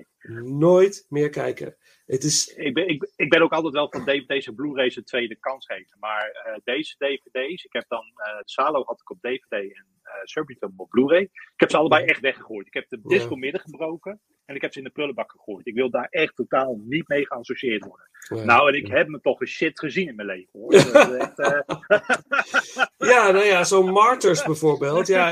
nooit 0.43 1.05
meer 1.09 1.29
kijken. 1.29 1.75
Het 2.05 2.23
is, 2.23 2.47
Ik 2.47 2.73
ben, 2.73 2.87
ik, 2.87 3.11
ik 3.15 3.29
ben 3.29 3.41
ook 3.41 3.51
altijd 3.51 3.73
wel 3.73 3.89
van 3.91 4.05
DVD's 4.05 4.47
en 4.47 4.55
Blu-rays 4.55 4.95
een 4.95 5.03
tweede 5.03 5.35
kans 5.39 5.65
geven. 5.65 5.97
Maar 5.99 6.29
eh, 6.29 6.55
deze 6.63 6.95
DVD's, 6.97 7.63
ik 7.63 7.73
heb 7.73 7.85
dan 7.87 8.03
eh 8.15 8.39
Salo 8.43 8.83
had 8.83 8.99
ik 9.01 9.09
op 9.09 9.17
DVD 9.21 9.51
en 9.51 9.85
eh 10.01 10.11
Serbian 10.23 10.57
film 10.57 10.73
op 10.77 10.89
Blu-ray. 10.89 11.21
Ik 11.21 11.31
heb 11.55 11.69
ze 11.69 11.77
allebei 11.77 12.05
echt 12.05 12.19
weggegooid. 12.19 12.67
Ik 12.67 12.73
heb 12.73 12.89
de 12.89 12.99
disc 13.03 13.21
Ja. 13.21 13.27
door 13.29 13.37
midden 13.37 13.61
gebroken 13.61 14.21
en 14.45 14.55
ik 14.55 14.61
heb 14.61 14.71
ze 14.73 14.77
in 14.79 14.85
de 14.85 14.91
prullenbak 14.91 15.31
gegooid. 15.31 15.67
Ik 15.67 15.73
wil 15.75 15.89
daar 15.89 16.07
echt 16.09 16.35
totaal 16.35 16.79
niet 16.83 17.07
mee 17.07 17.25
geassocieerd 17.25 17.85
worden. 17.85 18.09
eh, 18.29 18.43
Nou, 18.43 18.67
en 18.69 18.75
ik 18.75 18.87
heb 18.87 19.07
me 19.07 19.21
toch 19.21 19.41
een 19.41 19.47
shit 19.47 19.79
gezien 19.79 20.07
in 20.07 20.15
mijn 20.15 20.27
leven 20.27 20.59
hoor. 20.59 20.71
Dat 20.71 20.85
is 20.85 21.17
echt, 21.17 21.39
eh, 21.39 21.59
Ja, 23.11 23.31
nou 23.31 23.45
ja, 23.45 23.63
zo'n 23.63 23.91
Martyrs 23.91 24.43
bijvoorbeeld. 24.43 25.07
Ja, 25.07 25.29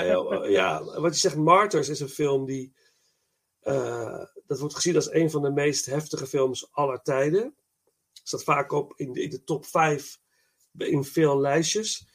ja, 0.47 0.83
wat 0.83 1.13
je 1.13 1.19
zegt, 1.19 1.35
Martyrs 1.35 1.89
is 1.89 1.99
een 1.99 2.07
film 2.09 2.45
die. 2.45 2.73
eh, 3.59 4.23
dat 4.49 4.59
wordt 4.59 4.75
gezien 4.75 4.95
als 4.95 5.11
een 5.13 5.29
van 5.29 5.41
de 5.41 5.51
meest 5.51 5.85
heftige 5.85 6.27
films 6.27 6.67
aller 6.71 7.01
tijden. 7.01 7.55
Staat 8.23 8.43
vaak 8.43 8.71
op 8.71 8.93
in 8.95 9.13
de, 9.13 9.21
in 9.21 9.29
de 9.29 9.43
top 9.43 9.65
5 9.65 10.19
in 10.77 11.03
veel 11.03 11.39
lijstjes. 11.39 12.07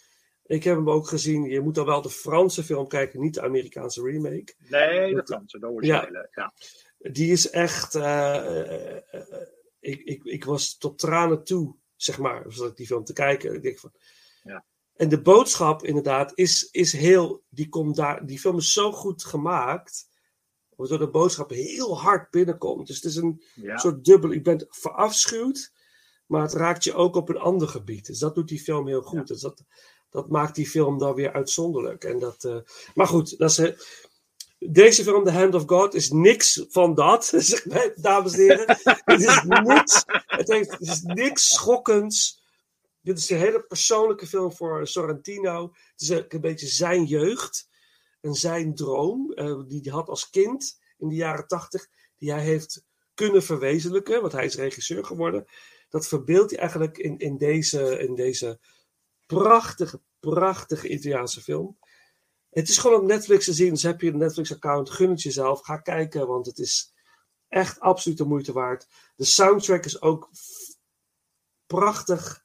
Ik 0.47 0.65
heb 0.65 0.77
hem 0.77 0.91
ook 0.91 1.09
gezien. 1.09 1.45
Je 1.45 1.61
moet 1.61 1.75
dan 1.75 1.87
wel 1.87 2.03
de 2.03 2.11
Franse 2.11 2.65
film 2.65 2.89
kijken, 2.89 3.21
niet 3.21 3.35
de 3.35 3.43
Amerikaanse 3.43 4.03
remake. 4.03 4.55
nee, 4.59 5.15
dat 5.15 5.29
kan 5.29 5.43
ze, 5.47 5.59
de 5.59 5.69
originele. 5.69 6.29
Ja. 6.31 6.53
Die 6.99 7.33
is 7.33 7.51
echt. 7.51 7.95
eh, 7.95 8.37
eh, 8.37 8.97
eh, 9.11 9.47
ik, 9.81 10.01
ik, 10.01 10.25
ik 10.25 10.45
was 10.45 10.79
tot 10.79 10.99
tranen 10.99 11.45
toe, 11.45 11.77
zeg 11.97 12.19
maar, 12.19 12.45
zat 12.49 12.71
ik 12.71 12.77
die 12.77 12.87
film 12.87 13.05
te 13.05 13.13
kijken. 13.13 13.55
Ik 13.55 13.63
denk 13.63 13.79
van. 13.79 13.93
Ja. 14.43 14.65
En 14.95 15.09
de 15.09 15.23
boodschap, 15.23 15.85
inderdaad, 15.85 16.33
is, 16.35 16.69
is 16.71 16.93
heel. 16.93 17.43
Die, 17.49 17.69
komt 17.69 17.97
daar, 17.97 18.27
die 18.27 18.39
film 18.39 18.57
is 18.57 18.73
zo 18.73 18.93
goed 18.93 19.25
gemaakt. 19.25 20.13
Waardoor 20.77 20.99
de 20.99 21.09
boodschap 21.11 21.51
heel 21.51 21.99
hard 22.01 22.31
binnenkomt. 22.31 22.87
Dus 22.87 22.97
het 22.97 23.05
is 23.05 23.17
een 23.17 23.43
Ja. 23.55 23.77
soort 23.79 24.05
dubbel. 24.05 24.33
Je 24.33 24.41
bent 24.41 24.67
verafschuwd, 24.69 25.73
maar 26.27 26.43
het 26.43 26.53
raakt 26.53 26.85
je 26.85 26.95
ook 26.95 27.17
op 27.17 27.29
een 27.29 27.39
ander 27.39 27.69
gebied. 27.69 28.07
Dus 28.07 28.19
dat 28.19 28.35
doet 28.35 28.49
die 28.49 28.61
film 28.61 28.87
heel 28.87 29.03
goed. 29.03 29.27
Dus 29.27 29.41
dat, 29.41 29.63
dat 30.11 30.29
maakt 30.29 30.55
die 30.55 30.69
film 30.69 30.99
dan 30.99 31.15
weer 31.15 31.33
uitzonderlijk. 31.33 32.05
En 32.05 32.19
dat, 32.19 32.45
eh, 32.45 32.57
maar 32.95 33.07
goed, 33.07 33.39
dat 33.39 33.51
is, 33.51 33.59
eh, 33.59 33.73
deze 34.59 35.03
film, 35.03 35.25
The 35.25 35.31
Hand 35.31 35.55
of 35.55 35.63
God, 35.67 35.95
is 35.95 36.11
niks 36.11 36.65
van 36.69 36.95
dat. 36.95 37.25
Zeg 37.37 37.67
maar, 37.67 37.93
dames 37.97 38.33
en 38.33 38.39
heren. 38.41 38.67
het 39.05 39.21
is 39.21 39.43
niks. 39.43 40.03
Het, 40.27 40.49
heeft, 40.49 40.71
het 40.71 40.81
is 40.81 41.01
niks 41.03 41.49
schokkends. 41.55 42.43
Dit 43.01 43.19
is 43.19 43.31
een 43.31 43.39
hele 43.39 43.63
persoonlijke 43.63 44.27
film 44.27 44.53
voor 44.53 44.87
Sorrentino. 44.87 45.63
Het 45.97 46.01
is 46.01 46.09
een 46.09 46.41
beetje 46.41 46.67
zijn 46.67 47.05
jeugd 47.05 47.69
en 48.25 48.35
zijn 48.35 48.75
droom, 48.75 49.33
eh, 49.33 49.63
die 49.67 49.81
hij 49.83 49.93
had 49.93 50.09
als 50.09 50.31
kind 50.31 50.81
in 50.99 51.09
de 51.09 51.15
jaren 51.15 51.47
tachtig, 51.47 51.89
die 52.17 52.33
hij 52.33 52.43
heeft 52.43 52.85
kunnen 53.15 53.43
verwezenlijken, 53.43 54.21
want 54.21 54.33
hij 54.33 54.45
is 54.45 54.55
regisseur 54.55 55.05
geworden. 55.05 55.45
Dat 55.89 56.07
verbeeldt 56.07 56.51
hij 56.51 56.61
eigenlijk 56.61 56.99
in, 56.99 57.19
in, 57.19 57.37
deze, 57.37 57.99
in 57.99 58.15
deze 58.15 58.61
prachtige, 59.27 60.01
prachtige 60.21 60.89
Italiaanse 60.89 61.41
film. 61.41 61.79
Het 62.51 62.69
is 62.69 62.79
gewoon 62.79 63.01
op 63.01 63.07
Netflix 63.07 63.45
te 63.45 63.53
zien, 63.53 63.71
dus 63.71 63.83
heb 63.83 64.01
je 64.01 64.11
een 64.11 64.19
Netflix-account, 64.19 64.91
gun 64.91 65.11
het 65.11 65.23
jezelf, 65.23 65.61
ga 65.61 65.77
kijken, 65.77 66.27
want 66.27 66.47
het 66.47 66.59
is 66.59 66.95
echt 67.49 67.81
absoluut 67.81 68.19
de 68.19 68.25
moeite 68.25 68.53
waard. 68.53 68.87
De 69.17 69.25
soundtrack 69.25 69.85
is 69.85 70.03
ook 70.03 70.31
prachtig. 71.67 72.45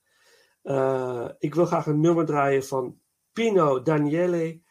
Eh, 0.61 1.29
ik 1.37 1.55
wil 1.55 1.65
graag 1.65 1.85
een 1.85 2.01
nummer 2.01 2.25
draaien 2.25 2.65
van 2.65 2.99
Pino 3.33 3.81
Daniele 3.81 4.67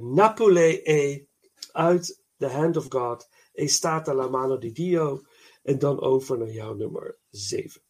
Napole 0.00 0.82
E 0.82 1.26
uit 1.72 2.24
The 2.38 2.48
Hand 2.48 2.76
of 2.76 2.88
God, 2.88 3.28
E 3.52 3.68
stata 3.68 4.14
la 4.14 4.28
mano 4.28 4.56
di 4.56 4.72
Dio. 4.72 5.22
En 5.62 5.78
dan 5.78 6.00
over 6.00 6.38
naar 6.38 6.50
jouw 6.50 6.74
nummer 6.74 7.18
7. 7.30 7.80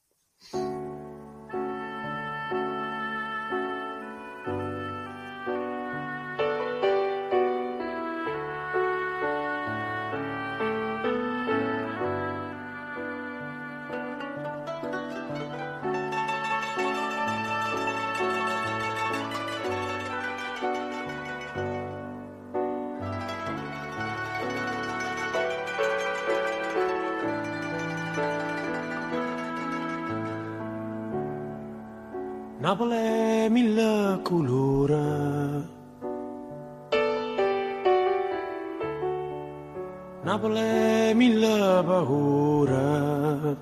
Napoli 40.26 41.14
mille 41.14 41.84
paure. 41.86 43.56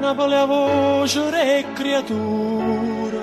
Napoli 0.00 0.34
a 0.34 0.46
voce 0.46 1.58
e 1.58 1.64
creatura 1.74 3.22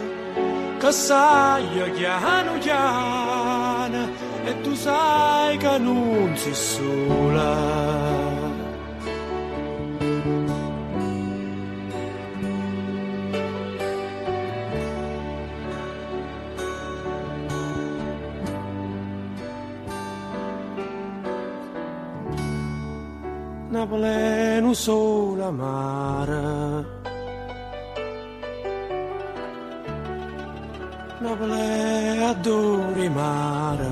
che 0.79 0.91
sai 0.93 1.91
chiano 1.95 2.57
chiano 2.59 4.07
e 4.45 4.61
tu 4.61 4.73
sai 4.75 5.57
che 5.57 5.77
non 5.77 6.31
sei 6.37 6.53
sola. 6.53 8.36
Napoli 23.77 24.59
non 24.59 24.73
sola 24.73 25.51
mare. 25.51 26.85
Napoli 31.19 32.23
adori 32.23 33.07
mare. 33.09 33.89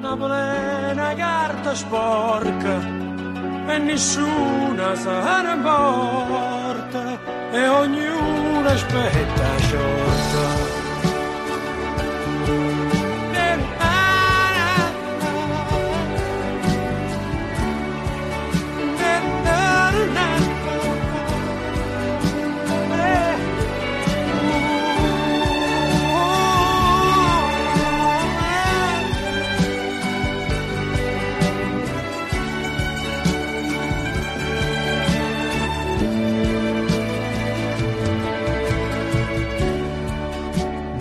Napoli 0.00 0.32
è 0.32 0.90
una 0.92 1.14
carta 1.14 1.74
sporca 1.74 2.76
e 3.66 3.78
nessuna 3.78 4.94
se 4.94 5.10
ne 5.44 5.52
importa 5.56 7.18
e 7.52 7.68
ognuno 7.68 8.66
aspetta 8.66 9.58
sciorta. 9.58 10.15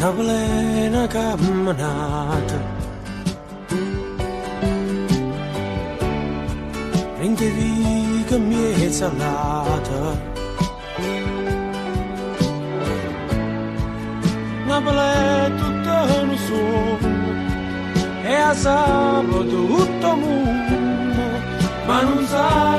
Una 0.06 0.13
plena 0.13 1.08
camminata 1.08 2.60
Mentre 7.18 7.50
viga 7.50 8.38
mi 8.38 8.91
salata 8.91 10.02
Una 14.65 14.80
plena 14.80 15.50
tutta 15.58 16.04
un 16.22 16.38
sogno 16.38 17.34
E 18.26 18.36
a 18.36 18.54
sabato 18.54 19.44
tutto 19.44 20.15
mondo 20.15 21.24
Ma 21.88 22.02
non 22.04 22.26
sa 22.28 22.76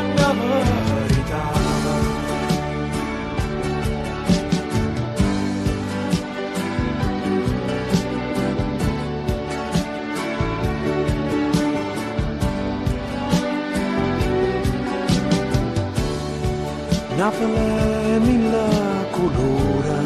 Napalemi 17.27 18.37
la 18.53 18.69
cultura 19.11 19.99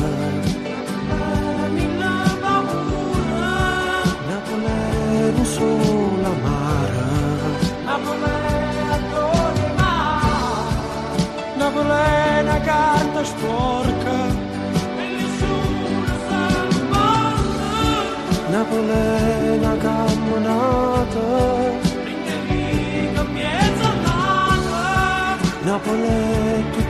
Napalemi 1.08 1.86
la 2.00 2.16
paura 2.42 3.48
Napalemi 4.28 5.44
sola 5.44 6.32
mara. 6.44 7.08
Napalemi 7.84 8.96
tole 9.12 9.66
mare 11.58 12.40
una 12.40 12.60
carta 12.70 13.22
sporca 13.32 14.16
E 15.02 15.06
nessuno 15.16 16.14
sa 16.26 16.42
Napalemi 18.50 19.58
una 19.58 19.76
camminata 19.84 21.28
Napoli 25.62 26.89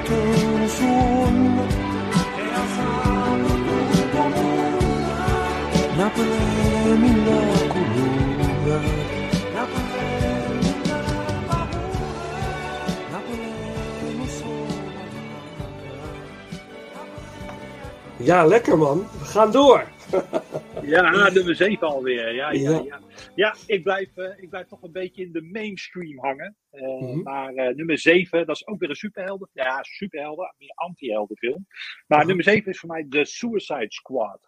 Ja, 18.22 18.44
lekker 18.44 18.78
man. 18.78 19.06
We 19.18 19.24
gaan 19.24 19.50
door. 19.50 19.89
Ja, 20.90 21.30
nummer 21.30 21.54
7 21.56 21.86
alweer. 21.88 22.34
Ja, 22.34 22.50
ja, 22.50 22.70
Ja. 22.70 22.82
ja. 22.84 23.00
ja 23.34 23.54
ik, 23.66 23.82
blijf, 23.82 24.16
eh, 24.16 24.42
ik 24.42 24.48
blijf 24.50 24.66
toch 24.66 24.82
een 24.82 24.92
beetje 24.92 25.22
in 25.22 25.32
de 25.32 25.42
mainstream 25.42 26.18
hangen. 26.18 26.56
Eh, 26.70 26.82
Mhm. 27.00 27.22
Maar 27.22 27.54
eh, 27.54 27.74
nummer 27.74 27.98
7, 27.98 28.46
dat 28.46 28.56
is 28.56 28.66
ook 28.66 28.78
weer 28.80 28.88
een 28.90 28.94
superhelden. 28.96 29.48
Ja, 29.52 29.82
superhelden, 29.82 30.54
meer 30.58 30.72
anti-heldenfilm. 30.74 31.66
Maar 32.06 32.26
nummer 32.26 32.44
7 32.44 32.70
is 32.70 32.78
voor 32.78 32.88
mij 32.88 33.06
The 33.10 33.24
Suicide 33.24 33.92
Squad. 33.92 34.40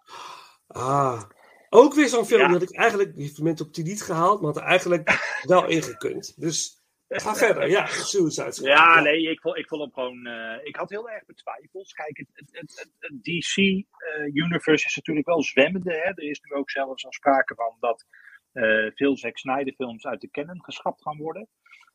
Ah. 0.67 1.23
Ook 1.71 1.95
weer 1.95 2.09
zo'n 2.09 2.25
film 2.27 2.41
Ja. 2.41 2.49
had 2.51 2.63
ik 2.63 2.77
eigenlijk, 2.77 3.15
die 3.15 3.33
heeft 3.43 3.61
op 3.61 3.75
die 3.75 3.85
niet 3.85 4.03
gehaald, 4.03 4.41
maar 4.41 4.53
had 4.53 4.63
er 4.63 4.69
eigenlijk 4.69 5.09
wel 5.43 5.67
ingekund. 5.69 6.41
Dus 6.41 6.82
ga 7.21 7.35
verder. 7.35 7.69
Ja, 7.69 7.87
Suicide 7.87 8.53
Squad. 8.53 8.71
Ja, 8.71 9.01
nee, 9.01 9.31
ik 9.31 9.41
vond, 9.41 9.57
ik 9.59 9.69
vond 9.69 9.83
hem 9.83 9.93
gewoon. 9.93 10.27
eh, 10.27 10.67
ik 10.67 10.77
had 10.77 10.91
heel 10.91 11.11
erg 11.11 11.25
betwijfels. 11.25 11.93
Kijk, 11.93 12.17
het, 12.17 12.29
het, 12.33 12.91
het, 12.99 13.25
DC-universe 13.25 14.87
is 14.87 14.97
natuurlijk 14.97 15.27
wel 15.27 15.43
zwemmende. 15.43 15.91
Hè? 15.91 16.09
Er 16.09 16.31
is 16.31 16.41
nu 16.41 16.57
ook 16.57 16.71
zelfs 16.71 17.05
al 17.05 17.13
sprake 17.13 17.55
van 17.55 17.77
dat 17.81 18.07
eh, 18.53 18.91
veel 18.95 19.17
Zack 19.17 19.39
Snyder-films 19.39 20.07
uit 20.07 20.21
de 20.21 20.31
canon 20.31 20.65
geschrapt 20.65 21.03
gaan 21.03 21.17
worden. 21.17 21.49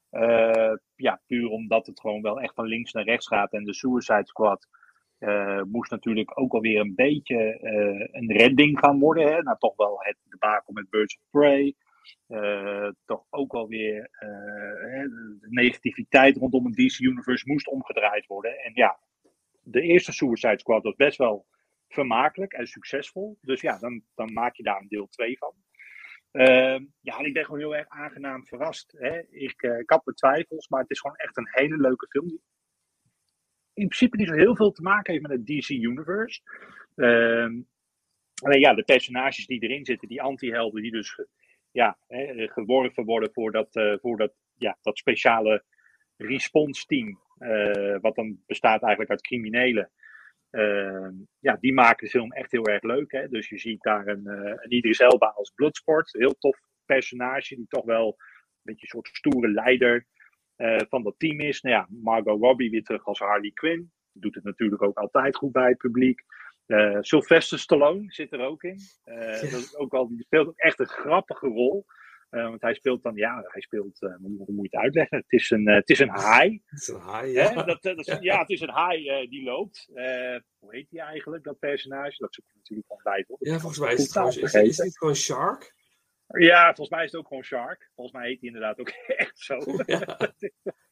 Eh, 0.10 0.74
ja, 0.96 1.22
puur 1.26 1.50
omdat 1.50 1.86
het 1.88 2.00
gewoon 2.00 2.22
wel 2.22 2.42
echt 2.42 2.54
van 2.54 2.66
links 2.66 2.92
naar 2.92 3.04
rechts 3.04 3.28
gaat. 3.28 3.54
En 3.54 3.64
de 3.64 3.74
Suicide 3.74 4.28
Squad 4.28 4.68
eh, 5.18 5.62
moest 5.62 5.92
natuurlijk 5.92 6.40
ook 6.40 6.54
alweer 6.54 6.80
een 6.80 6.96
beetje 6.96 7.60
eh, 7.60 8.22
een 8.22 8.32
redding 8.32 8.80
gaan 8.80 9.00
worden. 9.00 9.24
Hè? 9.24 9.42
Nou, 9.42 9.58
toch 9.58 9.76
wel 9.76 9.98
het 10.00 10.18
debakel 10.24 10.74
met 10.74 10.90
Birds 10.90 11.18
of 11.18 11.24
Prey. 11.30 11.76
Eh, 12.28 12.90
toch 13.06 13.26
ook 13.30 13.54
alweer 13.54 14.10
eh, 14.12 14.92
hè, 14.92 15.08
de 15.40 15.48
negativiteit 15.50 16.38
rondom 16.38 16.66
het 16.66 16.76
DC 16.76 17.00
Universe 17.00 17.48
moest 17.48 17.68
omgedraaid 17.68 18.26
worden. 18.26 18.58
En 18.58 18.72
ja, 18.74 19.00
de 19.62 19.82
eerste 19.82 20.12
Suicide 20.12 20.60
Squad 20.60 20.84
was 20.84 20.96
best 20.96 21.18
wel 21.18 21.46
vermakelijk 21.88 22.54
en 22.54 22.68
succesvol. 22.68 23.38
Dus 23.42 23.62
ja, 23.62 23.80
dan, 23.80 24.04
dan 24.16 24.34
maak 24.34 24.56
je 24.56 24.64
daar 24.64 24.80
een 24.80 24.88
deel 24.88 25.08
2 25.08 25.38
van. 25.38 25.54
Ehm, 26.32 26.86
ja, 27.02 27.20
ik 27.20 27.34
ben 27.34 27.46
gewoon 27.46 27.60
heel 27.60 27.76
erg 27.76 27.88
aangenaam 27.88 28.46
verrast. 28.46 28.94
Hè? 28.98 29.20
Ik, 29.30 29.62
eh, 29.62 29.80
ik 29.80 29.90
had 29.90 30.06
mijn 30.06 30.18
twijfels, 30.18 30.68
maar 30.68 30.82
het 30.82 30.92
is 30.92 31.00
gewoon 31.00 31.16
echt 31.16 31.38
een 31.38 31.50
hele 31.52 31.78
leuke 31.78 32.08
film. 32.10 32.28
Die 32.28 32.42
in 33.74 33.88
principe 33.88 34.18
niet 34.18 34.28
zo 34.28 34.34
heel 34.34 34.56
veel 34.56 34.72
te 34.72 34.82
maken 34.82 35.14
heeft 35.14 35.28
met 35.28 35.38
het 35.38 35.46
DC 35.46 35.70
Universe. 35.70 36.42
Ehm, 36.96 37.62
alleen 38.42 38.60
ja, 38.60 38.74
de 38.74 38.84
personages 38.84 39.46
die 39.46 39.62
erin 39.62 39.86
zitten, 39.86 40.08
die 40.08 40.22
anti-helden, 40.22 40.82
die 40.82 40.92
dus 40.92 41.20
ja, 41.78 41.98
hè, 42.08 42.48
geworven 42.48 43.06
worden 43.06 43.32
voor 43.34 43.52
dat, 43.52 43.76
eh, 43.76 43.94
voor 44.02 44.18
dat, 44.18 44.34
ja, 44.56 44.78
dat 44.82 44.98
speciale 44.98 45.64
response 46.18 46.86
team. 46.86 47.26
eh, 47.38 47.98
wat 48.02 48.16
dan 48.16 48.44
bestaat 48.46 48.82
eigenlijk 48.82 49.12
uit 49.12 49.22
criminelen. 49.22 49.92
Ehm, 50.50 51.14
ja, 51.40 51.58
die 51.60 51.74
maken 51.74 52.06
de 52.06 52.12
film 52.12 52.32
echt 52.32 52.52
heel 52.52 52.66
erg 52.68 52.84
leuk. 52.84 53.12
Hè? 53.12 53.28
Dus 53.28 53.50
je 53.50 53.58
ziet 53.58 53.82
daar 53.84 54.08
een, 54.08 54.28
eh 54.28 54.54
een 54.56 54.74
Idris 54.74 55.00
Elba 55.00 55.28
als 55.28 55.52
Bloodsport. 55.56 56.14
Heel 56.14 56.38
tof 56.40 56.60
personage 56.86 57.56
die 57.56 57.68
toch 57.68 57.86
wel 57.86 58.08
een 58.08 58.16
beetje 58.64 58.82
een 58.82 58.88
soort 58.88 59.08
stoere 59.08 59.50
leider 59.52 60.06
eh, 60.56 60.82
van 60.90 61.04
dat 61.04 61.16
team 61.20 61.40
is. 61.40 61.62
Nou 61.62 61.76
ja, 61.76 61.88
Margot 61.90 62.42
Robbie 62.42 62.70
weer 62.70 62.84
terug 62.84 63.06
als 63.06 63.20
Harley 63.20 63.52
Quinn. 63.52 63.92
Doet 64.12 64.36
het 64.36 64.44
natuurlijk 64.44 64.82
ook 64.82 64.98
altijd 64.98 65.36
goed 65.36 65.52
bij 65.52 65.70
het 65.70 65.78
publiek. 65.78 66.22
Eh, 66.68 66.98
Sylvester 67.02 67.60
Stallone 67.60 68.04
zit 68.08 68.32
er 68.34 68.40
ook 68.40 68.64
in. 68.64 68.80
Eh, 69.04 69.16
Ja. 69.42 69.50
dat 69.50 69.60
is 69.60 69.76
ook 69.76 69.94
al, 69.94 70.08
die 70.08 70.24
speelt 70.24 70.48
ook 70.48 70.58
echt 70.58 70.80
een 70.80 70.88
grappige 70.88 71.48
rol. 71.48 71.86
Eh, 72.30 72.44
want 72.50 72.62
hij 72.62 72.74
speelt 72.74 73.04
dan, 73.04 73.16
ja, 73.16 73.44
hij 73.48 73.62
speelt, 73.62 74.00
hoe, 74.00 74.46
moet 74.48 74.72
je 74.72 74.78
het 74.78 74.84
uitleggen? 74.84 75.18
Het 75.18 75.32
is 75.32 75.50
een, 75.50 75.68
het 75.68 75.90
is 75.90 76.00
een 76.00 76.10
haai. 76.10 76.62
Het 76.66 76.80
is 76.82 76.88
een 76.88 77.00
haai, 77.00 77.34
Hè? 77.38 77.50
ja. 77.50 77.64
Dat, 77.64 77.82
dat 77.82 77.98
is- 77.98 78.18
ja, 78.20 78.40
het 78.46 78.50
is 78.50 78.62
een 78.62 78.70
haai 78.70 79.28
die 79.30 79.44
loopt. 79.44 79.86
Hoe 80.58 80.76
heet 80.76 80.88
hij 80.90 81.00
eigenlijk, 81.00 81.44
dat 81.44 81.60
personage? 81.60 82.16
Dat 82.18 82.34
zoek 82.34 82.46
ik 82.48 82.56
natuurlijk 82.56 82.88
gewoon 82.88 83.04
bij. 83.04 83.26
Ja, 83.40 83.60
volgens 83.60 83.80
mij 83.80 83.94
is 83.94 84.00
het, 84.04 84.12
gewoon, 84.12 84.30
is, 84.30 84.78
het 84.78 84.86
niet 84.86 84.98
gewoon 84.98 85.16
Shark? 85.16 85.76
Ja, 86.28 86.66
volgens 86.66 86.90
mij 86.90 87.04
is 87.04 87.12
het 87.12 87.20
ook 87.22 87.28
gewoon 87.28 87.44
Shark. 87.44 87.92
Volgens 87.96 88.18
mij 88.18 88.28
heet 88.28 88.40
hij 88.40 88.48
inderdaad 88.50 88.80
ook 88.80 88.90
echt 89.24 89.40
zo. 89.40 89.56
Ja. 89.86 90.00
kan, 90.06 90.34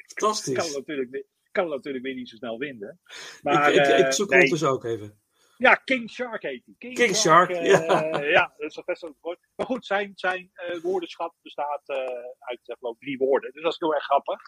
Fantastisch. 0.05 0.75
natuurlijk, 0.75 1.09
weer- 1.11 1.25
kan 1.51 1.69
natuurlijk 1.69 2.03
weer 2.03 2.15
niet 2.15 2.29
zo 2.29 2.35
snel 2.35 2.57
vinden. 2.57 2.99
Maar, 3.41 3.73
ik, 3.73 3.87
ik, 3.87 4.05
ik 4.05 4.11
zoek 4.13 4.29
nee. 4.29 4.35
ondertussen 4.39 4.69
ook 4.69 4.83
even. 4.83 5.19
Ja, 5.57 5.75
King 5.75 6.09
Shark 6.09 6.41
heet 6.41 6.65
hij. 6.65 6.75
King, 6.77 6.95
King 6.95 7.15
Shark, 7.15 7.49
eh, 7.49 7.65
ja. 7.65 8.19
ja, 8.37 8.53
dat 8.57 8.69
is 8.69 8.75
wel 8.75 8.85
best 8.85 9.01
wel 9.01 9.09
een 9.09 9.17
woord. 9.21 9.39
Maar 9.55 9.65
goed, 9.65 9.85
zijn, 9.85 10.11
zijn 10.15 10.49
eh, 10.53 10.81
woordenschat 10.81 11.33
bestaat 11.41 11.81
eh, 11.89 11.97
uit 12.39 12.59
geloof 12.63 12.97
drie 12.97 13.17
woorden. 13.17 13.51
Dus 13.53 13.63
dat 13.63 13.71
is 13.71 13.79
heel 13.79 13.93
erg 13.93 14.03
grappig. 14.03 14.41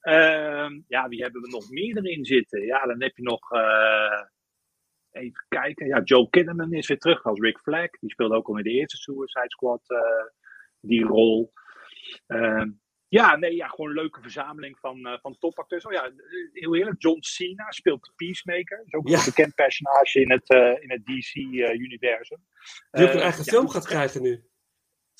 Ehm, 0.00 0.80
ja, 0.88 1.08
wie 1.08 1.22
hebben 1.22 1.42
we 1.42 1.48
nog 1.48 1.70
meer 1.70 1.96
erin 1.96 2.24
zitten? 2.24 2.64
Ja, 2.64 2.86
dan 2.86 3.02
heb 3.02 3.16
je 3.16 3.22
nog... 3.22 3.50
even 5.10 5.46
kijken. 5.48 5.86
Ja, 5.86 6.00
Joe 6.00 6.30
Kinnaman 6.30 6.72
is 6.72 6.86
weer 6.86 6.98
terug 6.98 7.24
als 7.24 7.40
Rick 7.40 7.58
Flag. 7.58 7.90
Die 7.90 8.10
speelde 8.10 8.34
ook 8.34 8.48
al 8.48 8.56
in 8.56 8.62
de 8.62 8.70
eerste 8.70 8.96
Suicide 8.96 9.50
Squad 9.50 9.82
die 10.80 11.04
rol. 11.04 11.52
Ehm, 12.26 12.70
ja, 13.10 13.36
nee, 13.36 13.54
ja, 13.54 13.66
gewoon 13.68 13.90
een 13.90 13.96
leuke 13.96 14.20
verzameling 14.20 14.78
van, 14.78 15.06
eh, 15.06 15.18
van 15.20 15.38
topacteurs. 15.38 15.86
Oh 15.86 15.92
ja, 15.92 16.04
eh, 16.04 16.12
heel 16.52 16.74
eerlijk, 16.76 17.02
John 17.02 17.20
Cena 17.20 17.70
speelt 17.70 18.04
de 18.04 18.12
Peacemaker. 18.16 18.76
Dat 18.76 18.86
is 18.86 18.94
ook 18.94 19.08
Ja. 19.08 19.18
een 19.18 19.24
bekend 19.24 19.54
personage 19.54 20.20
in 20.20 20.30
het, 20.30 20.48
eh, 20.48 20.82
in 20.82 20.90
het 20.90 21.04
DC-universum. 21.06 22.38
Die 22.90 23.06
ook 23.06 23.12
een 23.14 23.20
eigen 23.20 23.44
film 23.44 23.68
gaat 23.68 23.86
krijgen 23.86 24.22
nu. 24.22 24.44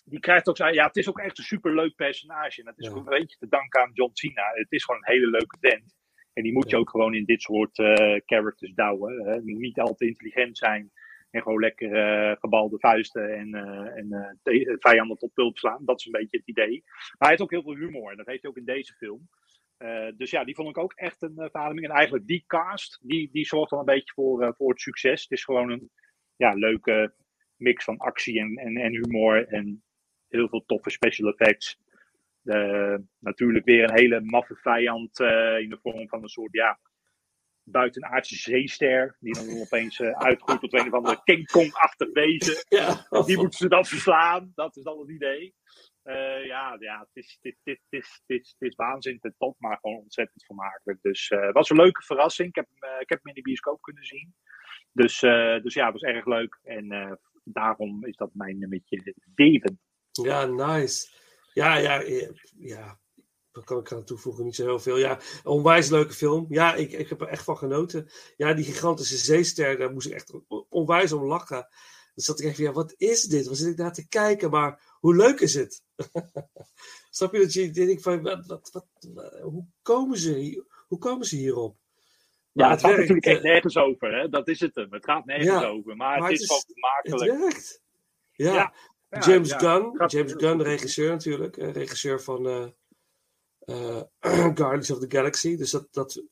Die 0.04 0.20
krijgt 0.20 0.48
ook 0.48 0.56
zijn, 0.56 0.74
ja, 0.74 0.86
het 0.86 0.96
is 0.96 1.08
ook 1.08 1.18
echt 1.18 1.38
een 1.38 1.44
superleuk 1.44 1.94
personage. 1.94 2.58
En 2.60 2.64
dat 2.64 2.78
is 2.78 2.84
Ja. 2.86 2.90
ook 2.90 2.96
een 2.96 3.18
beetje 3.18 3.36
te 3.36 3.48
danken 3.48 3.80
aan 3.80 3.90
John 3.92 4.10
Cena. 4.14 4.50
Het 4.54 4.72
is 4.72 4.84
gewoon 4.84 5.00
een 5.04 5.12
hele 5.12 5.26
leuke 5.30 5.56
vent. 5.60 5.94
En 6.32 6.42
die 6.42 6.52
moet 6.52 6.70
je 6.70 6.76
ook 6.76 6.90
gewoon 6.90 7.14
in 7.14 7.24
dit 7.24 7.42
soort 7.42 7.78
eh, 7.78 8.20
characters 8.26 8.72
douwen. 8.74 9.24
Hè. 9.24 9.40
Niet 9.42 9.78
al 9.80 9.94
te 9.94 10.06
intelligent 10.06 10.58
zijn. 10.58 10.92
En 11.30 11.42
gewoon 11.42 11.60
lekker 11.60 11.92
eh, 11.92 12.36
gebalde 12.40 12.78
vuisten 12.78 13.36
en, 13.36 13.54
eh, 13.54 13.96
en 13.96 14.12
eh, 14.42 14.74
vijanden 14.78 15.16
tot 15.16 15.34
pulp 15.34 15.58
slaan. 15.58 15.84
Dat 15.84 15.98
is 15.98 16.06
een 16.06 16.12
beetje 16.12 16.36
het 16.36 16.48
idee. 16.48 16.82
Maar 16.84 17.16
hij 17.18 17.28
heeft 17.28 17.40
ook 17.40 17.50
heel 17.50 17.62
veel 17.62 17.76
humor. 17.76 18.10
En 18.10 18.16
dat 18.16 18.26
heeft 18.26 18.42
hij 18.42 18.50
ook 18.50 18.56
in 18.56 18.64
deze 18.64 18.94
film. 18.94 19.28
Dus 20.16 20.30
ja, 20.30 20.44
die 20.44 20.54
vond 20.54 20.68
ik 20.68 20.78
ook 20.78 20.92
echt 20.92 21.22
een 21.22 21.34
uh, 21.36 21.46
verademing. 21.50 21.86
En 21.86 21.94
eigenlijk 21.94 22.26
die 22.26 22.44
cast, 22.46 22.98
die, 23.02 23.28
die 23.32 23.46
zorgt 23.46 23.70
wel 23.70 23.80
een 23.80 23.86
beetje 23.86 24.12
voor, 24.14 24.54
voor 24.56 24.70
het 24.70 24.80
succes. 24.80 25.22
Het 25.22 25.30
is 25.30 25.44
gewoon 25.44 25.70
een 25.70 25.90
ja, 26.36 26.52
leuke 26.52 27.14
mix 27.56 27.84
van 27.84 27.96
actie 27.96 28.40
en, 28.40 28.56
en, 28.56 28.76
en 28.76 28.92
humor. 28.92 29.46
En 29.48 29.82
heel 30.28 30.48
veel 30.48 30.64
toffe 30.66 30.90
special 30.90 31.32
effects. 31.32 31.78
Natuurlijk 33.18 33.64
weer 33.64 33.82
een 33.82 33.98
hele 33.98 34.20
maffe 34.20 34.56
vijand 34.56 35.20
in 35.60 35.68
de 35.68 35.78
vorm 35.82 36.08
van 36.08 36.22
een 36.22 36.28
soort 36.28 36.52
ja, 36.52 36.78
buitenaardse 37.64 38.36
zeester. 38.36 39.16
Die 39.20 39.34
dan 39.34 39.60
opeens 39.60 40.00
eh, 40.00 40.10
uitgroeit 40.10 40.60
tot 40.60 40.72
een 40.72 40.86
of 40.86 40.92
andere 40.92 41.20
King 41.24 41.46
Kong-achtig 41.46 42.12
wezen. 42.12 42.64
Ja, 42.78 43.06
En 43.10 43.24
die 43.24 43.36
moeten 43.36 43.58
ze 43.58 43.68
dan 43.68 43.84
verslaan. 43.84 44.52
Dat 44.54 44.76
is 44.76 44.82
dan 44.82 44.98
het 44.98 45.10
idee. 45.10 45.54
Eh, 46.02 46.46
ja, 46.46 46.76
ja 46.78 46.98
het, 46.98 47.08
is, 47.12 47.38
het, 47.40 47.56
is, 47.62 47.80
het, 47.90 48.02
is, 48.02 48.22
het, 48.26 48.40
is, 48.40 48.56
het 48.58 48.68
is 48.68 48.74
waanzin 48.74 49.18
ten 49.18 49.34
top, 49.38 49.56
maar 49.58 49.78
gewoon 49.80 49.98
ontzettend 49.98 50.44
vermakelijk. 50.44 51.02
Dus 51.02 51.28
eh, 51.28 51.40
het 51.40 51.54
was 51.54 51.70
een 51.70 51.76
leuke 51.76 52.02
verrassing. 52.02 52.48
Ik 52.48 52.54
heb, 52.54 52.66
hem, 52.78 53.00
ik 53.00 53.08
heb 53.08 53.18
hem 53.22 53.34
in 53.34 53.42
de 53.42 53.48
bioscoop 53.48 53.80
kunnen 53.80 54.04
zien. 54.04 54.34
Dus, 54.92 55.20
dus 55.62 55.74
ja, 55.74 55.84
het 55.84 55.92
was 55.92 56.02
erg 56.02 56.26
leuk. 56.26 56.58
En 56.62 57.18
daarom 57.44 58.04
is 58.04 58.16
dat 58.16 58.30
mijn 58.34 58.58
nummertje 58.58 59.14
Deven. 59.34 59.80
ja, 60.10 60.44
nice. 60.46 61.18
Ja, 61.52 61.76
ja, 61.76 62.02
ja, 62.58 62.99
ja. 63.52 63.60
Wat 63.60 63.64
kan 63.64 63.78
ik 63.78 63.92
aan 63.92 64.04
toevoegen? 64.04 64.44
Niet 64.44 64.54
zo 64.54 64.64
heel 64.64 64.80
veel. 64.80 64.96
Ja, 64.96 65.10
een 65.20 65.50
onwijs 65.50 65.88
leuke 65.88 66.12
film. 66.14 66.46
Ja, 66.48 66.74
ik, 66.74 66.92
ik 66.92 67.08
heb 67.08 67.20
er 67.20 67.26
echt 67.28 67.44
van 67.44 67.56
genoten. 67.56 68.10
Ja, 68.36 68.54
die 68.54 68.64
gigantische 68.64 69.16
zeester, 69.16 69.76
daar 69.78 69.92
moest 69.92 70.06
ik 70.06 70.12
echt 70.12 70.32
onwijs 70.68 71.12
om 71.12 71.24
lachen. 71.24 71.68
Dan 72.14 72.24
zat 72.24 72.40
ik 72.40 72.46
echt 72.46 72.56
van, 72.56 72.64
ja, 72.64 72.72
wat 72.72 72.94
is 72.96 73.22
dit? 73.22 73.46
Wat 73.46 73.56
zit 73.56 73.72
ik 73.72 73.76
naar 73.76 73.92
te 73.92 74.08
kijken? 74.08 74.50
Maar 74.50 74.82
hoe 74.98 75.16
leuk 75.16 75.40
is 75.40 75.54
het? 75.54 75.82
Snap 77.10 77.32
je 77.32 77.40
dat 77.40 77.52
je 77.52 77.70
denkt 77.70 78.02
van, 78.02 78.22
wat, 78.22 78.46
wat, 78.46 78.70
wat, 78.72 78.86
hoe, 79.42 79.66
komen 79.82 80.18
ze, 80.18 80.32
hier- 80.34 80.64
hoe 80.88 80.98
komen 80.98 81.26
ze 81.26 81.36
hierop? 81.36 81.76
Ja, 82.52 82.62
Maar 82.62 82.70
het 82.70 82.80
gaat 82.80 82.90
werkt, 82.90 83.08
natuurlijk 83.08 83.26
echt 83.26 83.44
eh, 83.44 83.50
nergens 83.52 83.76
over. 83.76 84.18
Hè? 84.18 84.28
Dat 84.28 84.48
is 84.48 84.60
het 84.60 84.74
hem. 84.74 84.92
Het 84.92 85.04
gaat 85.04 85.24
nergens 85.24 85.48
Ja, 85.48 85.66
over. 85.66 85.96
Maar, 85.96 86.18
maar 86.18 86.30
het 86.30 86.40
het 86.40 86.40
is 86.40 86.46
gewoon 86.46 86.62
Het 86.66 86.72
vermakelijk. 87.02 87.40
werkt. 87.40 87.82
Ja, 88.32 88.54
Ja, 88.54 88.74
Ja, 89.10 89.18
James 89.20 89.48
ja. 89.48 89.58
Gunn, 89.58 90.04
James 90.06 90.32
Gunn, 90.36 90.62
regisseur 90.62 91.10
natuurlijk, 91.10 91.56
regisseur 91.56 92.20
van 92.22 92.46
eh, 92.48 92.66
Guardians 94.58 94.90
of 94.90 94.98
the 94.98 95.16
Galaxy. 95.16 95.56
Dus 95.56 95.70
dat, 95.70 95.88
dat 95.90 96.24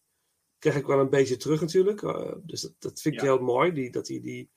krijg 0.59 0.77
ik 0.77 0.87
wel 0.87 1.01
een 1.01 1.11
beetje 1.11 1.37
terug 1.37 1.61
natuurlijk. 1.61 2.03
Eh, 2.03 2.33
dus 2.43 2.61
dat, 2.61 2.75
dat 2.79 3.01
vind 3.01 3.15
ik 3.15 3.21
Ja. 3.21 3.27
heel 3.27 3.39
mooi, 3.39 3.73
die, 3.73 3.91
dat 3.91 4.09
hij 4.09 4.21
die, 4.21 4.51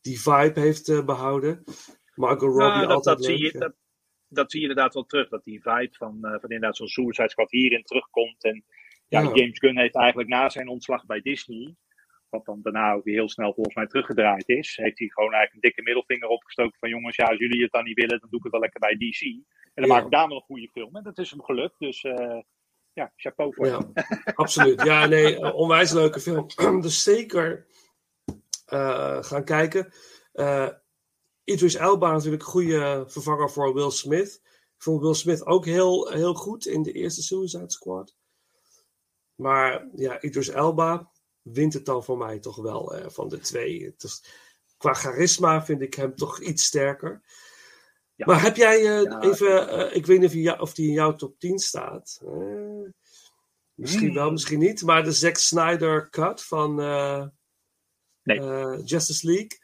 die 0.00 0.20
vibe 0.20 0.60
heeft 0.60 0.88
eh, 0.88 1.04
behouden. 1.04 1.64
Margot 2.14 2.42
Robbie 2.42 2.66
Nou, 2.66 2.80
dat, 2.86 2.90
altijd 2.90 3.16
dat, 3.18 3.26
leuk. 3.26 3.36
zie 3.36 3.46
je, 3.52 3.58
dat, 3.58 3.74
dat 4.28 4.50
zie 4.50 4.60
je 4.60 4.68
inderdaad 4.68 4.94
wel 4.94 5.04
terug. 5.04 5.28
Dat 5.28 5.44
die 5.44 5.62
vibe 5.62 5.94
van, 5.96 6.24
eh, 6.24 6.30
van 6.30 6.50
inderdaad 6.50 6.76
zo'n 6.76 6.88
Suicide 6.88 7.28
Squad 7.30 7.50
hierin 7.50 7.82
terugkomt. 7.82 8.44
En 8.44 8.64
ja, 9.08 9.20
Ja. 9.20 9.34
James 9.34 9.58
Gunn 9.58 9.78
heeft 9.78 9.94
eigenlijk 9.96 10.28
na 10.28 10.48
zijn 10.48 10.68
ontslag 10.68 11.06
bij 11.06 11.20
Disney, 11.20 11.74
wat 12.28 12.44
dan 12.44 12.60
daarna 12.62 12.92
ook 12.92 13.04
weer 13.04 13.14
heel 13.14 13.28
snel 13.28 13.54
volgens 13.54 13.74
mij 13.74 13.86
teruggedraaid 13.86 14.48
is, 14.48 14.76
heeft 14.76 14.98
hij 14.98 15.08
gewoon 15.08 15.32
eigenlijk 15.32 15.54
een 15.54 15.70
dikke 15.70 15.82
middelvinger 15.82 16.28
opgestoken 16.28 16.78
van 16.78 16.88
jongens, 16.88 17.16
ja, 17.16 17.24
als 17.24 17.38
jullie 17.38 17.62
het 17.62 17.72
dan 17.72 17.84
niet 17.84 17.94
willen, 18.00 18.20
dan 18.20 18.28
doe 18.30 18.38
ik 18.38 18.44
het 18.44 18.52
wel 18.52 18.60
lekker 18.60 18.80
bij 18.80 18.96
DC. 18.96 19.20
En 19.74 19.82
dan 19.82 19.86
Ja. 19.86 19.94
maak 19.94 20.04
ik 20.04 20.10
daar 20.10 20.28
wel 20.28 20.36
een 20.36 20.42
goede 20.42 20.68
film. 20.72 20.96
En 20.96 21.02
dat 21.02 21.18
is 21.18 21.30
hem 21.30 21.42
gelukt. 21.42 21.78
Dus 21.78 22.02
eh, 22.04 22.40
ja, 22.92 23.12
chapeau 23.16 23.54
voor 23.54 23.66
hem. 23.66 23.90
Ja, 23.94 24.04
absoluut. 24.34 24.82
Ja, 24.82 25.06
nee, 25.06 25.36
een 25.36 25.52
onwijs 25.52 25.92
leuke 25.92 26.20
film. 26.20 26.46
dus 26.80 27.02
zeker 27.02 27.66
eh, 28.66 29.22
gaan 29.22 29.44
kijken. 29.44 29.92
Eh 30.32 30.68
Idris 31.44 31.74
Elba 31.74 32.12
natuurlijk 32.12 32.42
een 32.42 32.48
goede 32.48 33.04
vervanger 33.06 33.50
voor 33.50 33.74
Will 33.74 33.90
Smith. 33.90 34.40
Ik 34.44 34.82
vond 34.82 35.00
Will 35.00 35.14
Smith 35.14 35.46
ook 35.46 35.64
heel, 35.64 36.10
heel 36.10 36.34
goed 36.34 36.66
in 36.66 36.82
de 36.82 36.92
eerste 36.92 37.22
Suicide 37.22 37.70
Squad. 37.70 38.16
Maar 39.34 39.88
ja, 39.94 40.20
Idris 40.20 40.48
Elba 40.48 41.10
wint 41.42 41.72
het 41.72 41.84
dan 41.84 42.04
voor 42.04 42.18
mij 42.18 42.38
toch 42.38 42.56
wel 42.56 42.94
eh, 42.94 43.08
van 43.08 43.28
de 43.28 43.38
twee. 43.38 43.94
Is, 43.98 44.24
qua 44.76 44.94
charisma 44.94 45.64
vind 45.64 45.80
ik 45.80 45.94
hem 45.94 46.14
toch 46.16 46.40
iets 46.40 46.64
sterker. 46.64 47.22
Ja. 48.16 48.26
Maar 48.26 48.42
heb 48.42 48.56
jij 48.56 48.76
eh, 48.78 49.02
Ja. 49.02 49.20
even, 49.22 49.68
eh, 49.68 49.96
ik 49.96 50.06
weet 50.06 50.18
niet 50.18 50.26
of, 50.28 50.32
die, 50.34 50.60
of 50.60 50.74
die 50.74 50.86
in 50.88 50.92
jouw 50.94 51.14
top 51.14 51.38
10 51.38 51.58
staat. 51.58 52.20
Eh, 52.24 52.90
misschien 53.74 54.06
Hmm. 54.06 54.14
wel, 54.14 54.30
misschien 54.30 54.58
niet. 54.58 54.82
Maar 54.82 55.04
de 55.04 55.12
Zack 55.12 55.36
Snyder 55.36 56.10
cut 56.10 56.42
van 56.42 56.80
eh, 56.80 57.26
Nee. 58.22 58.38
eh, 58.40 58.78
Justice 58.84 59.26
League. 59.26 59.58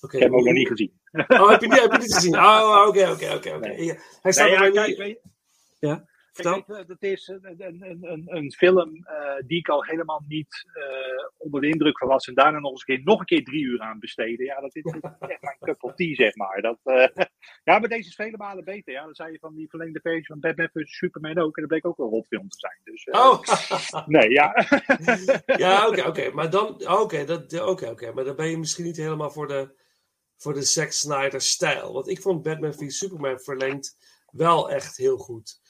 Oké, 0.00 0.16
Ik 0.16 0.22
heb 0.22 0.30
hem 0.30 0.38
ook 0.40 0.44
nog 0.44 0.54
niet 0.54 0.68
gezien. 0.68 0.92
Oh, 1.28 1.50
heb 1.50 1.60
je, 1.60 1.66
niet- 1.68 1.80
heb 1.80 1.92
je 1.92 1.98
niet 1.98 2.14
gezien? 2.14 2.36
Oh, 2.36 2.84
oké, 2.88 3.10
oké, 3.10 3.32
oké. 3.34 3.58
Hij 4.20 4.32
staat 4.32 4.48
Nee, 4.48 4.56
er 4.56 4.70
kijk, 4.72 5.20
Ja, 5.78 6.04
vertel. 6.36 6.64
Kijk, 6.64 6.88
dat 6.88 7.02
is 7.02 7.28
een, 7.28 7.54
een, 7.58 8.02
een, 8.12 8.24
een, 8.36 8.52
film 8.52 9.04
eh, 9.04 9.34
die 9.46 9.58
ik 9.58 9.68
al 9.68 9.84
helemaal 9.84 10.24
niet 10.26 10.64
eh, 10.72 11.28
onder 11.36 11.60
de 11.60 11.68
indruk 11.68 11.98
van 11.98 12.08
was. 12.08 12.26
En 12.26 12.34
daarna 12.34 12.58
nog 12.58 12.70
eens 12.70 12.82
een 12.86 12.96
keer, 12.96 13.04
nog 13.04 13.20
een 13.20 13.26
keer 13.26 13.44
drie 13.44 13.62
uur 13.62 13.80
aan 13.80 13.98
besteden. 13.98 14.44
Ja, 14.46 14.60
dat 14.60 14.76
is, 14.76 14.82
echt 15.18 15.42
mijn 15.42 15.56
cup 15.60 15.82
of 15.82 15.94
tea, 15.94 16.14
zeg 16.14 16.36
maar. 16.36 16.62
Dat, 16.62 16.78
eh, 16.82 17.08
ja, 17.64 17.78
maar 17.78 17.88
deze 17.88 18.08
is 18.08 18.14
vele 18.14 18.36
malen 18.36 18.64
beter. 18.64 18.92
Ja, 18.92 19.06
dat 19.06 19.16
zei 19.16 19.32
je 19.32 19.38
van 19.38 19.54
die 19.54 19.68
verlengde 19.68 20.00
versie 20.00 20.26
van 20.26 20.40
Batman 20.40 20.70
vs 20.72 20.96
Superman 20.96 21.38
ook. 21.38 21.56
En 21.56 21.62
dat 21.62 21.70
bleek 21.70 21.86
ook 21.86 21.98
een 21.98 22.08
rotfilm 22.08 22.48
te 22.48 22.58
zijn. 22.58 22.80
Dus, 22.84 23.04
Oh, 23.06 23.42
Nee, 24.06 24.30
ja. 24.30 24.66
ja, 25.46 25.88
oké, 25.88 26.02
oké. 26.06 26.30
Maar 26.30 26.50
dan, 26.50 26.88
oké, 26.88 27.24
dat, 27.24 27.60
oké, 27.60 27.88
oké. 27.88 28.12
Maar 28.12 28.24
dan 28.24 28.36
ben 28.36 28.50
je 28.50 28.58
misschien 28.58 28.84
niet 28.84 28.96
helemaal 28.96 29.30
voor 29.30 29.48
de, 29.48 29.74
voor 30.36 30.54
de 30.54 30.62
Zack 30.62 30.90
Snyder 30.90 31.40
stijl. 31.40 31.92
Want 31.92 32.08
ik 32.08 32.20
vond 32.20 32.42
Batman 32.42 32.74
v 32.74 32.90
Superman 32.90 33.40
verlengd 33.40 33.96
wel 34.30 34.70
echt 34.70 34.96
heel 34.96 35.16
goed. 35.16 35.60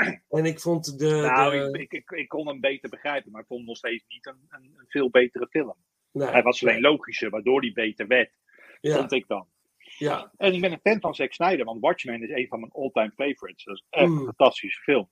En 0.38 0.44
ik 0.44 0.60
vond 0.60 0.98
de... 0.98 1.06
nou, 1.06 1.72
de- 1.72 1.78
ik, 1.78 1.92
ik, 1.92 2.10
ik, 2.10 2.28
kon 2.28 2.46
hem 2.48 2.60
beter 2.60 2.90
begrijpen, 2.90 3.30
maar 3.32 3.40
ik 3.40 3.46
vond 3.46 3.58
hem 3.60 3.68
nog 3.68 3.76
steeds 3.76 4.04
niet 4.08 4.26
een, 4.26 4.46
een, 4.48 4.62
een 4.76 4.84
veel 4.88 5.10
betere 5.10 5.46
film. 5.50 5.74
nee, 6.12 6.28
Hij 6.28 6.42
was 6.42 6.62
alleen 6.66 6.80
logischer, 6.80 7.30
waardoor 7.30 7.60
hij 7.60 7.72
beter 7.72 8.06
werd, 8.06 8.32
ja, 8.80 8.96
vond 8.96 9.12
ik 9.12 9.26
dan. 9.26 9.46
ja, 9.78 10.32
En 10.36 10.52
ik 10.54 10.60
ben 10.60 10.72
een 10.72 10.80
fan 10.82 11.00
van 11.00 11.14
Zack 11.14 11.32
Snyder, 11.32 11.64
want 11.64 11.80
Watchmen 11.80 12.22
is 12.22 12.30
een 12.30 12.46
van 12.48 12.60
mijn 12.60 12.72
all-time 12.72 13.10
favorites. 13.16 13.64
Dat 13.64 13.74
is 13.76 13.84
echt 13.90 14.08
Mm. 14.08 14.18
een 14.18 14.24
fantastische 14.24 14.80
film. 14.82 15.08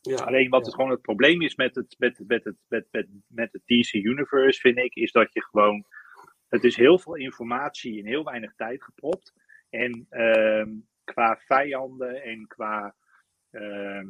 ja. 0.00 0.16
Alleen 0.16 0.50
wat 0.50 0.60
ja. 0.60 0.66
het 0.66 0.74
gewoon 0.74 0.90
het 0.90 1.00
probleem 1.02 1.42
is 1.42 1.54
met 1.56 1.74
het, 1.74 1.94
met, 1.98 2.20
met, 2.26 2.44
het, 2.44 2.56
met, 2.68 2.86
met, 2.90 3.06
met 3.26 3.52
het 3.52 3.62
DC 3.64 3.92
Universe, 3.92 4.60
vind 4.60 4.78
ik, 4.78 4.94
is 4.94 5.12
dat 5.12 5.32
je 5.32 5.42
gewoon. 5.42 5.84
Het 6.48 6.64
is 6.64 6.76
heel 6.76 6.98
veel 6.98 7.14
informatie 7.16 7.98
in 7.98 8.06
heel 8.06 8.24
weinig 8.24 8.54
tijd 8.56 8.82
gepropt. 8.84 9.32
En 9.70 10.06
ehm, 10.10 10.68
qua 11.04 11.40
vijanden 11.46 12.22
en 12.22 12.46
qua. 12.46 12.94
Ehm 13.50 14.08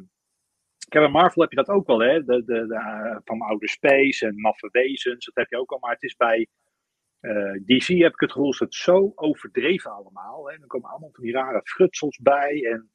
bij 0.99 1.07
Marvel 1.09 1.41
heb 1.41 1.51
je 1.51 1.57
dat 1.57 1.69
ook 1.69 1.87
wel, 1.87 1.99
hè? 1.99 2.23
De, 2.23 2.43
de, 2.43 2.67
de, 2.67 2.75
eh, 2.75 3.17
van 3.23 3.41
oude 3.41 3.67
space 3.69 4.27
en 4.27 4.39
maffe 4.41 4.69
wezens, 4.71 5.25
dat 5.25 5.35
heb 5.35 5.49
je 5.49 5.57
ook 5.57 5.71
al. 5.71 5.79
Maar 5.79 5.91
het 5.93 6.03
is 6.03 6.15
bij 6.15 6.47
eh, 7.19 7.53
DC 7.65 7.87
heb 7.87 8.13
ik 8.13 8.19
het 8.19 8.31
gevoel 8.31 8.51
dat 8.51 8.59
het 8.59 8.75
zo 8.75 9.11
overdreven 9.15 9.91
allemaal. 9.91 10.49
Hè? 10.49 10.57
Dan 10.57 10.67
komen 10.67 10.89
allemaal 10.89 11.09
van 11.11 11.23
die 11.23 11.33
rare 11.33 11.61
frutsels 11.63 12.17
bij. 12.17 12.65
En 12.71 12.91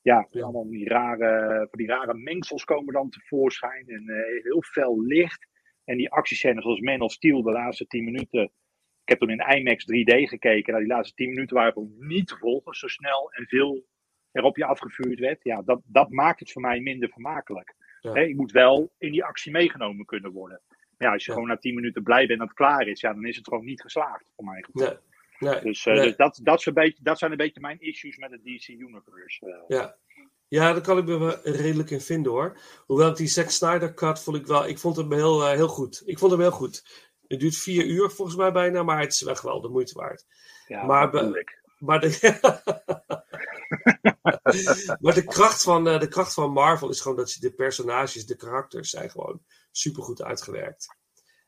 ja, 0.00 0.26
Ja. 0.30 0.42
allemaal 0.42 0.68
die 0.70 0.88
rare, 0.88 1.66
van 1.70 1.78
die 1.78 1.86
rare 1.86 2.14
mengsels 2.14 2.64
komen 2.64 2.94
dan 2.94 3.10
tevoorschijn. 3.10 3.88
En 3.88 4.08
eh, 4.08 4.42
heel 4.42 4.62
veel 4.62 5.02
licht. 5.02 5.46
En 5.84 5.96
die 5.96 6.10
actiescènes 6.10 6.62
zoals 6.62 6.80
Man 6.80 7.00
of 7.00 7.12
Steel, 7.12 7.42
de 7.42 7.52
laatste 7.52 7.86
10 7.86 8.04
minuten. 8.04 8.42
Ik 9.02 9.08
heb 9.08 9.18
toen 9.18 9.30
in 9.30 9.56
IMAX 9.56 9.84
3D 9.84 10.28
gekeken. 10.28 10.72
Nou, 10.72 10.84
die 10.84 10.94
laatste 10.94 11.14
10 11.14 11.28
minuten 11.28 11.56
waren 11.56 11.72
gewoon 11.72 11.94
niet 11.98 12.26
te 12.26 12.36
volgen. 12.36 12.74
Zo 12.74 12.86
snel 12.86 13.32
en 13.32 13.46
veel 13.46 13.86
er 14.32 14.42
op 14.42 14.56
je 14.56 14.64
afgevuurd 14.64 15.18
werd. 15.18 15.38
Ja, 15.42 15.62
dat, 15.62 15.80
dat 15.84 16.10
maakt 16.10 16.40
het 16.40 16.52
voor 16.52 16.62
mij 16.62 16.80
minder 16.80 17.08
vermakelijk. 17.08 17.74
Ja. 18.00 18.18
Je 18.20 18.34
moet 18.36 18.52
wel 18.52 18.92
in 18.98 19.12
die 19.12 19.24
actie 19.24 19.52
meegenomen 19.52 20.04
kunnen 20.04 20.32
worden. 20.32 20.60
Maar 20.98 21.08
ja, 21.08 21.12
als 21.14 21.24
je 21.24 21.30
Ja. 21.30 21.36
gewoon 21.36 21.50
na 21.52 21.56
10 21.58 21.74
minuten 21.74 22.02
blij 22.02 22.26
bent 22.26 22.38
dat 22.38 22.48
het 22.48 22.56
klaar 22.56 22.86
is, 22.86 23.00
ja, 23.00 23.12
dan 23.12 23.24
is 23.26 23.36
het 23.36 23.48
gewoon 23.48 23.64
niet 23.64 23.80
geslaagd 23.80 24.24
voor 24.36 24.44
mij. 24.44 24.64
Nee. 24.72 24.96
Nee. 25.38 25.60
Dus, 25.60 25.86
eh, 25.86 25.94
nee. 25.94 26.02
dus 26.02 26.16
dat, 26.16 26.40
dat, 26.42 26.58
is 26.58 26.66
een 26.66 26.74
beetje, 26.74 27.02
dat 27.02 27.18
zijn 27.18 27.30
een 27.30 27.36
beetje 27.36 27.60
mijn 27.60 27.80
issues 27.80 28.16
met 28.16 28.30
het 28.30 28.44
DC 28.44 28.68
Universe. 28.68 29.46
eh. 29.46 29.76
Ja. 29.78 29.96
ja, 30.48 30.72
daar 30.72 30.82
kan 30.82 30.98
ik 30.98 31.04
me 31.04 31.40
redelijk 31.42 31.90
in 31.90 32.00
vinden 32.00 32.32
hoor. 32.32 32.58
Hoewel 32.86 33.10
ik 33.10 33.16
die 33.16 33.26
Zack 33.26 33.50
Snyder 33.50 33.94
cut 33.94 34.22
vond 34.22 34.36
ik 34.36 34.46
wel, 34.46 34.66
ik 34.68 34.78
vond 34.78 34.96
hem 34.96 35.12
heel, 35.12 35.42
eh, 35.44 35.52
heel 35.54 35.68
goed. 35.68 36.02
Ik 36.06 36.18
vond 36.18 36.30
hem 36.32 36.40
heel 36.40 36.50
goed. 36.50 37.06
Het 37.28 37.40
duurt 37.40 37.56
vier 37.56 37.86
uur 37.86 38.10
volgens 38.10 38.36
mij 38.36 38.52
bijna, 38.52 38.82
maar 38.82 39.00
het 39.00 39.12
is 39.12 39.22
echt 39.24 39.42
wel 39.42 39.60
de 39.60 39.68
moeite 39.68 39.94
waard. 39.94 40.26
Ja, 40.66 40.84
Maar 40.84 41.14
ik. 41.14 41.60
Maar 41.78 42.00
de, 42.00 42.08
maar 45.00 45.14
de, 45.14 45.24
kracht 45.24 45.62
van, 45.62 45.88
eh, 45.88 46.00
de 46.00 46.08
kracht 46.08 46.34
van 46.34 46.52
Marvel 46.52 46.90
is 46.90 47.00
gewoon 47.00 47.16
dat 47.16 47.30
ze 47.30 47.40
de 47.40 47.52
personages, 47.52 48.26
de 48.26 48.36
karakters 48.36 48.90
zijn 48.90 49.10
gewoon 49.10 49.42
supergoed 49.70 50.22
uitgewerkt. 50.22 50.96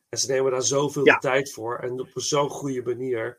En 0.08 0.18
ze 0.18 0.30
nemen 0.32 0.50
daar 0.50 0.62
zoveel 0.62 1.04
Ja. 1.04 1.18
tijd 1.18 1.52
voor 1.52 1.78
en 1.78 2.00
op 2.00 2.08
zo'n 2.14 2.48
goede 2.50 2.82
manier. 2.82 3.38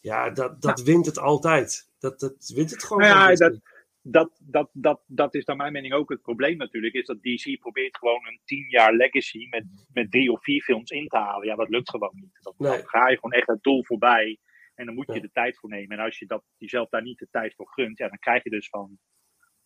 Ja, 0.00 0.30
dat, 0.30 0.62
dat 0.62 0.82
wint 0.82 1.06
het 1.06 1.18
altijd. 1.18 1.88
Dat, 1.98 2.20
dat 2.20 2.52
wint 2.54 2.70
het 2.70 2.84
gewoon. 2.84 3.02
Nou 3.02 3.30
ja, 3.30 3.34
dat, 3.36 3.60
dat, 4.02 4.30
dat, 4.38 4.68
dat, 4.72 5.00
dat 5.06 5.34
is 5.34 5.44
naar 5.44 5.56
mijn 5.56 5.72
mening 5.72 5.94
ook 5.94 6.10
het 6.10 6.22
probleem 6.22 6.56
natuurlijk. 6.56 6.94
Is 6.94 7.06
dat 7.06 7.22
DC 7.22 7.58
probeert 7.60 7.96
gewoon 7.96 8.26
een 8.26 8.40
tien 8.44 8.66
jaar 8.68 8.92
legacy 8.92 9.46
met, 9.50 9.64
met 9.92 10.10
drie 10.10 10.32
of 10.32 10.42
vier 10.42 10.62
films 10.62 10.90
in 10.90 11.08
te 11.08 11.16
halen. 11.16 11.46
Ja, 11.46 11.54
dat 11.54 11.68
lukt 11.68 11.90
gewoon 11.90 12.12
niet. 12.14 12.38
Dan, 12.42 12.54
Nee. 12.56 12.70
dan 12.70 12.88
ga 12.88 13.08
je 13.08 13.14
gewoon 13.14 13.32
echt 13.32 13.46
het 13.46 13.62
doel 13.62 13.84
voorbij. 13.84 14.38
En 14.78 14.86
dan 14.86 14.94
moet 14.94 15.12
je 15.12 15.20
de 15.20 15.30
tijd 15.32 15.58
voor 15.58 15.68
nemen. 15.68 15.98
En 15.98 16.04
als 16.04 16.18
je 16.18 16.26
dat, 16.26 16.42
jezelf 16.56 16.88
daar 16.88 17.02
niet 17.02 17.18
de 17.18 17.28
tijd 17.30 17.54
voor 17.54 17.68
gunt, 17.68 17.98
ja, 17.98 18.08
dan 18.08 18.18
krijg 18.18 18.42
je 18.44 18.50
dus 18.50 18.68
van 18.68 18.98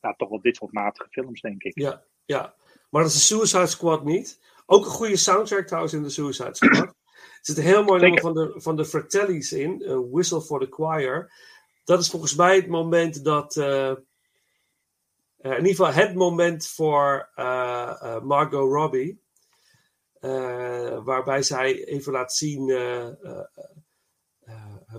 ja, 0.01 0.15
toch 0.15 0.29
wel 0.29 0.41
dit 0.41 0.57
soort 0.57 0.73
matige 0.73 1.09
films, 1.11 1.41
denk 1.41 1.63
ik. 1.63 1.79
Ja, 1.79 2.05
ja. 2.25 2.55
Maar 2.91 3.03
dat 3.03 3.11
is 3.11 3.29
de 3.29 3.35
Suicide 3.35 3.67
Squad 3.67 4.05
niet. 4.05 4.41
Ook 4.67 4.85
een 4.85 4.91
goede 4.91 5.17
soundtrack 5.17 5.67
trouwens 5.67 5.93
in 5.93 6.03
de 6.03 6.11
Suicide 6.11 6.55
Squad. 6.55 6.87
er 6.87 6.95
zit 7.41 7.57
een 7.57 7.63
heel 7.63 7.85
mooi 7.85 8.01
nummer 8.01 8.21
van 8.21 8.35
de, 8.35 8.53
van 8.57 8.77
de 8.77 8.85
Fratellis 8.85 9.53
in. 9.53 9.83
eh, 9.83 9.99
Whistle 10.11 10.43
for 10.43 10.61
the 10.61 10.67
Choir. 10.71 11.33
Dat 11.85 12.01
is 12.01 12.11
volgens 12.11 12.35
mij 12.35 12.57
het 12.57 12.67
moment 12.69 13.25
dat... 13.25 13.57
eh, 13.57 13.91
eh, 13.91 13.97
in 15.37 15.57
ieder 15.67 15.69
geval 15.69 15.93
het 15.93 16.15
moment 16.15 16.67
voor 16.69 17.31
Margot 18.23 18.73
Robbie. 18.73 19.21
waarbij 21.05 21.43
zij 21.43 21.85
even 21.85 22.13
laat 22.13 22.33
zien 22.35 22.67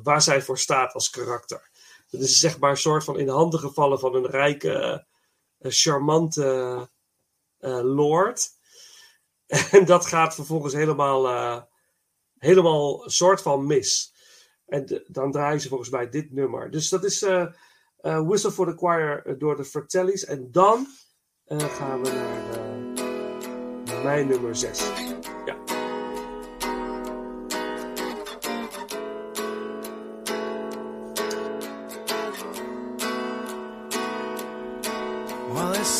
waar 0.03 0.21
zij 0.21 0.41
voor 0.41 0.57
staat 0.57 0.93
als 0.93 1.09
karakter. 1.09 1.69
Dat 2.09 2.21
is 2.21 2.39
zeg 2.39 2.59
maar 2.59 2.69
een 2.69 2.77
soort 2.77 3.03
van 3.03 3.19
in 3.19 3.27
handen 3.27 3.59
gevallen 3.59 3.99
van 3.99 4.15
een 4.15 4.27
rijke, 4.27 5.05
eh, 5.57 5.71
charmante 5.71 6.89
eh, 7.57 7.79
lord. 7.83 8.49
En 9.71 9.85
dat 9.85 10.05
gaat 10.05 10.35
vervolgens 10.35 10.73
helemaal, 10.73 11.27
eh, 11.27 11.61
helemaal 12.37 13.03
soort 13.09 13.41
van 13.41 13.65
mis. 13.65 14.13
En 14.65 15.03
dan 15.07 15.31
draaien 15.31 15.61
ze 15.61 15.67
volgens 15.67 15.89
mij 15.89 16.09
dit 16.09 16.31
nummer. 16.31 16.71
Dus 16.71 16.89
dat 16.89 17.03
is 17.03 17.21
eh, 17.21 17.45
eh, 17.97 18.27
Whistle 18.27 18.51
for 18.51 18.65
the 18.65 18.77
Choir 18.77 19.25
eh, 19.25 19.33
door 19.37 19.55
de 19.55 19.65
Fratellis. 19.65 20.25
En 20.25 20.51
dan 20.51 20.87
eh, 21.45 21.57
gaan 21.59 22.03
we 22.03 22.11
naar 22.11 22.57
eh, 23.85 24.03
mijn 24.03 24.27
nummer 24.27 24.55
6. 24.55 24.91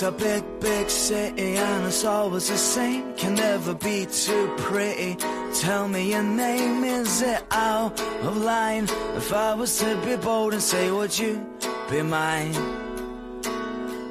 A 0.04 0.12
big, 0.12 0.44
big 0.60 0.90
city 0.90 1.56
and 1.56 1.86
it's 1.86 2.04
always 2.04 2.50
the 2.50 2.58
same. 2.58 3.16
Can 3.16 3.36
never 3.36 3.74
be 3.74 4.06
too 4.06 4.54
pretty. 4.58 5.16
Tell 5.62 5.88
me 5.88 6.12
your 6.12 6.24
name, 6.24 6.84
is 6.84 7.22
it 7.22 7.42
out 7.52 8.00
of 8.02 8.38
line? 8.38 8.84
If 9.16 9.32
I 9.34 9.54
was 9.54 9.80
to 9.80 9.96
be 10.06 10.18
bold 10.18 10.54
and 10.54 10.62
say, 10.62 10.92
would 10.92 11.18
you 11.18 11.46
be 11.90 12.02
mine? 12.02 12.54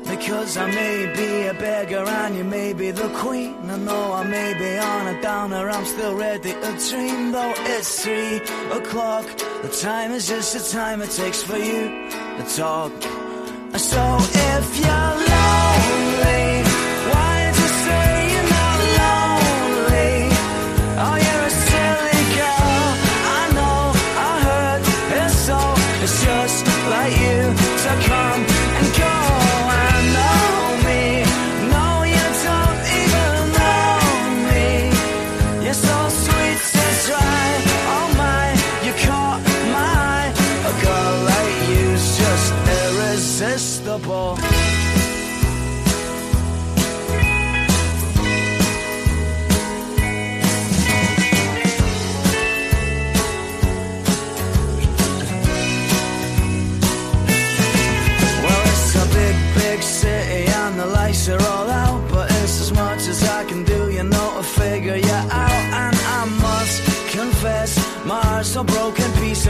Because 0.05 0.57
I 0.57 0.67
may 0.71 1.13
be 1.15 1.47
a 1.47 1.55
beggar 1.55 2.05
and 2.07 2.37
you 2.37 2.45
may 2.45 2.73
be 2.73 2.91
the 2.91 3.09
queen. 3.19 3.71
I 3.71 3.77
know 3.77 4.13
I 4.13 4.25
may 4.25 4.55
be 4.55 4.79
on 4.79 5.15
a 5.15 5.21
downer, 5.21 5.69
I'm 5.69 5.85
still 5.85 6.15
ready 6.15 6.53
to 6.53 6.91
dream. 6.91 7.33
Though 7.33 7.55
it's 7.57 8.03
three 8.03 8.37
o'clock, 8.71 9.27
the 9.63 9.69
time 9.69 10.13
is 10.13 10.27
just 10.27 10.55
the 10.55 10.79
time 10.79 11.03
it 11.03 11.11
takes 11.11 11.43
for 11.43 11.59
you 11.59 12.09
to 12.39 12.45
talk. 12.57 12.93
So 13.77 14.17
if 14.21 14.79
you're 14.79 15.32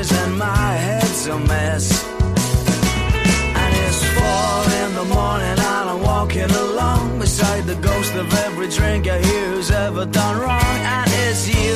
pieces 0.02 0.18
and 0.18 0.38
my 0.38 0.72
head's 0.74 1.26
a 1.26 1.38
mess. 1.38 2.04
And 3.62 3.74
it's 3.84 4.02
four 4.14 4.62
in 4.82 4.94
the 4.94 5.04
morning 5.14 5.46
and 5.46 5.60
I'm 5.60 6.02
walking 6.02 6.50
along 6.50 7.18
beside 7.18 7.64
the 7.64 7.76
ghost 7.76 8.14
of 8.14 8.32
every 8.46 8.68
drinker 8.68 9.18
here 9.18 9.46
who's 9.52 9.70
ever 9.70 10.04
done 10.06 10.40
wrong. 10.40 10.78
And 10.96 11.10
it's 11.26 11.48
you, 11.48 11.74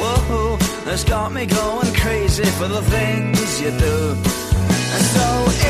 whoa, 0.00 0.56
that's 0.84 1.04
got 1.04 1.32
me 1.32 1.46
going 1.46 1.92
crazy 1.94 2.44
for 2.44 2.68
the 2.68 2.82
things 2.82 3.60
you 3.60 3.70
do. 3.70 3.98
And 4.94 5.04
so 5.16 5.28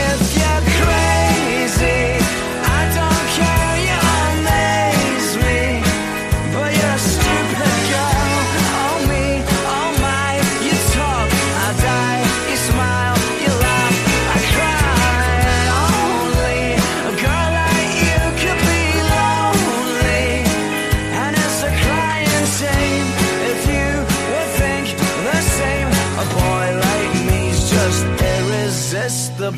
if 0.09 0.21
you're 0.39 0.65
crazy, 0.83 2.03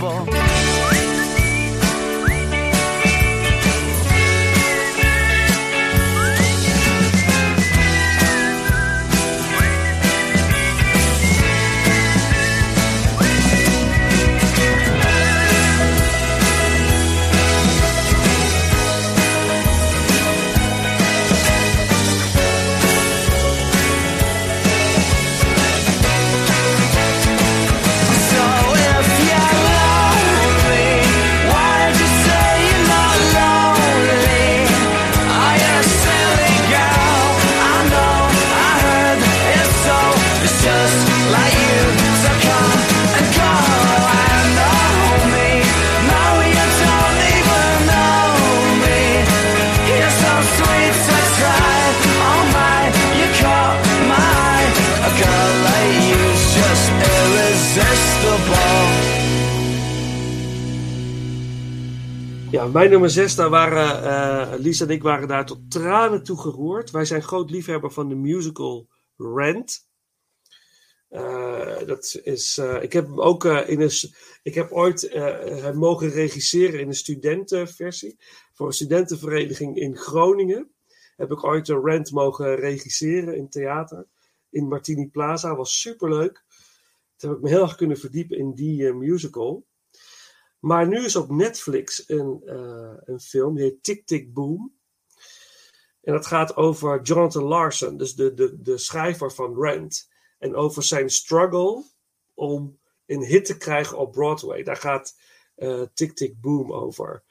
people. 0.05 0.54
Ja, 62.65 62.71
mijn 62.71 62.91
nummer 62.91 63.11
6, 63.11 63.35
daar 63.35 63.51
waren 63.51 64.03
eh 64.03 64.59
Lies 64.59 64.81
en 64.81 64.91
ik 64.91 65.03
waren 65.03 65.29
daar 65.29 65.47
tot 65.47 65.71
tranen 65.71 66.23
toe 66.23 66.41
geroerd. 66.41 66.91
Wij 66.91 67.05
zijn 67.05 67.23
groot 67.23 67.51
liefhebber 67.51 67.91
van 67.91 68.09
de 68.09 68.15
musical 68.15 68.89
Rent. 69.17 69.89
Eh, 71.09 71.87
dat 71.87 72.21
is, 72.23 72.59
eh, 72.59 72.83
ik 72.83 72.93
heb 72.93 73.07
hem 73.07 73.21
ook 73.21 73.45
in 73.45 73.81
een. 73.81 73.91
Ik 74.43 74.55
heb 74.55 74.71
ooit 74.71 75.13
hem 75.63 75.77
mogen 75.77 76.11
regisseren 76.11 76.81
in 76.81 76.89
een 76.89 76.95
studentenversie. 76.95 78.19
Voor 78.53 78.67
een 78.67 78.73
studentenvereniging 78.73 79.77
in 79.77 79.97
Groningen. 79.97 80.71
Heb 81.17 81.31
ik 81.31 81.45
ooit 81.45 81.67
de 81.67 81.81
Rent 81.85 82.11
mogen 82.11 82.57
regisseren 82.57 83.37
in 83.37 83.49
theater. 83.49 84.07
In 84.51 84.69
Martini 84.69 85.09
Plaza. 85.09 85.57
Was 85.57 85.81
superleuk. 85.81 86.45
Toen 87.17 87.31
heb 87.31 87.39
ik 87.39 87.45
me 87.45 87.51
heel 87.51 87.63
erg 87.63 87.77
kunnen 87.77 87.99
verdiepen 87.99 88.39
in 88.39 88.55
die 88.55 88.93
musical. 88.93 89.65
Maar 90.65 90.89
nu 90.89 91.05
is 91.05 91.17
op 91.17 91.31
Netflix 91.31 92.09
een, 92.09 92.43
eh, 92.47 92.93
een 93.05 93.21
film, 93.21 93.55
die 93.55 93.65
heet 93.65 93.83
Tick 93.83 94.07
Tick 94.07 94.33
Boom. 94.33 94.75
En 96.03 96.13
dat 96.13 96.27
gaat 96.27 96.57
over 96.57 97.03
Jonathan 97.03 97.43
Larson, 97.43 97.97
dus 97.97 98.15
de, 98.15 98.35
de, 98.35 98.63
de 98.63 98.79
schrijver 98.79 99.33
van 99.33 99.61
Rent. 99.61 100.11
En 100.39 100.55
over 100.55 100.83
zijn 100.83 101.11
struggle 101.11 101.85
om 102.35 102.79
een 103.07 103.25
hit 103.25 103.45
te 103.45 103.57
krijgen 103.57 103.99
op 103.99 104.13
Broadway. 104.13 104.63
Daar 104.63 104.77
gaat 104.77 105.19
eh 105.55 105.83
Tick 105.95 106.15
Tick 106.15 106.41
Boom 106.41 106.73
over. 106.73 107.23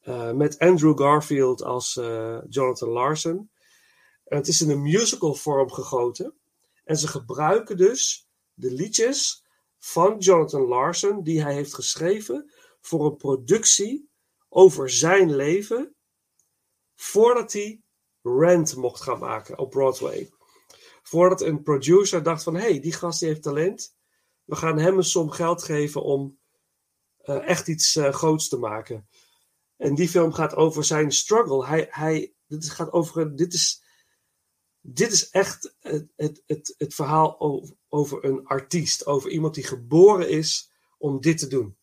Eh, 0.00 0.32
met 0.32 0.58
Andrew 0.58 0.98
Garfield 0.98 1.62
als 1.62 1.94
Jonathan 2.48 2.88
Larson. 2.88 3.50
En 4.24 4.36
het 4.36 4.48
is 4.48 4.60
in 4.60 4.70
een 4.70 4.82
musical 4.82 5.34
vorm 5.34 5.70
gegoten. 5.70 6.34
En 6.84 6.96
ze 6.96 7.08
gebruiken 7.08 7.76
dus 7.76 8.28
de 8.54 8.72
liedjes 8.72 9.44
van 9.78 10.18
Jonathan 10.18 10.66
Larson, 10.66 11.22
die 11.22 11.42
hij 11.42 11.54
heeft 11.54 11.74
geschreven 11.74 12.52
voor 12.84 13.06
een 13.06 13.16
productie 13.16 14.10
over 14.48 14.90
zijn 14.90 15.36
leven, 15.36 15.94
voordat 16.94 17.52
hij 17.52 17.82
Rent 18.22 18.76
mocht 18.76 19.00
gaan 19.00 19.18
maken 19.18 19.58
op 19.58 19.70
Broadway. 19.70 20.30
Voordat 21.02 21.40
een 21.40 21.62
producer 21.62 22.22
dacht 22.22 22.42
van, 22.42 22.54
hé, 22.54 22.60
hey, 22.60 22.80
die 22.80 22.92
gast 22.92 23.20
die 23.20 23.28
heeft 23.28 23.42
talent, 23.42 23.94
we 24.44 24.56
gaan 24.56 24.78
hem 24.78 24.96
een 24.96 25.04
som 25.04 25.30
geld 25.30 25.62
geven 25.62 26.02
om 26.02 26.38
eh, 27.16 27.48
echt 27.48 27.68
iets 27.68 27.96
eh, 27.96 28.12
groots 28.12 28.48
te 28.48 28.56
maken. 28.56 29.08
En 29.76 29.94
die 29.94 30.08
film 30.08 30.32
gaat 30.32 30.54
over 30.54 30.84
zijn 30.84 31.12
struggle. 31.12 31.66
Hij, 31.66 31.86
hij, 31.90 32.34
dit 32.46 32.70
gaat 32.70 32.92
over, 32.92 33.36
dit 33.36 33.54
is, 33.54 33.82
dit 34.80 35.12
is 35.12 35.30
echt 35.30 35.74
het, 35.80 36.06
het, 36.16 36.42
het, 36.46 36.74
het 36.78 36.94
verhaal 36.94 37.40
over, 37.40 37.76
over 37.88 38.24
een 38.24 38.46
artiest, 38.46 39.06
over 39.06 39.30
iemand 39.30 39.54
die 39.54 39.64
geboren 39.64 40.28
is 40.28 40.70
om 40.98 41.20
dit 41.20 41.38
te 41.38 41.46
doen. 41.46 41.76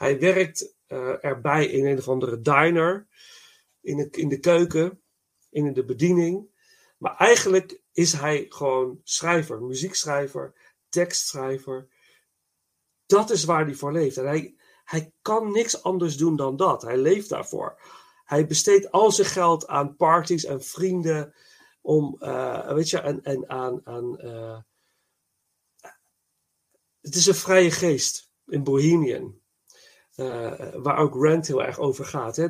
Hij 0.00 0.18
werkt 0.18 0.74
eh, 0.86 1.24
erbij 1.24 1.66
in 1.66 1.86
een 1.86 1.98
of 1.98 2.08
andere 2.08 2.40
diner, 2.40 3.06
in 3.80 3.96
de, 3.96 4.08
in 4.10 4.28
de 4.28 4.38
keuken, 4.38 5.02
in 5.50 5.72
de 5.72 5.84
bediening. 5.84 6.48
Maar 6.98 7.16
eigenlijk 7.16 7.80
is 7.92 8.12
hij 8.12 8.46
gewoon 8.48 9.00
schrijver, 9.04 9.62
muziekschrijver, 9.62 10.54
tekstschrijver. 10.88 11.88
Dat 13.06 13.30
is 13.30 13.44
waar 13.44 13.64
hij 13.64 13.74
voor 13.74 13.92
leeft. 13.92 14.16
En 14.16 14.26
hij, 14.26 14.54
hij 14.84 15.12
kan 15.22 15.52
niks 15.52 15.82
anders 15.82 16.16
doen 16.16 16.36
dan 16.36 16.56
dat. 16.56 16.82
Hij 16.82 16.96
leeft 16.98 17.28
daarvoor. 17.28 17.80
Hij 18.24 18.46
besteedt 18.46 18.90
al 18.90 19.12
zijn 19.12 19.28
geld 19.28 19.66
aan 19.66 19.96
parties 19.96 20.44
en 20.44 20.62
vrienden. 20.62 21.34
Om, 21.80 22.16
eh, 22.18 22.72
weet 22.72 22.90
je, 22.90 22.98
en, 23.00 23.22
en 23.22 23.48
aan. 23.48 24.18
eh, 24.18 24.58
het 27.00 27.14
is 27.14 27.26
een 27.26 27.34
vrije 27.34 27.70
geest 27.70 28.30
in 28.46 28.64
Bohemian. 28.64 29.39
Eh, 30.20 30.74
waar 30.74 30.98
ook 30.98 31.22
Rent 31.22 31.46
heel 31.46 31.62
erg 31.62 31.78
over 31.78 32.04
gaat. 32.04 32.36
Hè? 32.36 32.48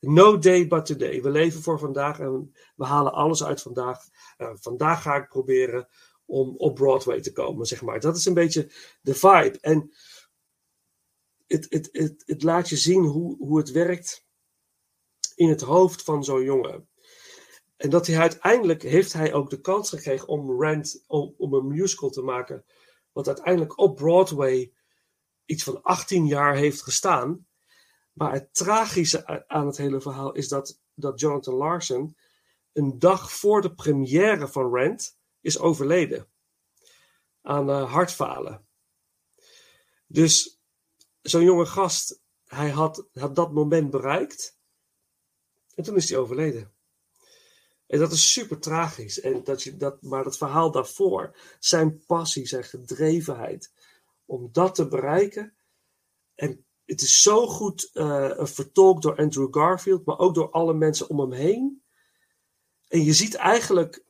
No 0.00 0.38
day 0.38 0.66
but 0.66 0.86
today. 0.86 1.22
We 1.22 1.30
leven 1.30 1.62
voor 1.62 1.78
vandaag 1.78 2.18
en 2.18 2.54
we 2.74 2.84
halen 2.84 3.12
alles 3.12 3.44
uit 3.44 3.62
vandaag. 3.62 4.08
Eh, 4.36 4.50
vandaag 4.54 5.02
ga 5.02 5.14
ik 5.14 5.28
proberen 5.28 5.88
om 6.24 6.56
op 6.56 6.74
Broadway 6.74 7.20
te 7.20 7.32
komen, 7.32 7.66
zeg 7.66 7.82
maar. 7.82 8.00
Dat 8.00 8.16
is 8.16 8.24
een 8.24 8.34
beetje 8.34 8.70
de 9.00 9.14
vibe. 9.14 9.58
En 9.60 9.90
het, 11.46 11.66
het, 11.68 12.22
het, 12.26 12.42
laat 12.42 12.68
je 12.68 12.76
zien 12.76 13.04
hoe, 13.04 13.36
hoe 13.36 13.58
het 13.58 13.70
werkt 13.70 14.24
in 15.34 15.48
het 15.48 15.60
hoofd 15.60 16.02
van 16.02 16.24
zo'n 16.24 16.42
jongen. 16.42 16.88
En 17.76 17.90
dat 17.90 18.06
hij 18.06 18.18
uiteindelijk 18.18 18.82
heeft 18.82 19.12
hij 19.12 19.32
ook 19.32 19.50
de 19.50 19.60
kans 19.60 19.90
gekregen 19.90 20.28
om 20.28 20.62
Rent, 20.62 21.04
om, 21.06 21.34
om 21.36 21.54
een 21.54 21.66
musical 21.66 22.10
te 22.10 22.22
maken. 22.22 22.64
Wat 23.12 23.26
uiteindelijk 23.26 23.78
op 23.78 23.96
Broadway 23.96 24.72
iets 25.46 25.62
van 25.62 25.82
18 25.82 26.26
jaar 26.26 26.54
heeft 26.54 26.82
gestaan. 26.82 27.46
Maar 28.12 28.32
het 28.32 28.54
tragische 28.54 29.48
aan 29.48 29.66
het 29.66 29.76
hele 29.76 30.00
verhaal 30.00 30.32
is 30.32 30.48
dat, 30.48 30.80
dat 30.94 31.20
Jonathan 31.20 31.54
Larson 31.54 32.16
een 32.72 32.98
dag 32.98 33.32
voor 33.32 33.62
de 33.62 33.74
première 33.74 34.48
van 34.48 34.74
Rent 34.74 35.18
is 35.40 35.58
overleden. 35.58 36.28
Aan 37.42 37.70
eh, 37.70 37.92
hartfalen. 37.92 38.66
Dus 40.06 40.60
zo'n 41.22 41.44
jonge 41.44 41.66
gast, 41.66 42.22
hij 42.46 42.70
had, 42.70 43.08
had 43.12 43.36
dat 43.36 43.52
moment 43.52 43.90
bereikt. 43.90 44.58
En 45.74 45.84
toen 45.84 45.96
is 45.96 46.08
hij 46.08 46.18
overleden. 46.18 46.74
En 47.86 47.98
dat 47.98 48.12
is 48.12 48.32
super 48.32 48.58
tragisch. 48.58 49.20
En 49.20 49.44
dat 49.44 49.62
je 49.62 49.76
dat, 49.76 50.02
maar 50.02 50.24
dat 50.24 50.36
verhaal 50.36 50.70
daarvoor, 50.70 51.36
zijn 51.58 52.04
passie, 52.06 52.46
zijn 52.46 52.64
gedrevenheid, 52.64 53.72
om 54.26 54.48
dat 54.52 54.74
te 54.74 54.88
bereiken. 54.88 55.56
En 56.34 56.66
het 56.84 57.00
is 57.00 57.22
zo 57.22 57.46
goed 57.46 57.90
eh, 57.92 58.44
vertolkt 58.44 59.02
door 59.02 59.16
Andrew 59.16 59.54
Garfield, 59.54 60.04
maar 60.04 60.18
ook 60.18 60.34
door 60.34 60.50
alle 60.50 60.74
mensen 60.74 61.08
om 61.08 61.20
hem 61.20 61.32
heen. 61.32 61.82
En 62.88 63.04
je 63.04 63.12
ziet 63.12 63.34
eigenlijk, 63.34 64.04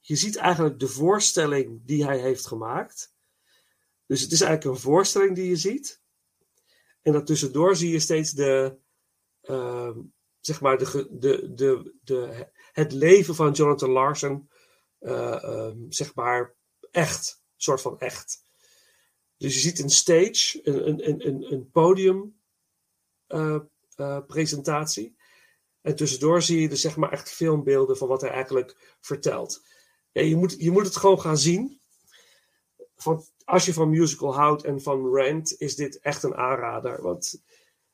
je 0.00 0.16
ziet 0.16 0.36
eigenlijk 0.36 0.80
de 0.80 0.88
voorstelling 0.88 1.80
die 1.84 2.04
hij 2.04 2.18
heeft 2.18 2.46
gemaakt. 2.46 3.14
Dus 4.06 4.20
het 4.20 4.32
is 4.32 4.40
eigenlijk 4.40 4.76
een 4.76 4.82
voorstelling 4.82 5.34
die 5.34 5.48
je 5.48 5.56
ziet. 5.56 6.02
En 7.02 7.12
daartussendoor 7.12 7.76
zie 7.76 7.92
je 7.92 8.00
steeds 8.00 8.32
de, 8.32 8.78
ehm, 9.40 9.98
zeg 10.40 10.60
maar 10.60 10.78
de, 10.78 11.08
de, 11.10 11.54
de, 11.54 11.94
de, 12.02 12.48
het 12.72 12.92
leven 12.92 13.34
van 13.34 13.52
Jonathan 13.52 13.90
Larson, 13.90 14.50
eh, 14.98 15.44
ehm, 15.44 15.76
zeg 15.88 16.14
maar 16.14 16.54
echt, 16.90 17.42
soort 17.56 17.80
van 17.80 17.98
echt. 17.98 18.48
Dus 19.40 19.54
je 19.54 19.60
ziet 19.60 19.78
een 19.78 19.90
stage, 19.90 20.60
een, 20.62 20.88
een, 20.88 21.08
een- 21.08 21.26
een, 21.26 21.52
een 21.52 21.70
podium 21.70 22.34
eh, 23.26 23.58
eh. 23.96 24.18
En 25.80 25.96
tussendoor 25.96 26.42
zie 26.42 26.60
je 26.60 26.68
dus 26.68 26.80
zeg 26.80 26.96
maar 26.96 27.12
echt 27.12 27.30
filmbeelden 27.30 27.96
van 27.96 28.08
wat 28.08 28.20
hij 28.20 28.30
eigenlijk 28.30 28.96
vertelt. 29.00 29.62
Ja, 30.12 30.22
je, 30.22 30.36
moet, 30.36 30.54
je 30.58 30.70
moet 30.70 30.84
het 30.84 30.96
gewoon 30.96 31.20
gaan 31.20 31.38
zien. 31.38 31.80
Van, 32.96 33.24
als 33.44 33.64
je 33.66 33.72
van 33.72 33.90
musical 33.90 34.34
houdt 34.34 34.64
en 34.64 34.82
van 34.82 35.14
Rent, 35.14 35.54
is 35.58 35.76
dit 35.76 36.00
echt 36.00 36.22
een 36.22 36.34
aanrader. 36.34 37.02
Want, 37.02 37.42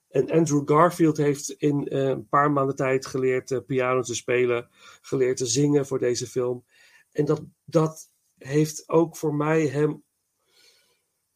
en 0.09 0.30
Andrew 0.30 0.68
Garfield 0.68 1.16
heeft 1.16 1.51
in 1.51 1.88
eh, 1.88 2.09
een 2.09 2.28
paar 2.28 2.51
maanden 2.51 2.76
tijd 2.76 3.07
geleerd 3.07 3.66
piano 3.66 4.03
te 4.03 4.14
spelen, 4.14 4.68
geleerd 5.01 5.36
te 5.36 5.47
zingen 5.47 5.86
voor 5.86 5.99
deze 5.99 6.26
film. 6.26 6.64
En 7.12 7.24
dat, 7.24 7.42
dat 7.64 8.11
heeft 8.38 8.88
ook 8.88 9.16
voor 9.16 9.34
mij 9.34 9.66
hem 9.66 10.05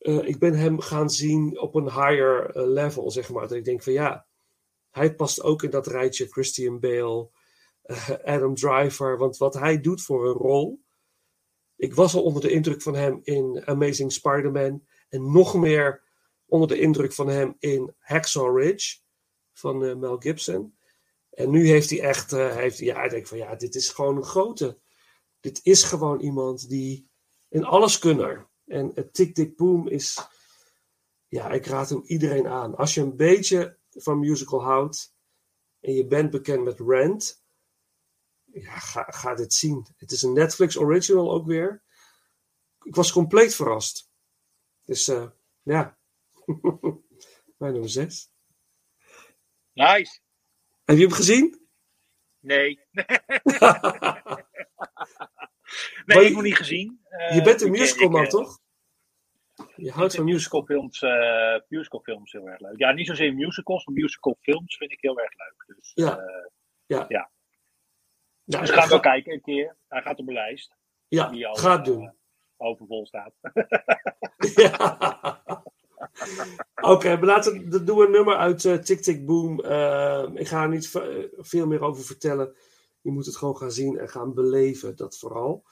eh, 0.01 0.29
ik 0.29 0.39
ben 0.39 0.55
hem 0.55 0.81
gaan 0.81 1.11
zien 1.11 1.61
op 1.61 1.75
een 1.75 1.91
higher 1.91 2.51
eh, 2.51 2.67
level, 2.67 3.11
zeg 3.11 3.31
maar. 3.31 3.43
Dat 3.49 3.57
ik 3.57 3.65
denk 3.65 3.83
van 3.83 3.93
ja, 3.93 4.27
hij 4.91 5.15
past 5.15 5.43
ook 5.43 5.63
in 5.63 5.71
dat 5.71 5.87
rijtje 5.87 6.27
Christian 6.27 6.81
Bale, 6.81 7.29
eh, 7.83 8.11
Adam 8.25 8.55
Driver. 8.55 9.19
Want 9.19 9.37
wat 9.37 9.55
hij 9.55 9.81
doet 9.81 10.03
voor 10.03 10.29
een 10.29 10.35
rol. 10.35 10.83
Ik 11.77 11.95
was 11.95 12.15
al 12.15 12.23
onder 12.23 12.43
de 12.43 12.51
indruk 12.51 12.83
van 12.83 12.95
hem 12.95 13.21
in 13.23 13.63
Amazing 13.65 14.13
Spider-Man. 14.13 14.87
En 15.09 15.33
nog 15.33 15.55
meer 15.55 16.03
onder 16.47 16.69
de 16.69 16.81
indruk 16.81 17.13
van 17.13 17.29
hem 17.29 17.57
in 17.59 17.95
Hacksaw 17.99 18.59
Ridge 18.59 18.99
van 19.53 19.99
Mel 19.99 20.17
Gibson. 20.17 20.75
En 21.31 21.51
nu 21.51 21.69
heeft 21.69 21.91
hij 21.91 22.01
echt, 22.01 22.31
heeft, 22.31 22.79
ja, 22.79 23.03
ik 23.03 23.11
denk 23.11 23.27
van 23.27 23.39
ja, 23.39 23.55
dit 23.55 23.75
is 23.75 23.89
gewoon 23.89 24.17
een 24.17 24.25
grote. 24.25 24.79
Dit 25.41 25.61
is 25.63 25.83
gewoon 25.83 26.21
iemand 26.21 26.69
die 26.69 27.09
een 27.49 27.65
alleskunner. 27.65 28.50
En 28.71 28.91
het 28.95 29.15
Tick 29.15 29.35
Tick 29.35 29.57
Boom 29.57 29.89
is, 29.89 30.29
ja, 31.29 31.51
ik 31.51 31.67
raad 31.67 31.89
hem 31.89 32.03
iedereen 32.05 32.47
aan. 32.47 32.77
Als 32.77 32.95
je 32.95 33.01
een 33.01 33.17
beetje 33.17 33.79
van 33.91 34.19
musical 34.19 34.63
houdt 34.63 35.15
en 35.81 35.93
je 35.93 36.07
bent 36.07 36.31
bekend 36.31 36.65
met 36.65 36.81
Rent, 36.81 37.45
ja, 38.45 38.79
ga, 38.79 39.03
ga 39.03 39.35
dit 39.35 39.55
zien. 39.55 39.87
Het 39.97 40.13
is 40.13 40.23
een 40.23 40.33
Netflix 40.33 40.77
original 40.77 41.33
ook 41.33 41.47
weer. 41.47 41.83
Ik 42.83 42.95
was 42.95 43.13
compleet 43.13 43.55
verrast. 43.55 44.11
Dus 44.85 45.09
eh, 45.09 45.31
ja, 45.63 45.99
mijn 47.59 47.73
nummer 47.73 47.91
6. 47.91 48.31
Nice. 49.73 50.21
Heb 50.85 50.97
je 50.97 51.03
hem 51.03 51.13
gezien? 51.13 51.69
Nee. 52.41 52.81
Maar 56.05 56.17
nee, 56.17 56.19
ik 56.19 56.25
heb 56.25 56.33
nog 56.35 56.43
niet 56.43 56.57
gezien. 56.57 57.01
Eh, 57.05 57.35
je 57.35 57.43
bent 57.43 57.61
een 57.63 57.71
musicalman, 57.71 58.21
ik, 58.21 58.27
eh, 58.27 58.33
toch? 58.33 58.59
Je 59.77 59.91
houdt 59.91 60.15
van 60.15 60.25
musical. 60.25 60.61
musicalfilms, 60.61 61.03
eh 61.03 61.61
musicalfilms 61.69 62.33
heel 62.33 62.49
erg 62.49 62.61
leuk. 62.61 62.79
Ja, 62.79 62.93
niet 62.93 63.07
zozeer 63.07 63.35
musicals, 63.35 63.87
maar 63.87 63.95
musicalfilms 63.95 64.77
vind 64.77 64.93
ik 64.93 64.99
heel 65.01 65.19
erg 65.21 65.33
leuk. 65.37 65.77
Dus, 65.77 65.91
Ja. 65.95 66.19
eh, 66.19 66.47
Ja. 66.87 67.05
Ja. 67.09 67.31
Ja, 68.45 68.61
dus 68.61 68.71
we 68.71 68.77
gaan 68.77 68.89
wel 68.89 69.01
kijken 69.01 69.33
een 69.33 69.41
keer. 69.41 69.77
Hij 69.89 70.03
gaat 70.03 70.19
op 70.19 70.25
mijn 70.25 70.37
lijst. 70.37 70.77
Ja, 71.09 71.29
Die 71.29 71.47
al, 71.47 71.55
ga 71.55 71.71
het 71.79 71.87
eh, 71.89 71.95
doen. 71.95 72.15
overvol 72.57 73.07
staat. 73.07 73.33
Ja. 74.55 75.63
Oké, 76.81 77.09
maar 77.17 77.25
laten 77.25 77.69
we 77.71 77.85
doen 77.85 77.99
we 77.99 78.05
een 78.05 78.11
nummer 78.11 78.37
uit 78.37 78.65
eh, 78.65 78.75
Tick 78.75 79.01
Tick 79.01 79.27
Boom. 79.27 79.61
Eh, 79.61 80.25
ik 80.35 80.49
ga 80.49 80.63
er 80.63 80.69
niet 80.69 80.89
ve- 80.89 81.31
veel 81.37 81.67
meer 81.67 81.81
over 81.83 82.05
vertellen. 82.05 82.57
Je 83.01 83.11
moet 83.11 83.27
het 83.27 83.37
gewoon 83.37 83.57
gaan 83.57 83.73
zien 83.73 83.99
en 83.99 84.09
gaan 84.09 84.35
beleven, 84.35 84.97
dat 84.97 85.19
vooral. 85.19 85.65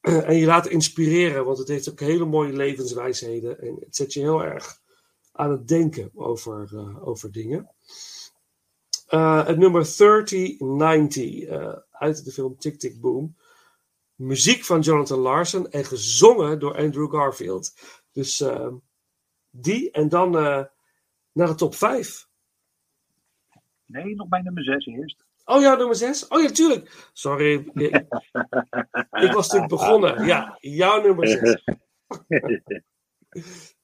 en 0.00 0.36
je 0.36 0.46
laten 0.46 0.70
inspireren, 0.70 1.44
want 1.44 1.58
het 1.58 1.68
heeft 1.68 1.90
ook 1.90 2.00
hele 2.00 2.24
mooie 2.24 2.52
levenswijsheden. 2.52 3.60
En 3.60 3.76
het 3.80 3.96
zet 3.96 4.12
je 4.12 4.20
heel 4.20 4.44
erg 4.44 4.80
aan 5.36 5.50
het 5.50 5.68
denken 5.68 6.10
over, 6.14 6.68
eh, 6.76 7.08
over 7.08 7.32
dingen. 7.32 7.70
Eh, 9.06 9.46
het 9.46 9.58
nummer 9.58 9.84
3090 9.84 11.44
eh, 11.44 11.76
uit 11.90 12.24
de 12.24 12.32
film 12.32 12.58
Tick 12.58 12.78
Tick 12.78 13.00
Boom. 13.00 13.36
Muziek 14.14 14.64
van 14.64 14.80
Jonathan 14.80 15.18
Larson 15.18 15.70
en 15.70 15.84
gezongen 15.84 16.58
door 16.58 16.76
Andrew 16.76 17.10
Garfield. 17.10 17.74
Dus 18.12 18.44
die 19.50 19.90
en 19.90 20.08
dan 20.08 20.30
naar 21.32 21.46
de 21.46 21.54
top 21.54 21.74
5. 21.74 22.28
Nee, 23.86 24.14
nog 24.14 24.28
bij 24.28 24.40
nummer 24.40 24.64
6 24.64 24.86
eerst. 24.86 25.25
Oh 25.48 25.60
ja, 25.60 25.74
nummer 25.74 25.96
6. 25.96 26.28
Oh 26.28 26.42
ja, 26.42 26.50
tuurlijk. 26.50 27.10
Sorry. 27.12 27.70
Ik, 27.74 27.94
ik 29.10 29.32
was 29.32 29.46
natuurlijk 29.48 29.68
begonnen. 29.78 30.24
Ja, 30.24 30.56
jouw 30.60 31.02
nummer 31.02 31.28
6. 31.28 31.64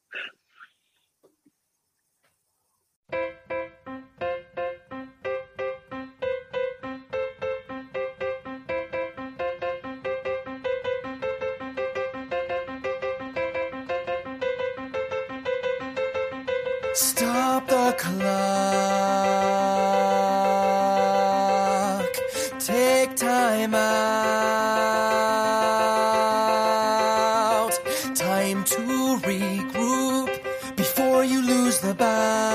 lose 31.52 31.80
the 31.80 31.94
bout. 31.94 32.51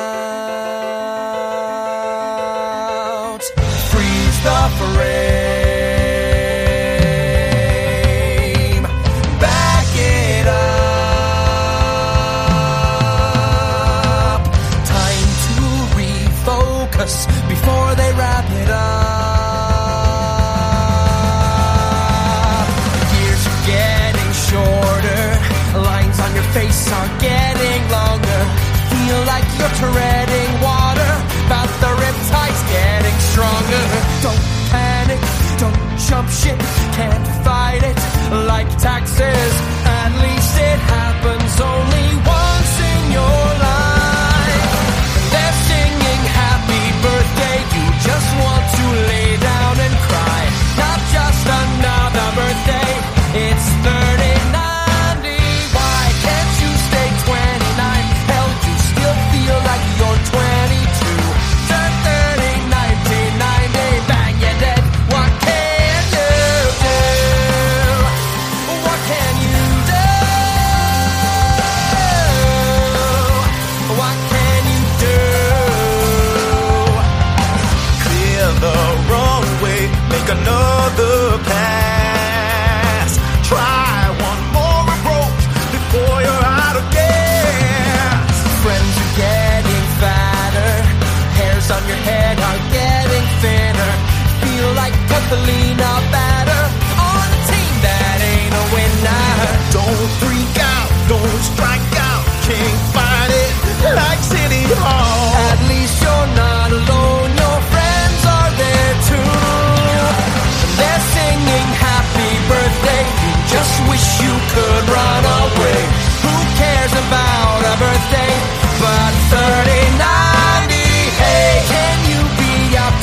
Like 95.29 95.39
Catalina 95.39 95.91
batter 96.11 96.63
on 96.95 97.27
a 97.27 97.39
team 97.51 97.73
that 97.83 98.17
ain't 98.31 98.53
a 98.53 98.65
winner. 98.73 99.27
Don't 99.75 100.09
freak 100.21 100.55
out, 100.63 100.89
don't 101.09 101.41
strike 101.43 101.76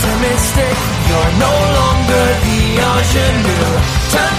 optimistic? 0.05 0.77
You're 1.09 1.33
no 1.47 1.55
longer 1.79 2.25
the 2.45 2.61
ingenue. 2.89 3.71
Turn 4.13 4.34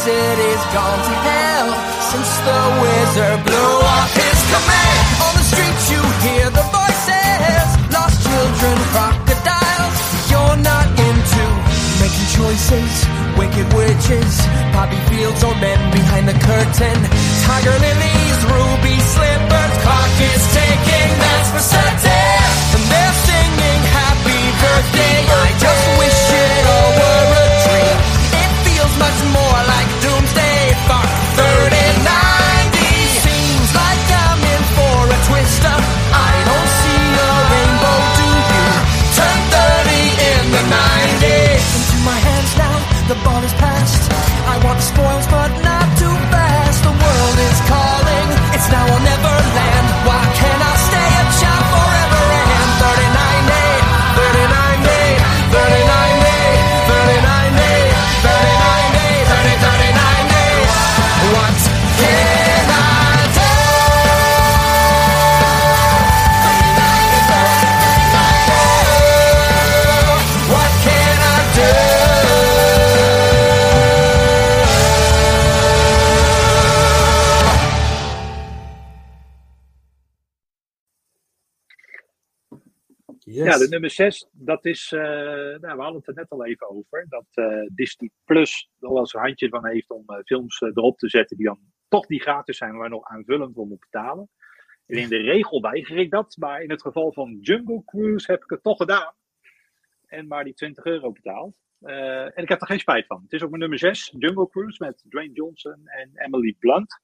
City's 0.00 0.64
gone 0.72 0.96
to 0.96 1.14
hell 1.28 1.68
since 2.08 2.32
the 2.48 2.60
wizard 2.80 3.40
blew 3.44 3.74
off 3.84 4.08
his 4.16 4.40
command. 4.48 5.04
On 5.28 5.32
the 5.36 5.44
streets 5.44 5.84
you 5.92 6.00
hear 6.24 6.48
the 6.48 6.64
voices, 6.72 7.68
lost 7.92 8.16
children, 8.24 8.76
crocodiles. 8.96 9.96
You're 10.32 10.56
not 10.64 10.88
into 10.96 11.44
making 12.00 12.28
choices, 12.32 12.92
wicked 13.36 13.68
witches, 13.76 14.40
poppy 14.72 14.96
fields 15.12 15.44
or 15.44 15.52
men 15.60 15.76
behind 15.92 16.24
the 16.32 16.38
curtain. 16.48 16.96
Tiger 17.44 17.76
lilies, 17.76 18.38
ruby 18.48 18.96
slippers, 19.04 19.74
clock 19.84 20.16
is 20.16 20.42
ticking, 20.56 21.12
that's 21.20 21.48
for 21.52 21.64
certain. 21.76 22.48
And 22.72 22.84
they're 22.88 23.16
singing 23.28 23.82
happy 23.92 24.42
birthday. 24.64 25.18
I 25.28 25.48
just 25.60 25.79
nummer 83.70 83.90
6, 83.90 84.28
dat 84.32 84.64
is, 84.64 84.92
eh, 84.92 85.00
nou, 85.00 85.76
we 85.76 85.82
hadden 85.82 85.94
het 85.94 86.06
er 86.06 86.14
net 86.14 86.30
al 86.30 86.46
even 86.46 86.68
over, 86.68 87.06
dat 87.08 87.26
eh, 87.30 87.66
Disney 87.74 88.10
Plus 88.24 88.70
er 88.80 88.88
wel 88.88 88.98
eens 88.98 89.14
een 89.14 89.20
handje 89.20 89.48
van 89.48 89.66
heeft 89.66 89.90
om 89.90 90.02
eh, 90.06 90.18
films 90.24 90.60
erop 90.60 90.98
te 90.98 91.08
zetten 91.08 91.36
die 91.36 91.46
dan 91.46 91.58
toch 91.88 92.06
die 92.06 92.20
gratis 92.20 92.56
zijn, 92.56 92.76
waar 92.76 92.88
nog 92.88 93.04
aanvullend 93.04 93.54
voor 93.54 93.66
moet 93.66 93.80
betalen. 93.90 94.28
En 94.86 94.96
in 94.96 95.08
de 95.08 95.16
regel 95.16 95.60
weiger 95.60 95.96
ik 95.96 96.10
dat, 96.10 96.36
maar 96.36 96.62
in 96.62 96.70
het 96.70 96.82
geval 96.82 97.12
van 97.12 97.38
Jungle 97.40 97.82
Cruise 97.84 98.30
heb 98.30 98.42
ik 98.42 98.50
het 98.50 98.62
toch 98.62 98.76
gedaan. 98.76 99.14
En 100.06 100.26
maar 100.26 100.44
die 100.44 100.54
20 100.54 100.84
euro 100.84 101.12
betaald. 101.12 101.54
En 101.80 102.42
ik 102.42 102.48
heb 102.48 102.60
er 102.60 102.66
geen 102.66 102.78
spijt 102.78 103.06
van. 103.06 103.22
Het 103.22 103.32
is 103.32 103.42
ook 103.42 103.48
mijn 103.48 103.60
nummer 103.60 103.78
6, 103.78 104.14
Jungle 104.18 104.48
Cruise, 104.48 104.84
met 104.84 105.04
Dwayne 105.08 105.32
Johnson 105.32 105.86
en 105.86 106.10
Emily 106.14 106.56
Blunt. 106.58 107.00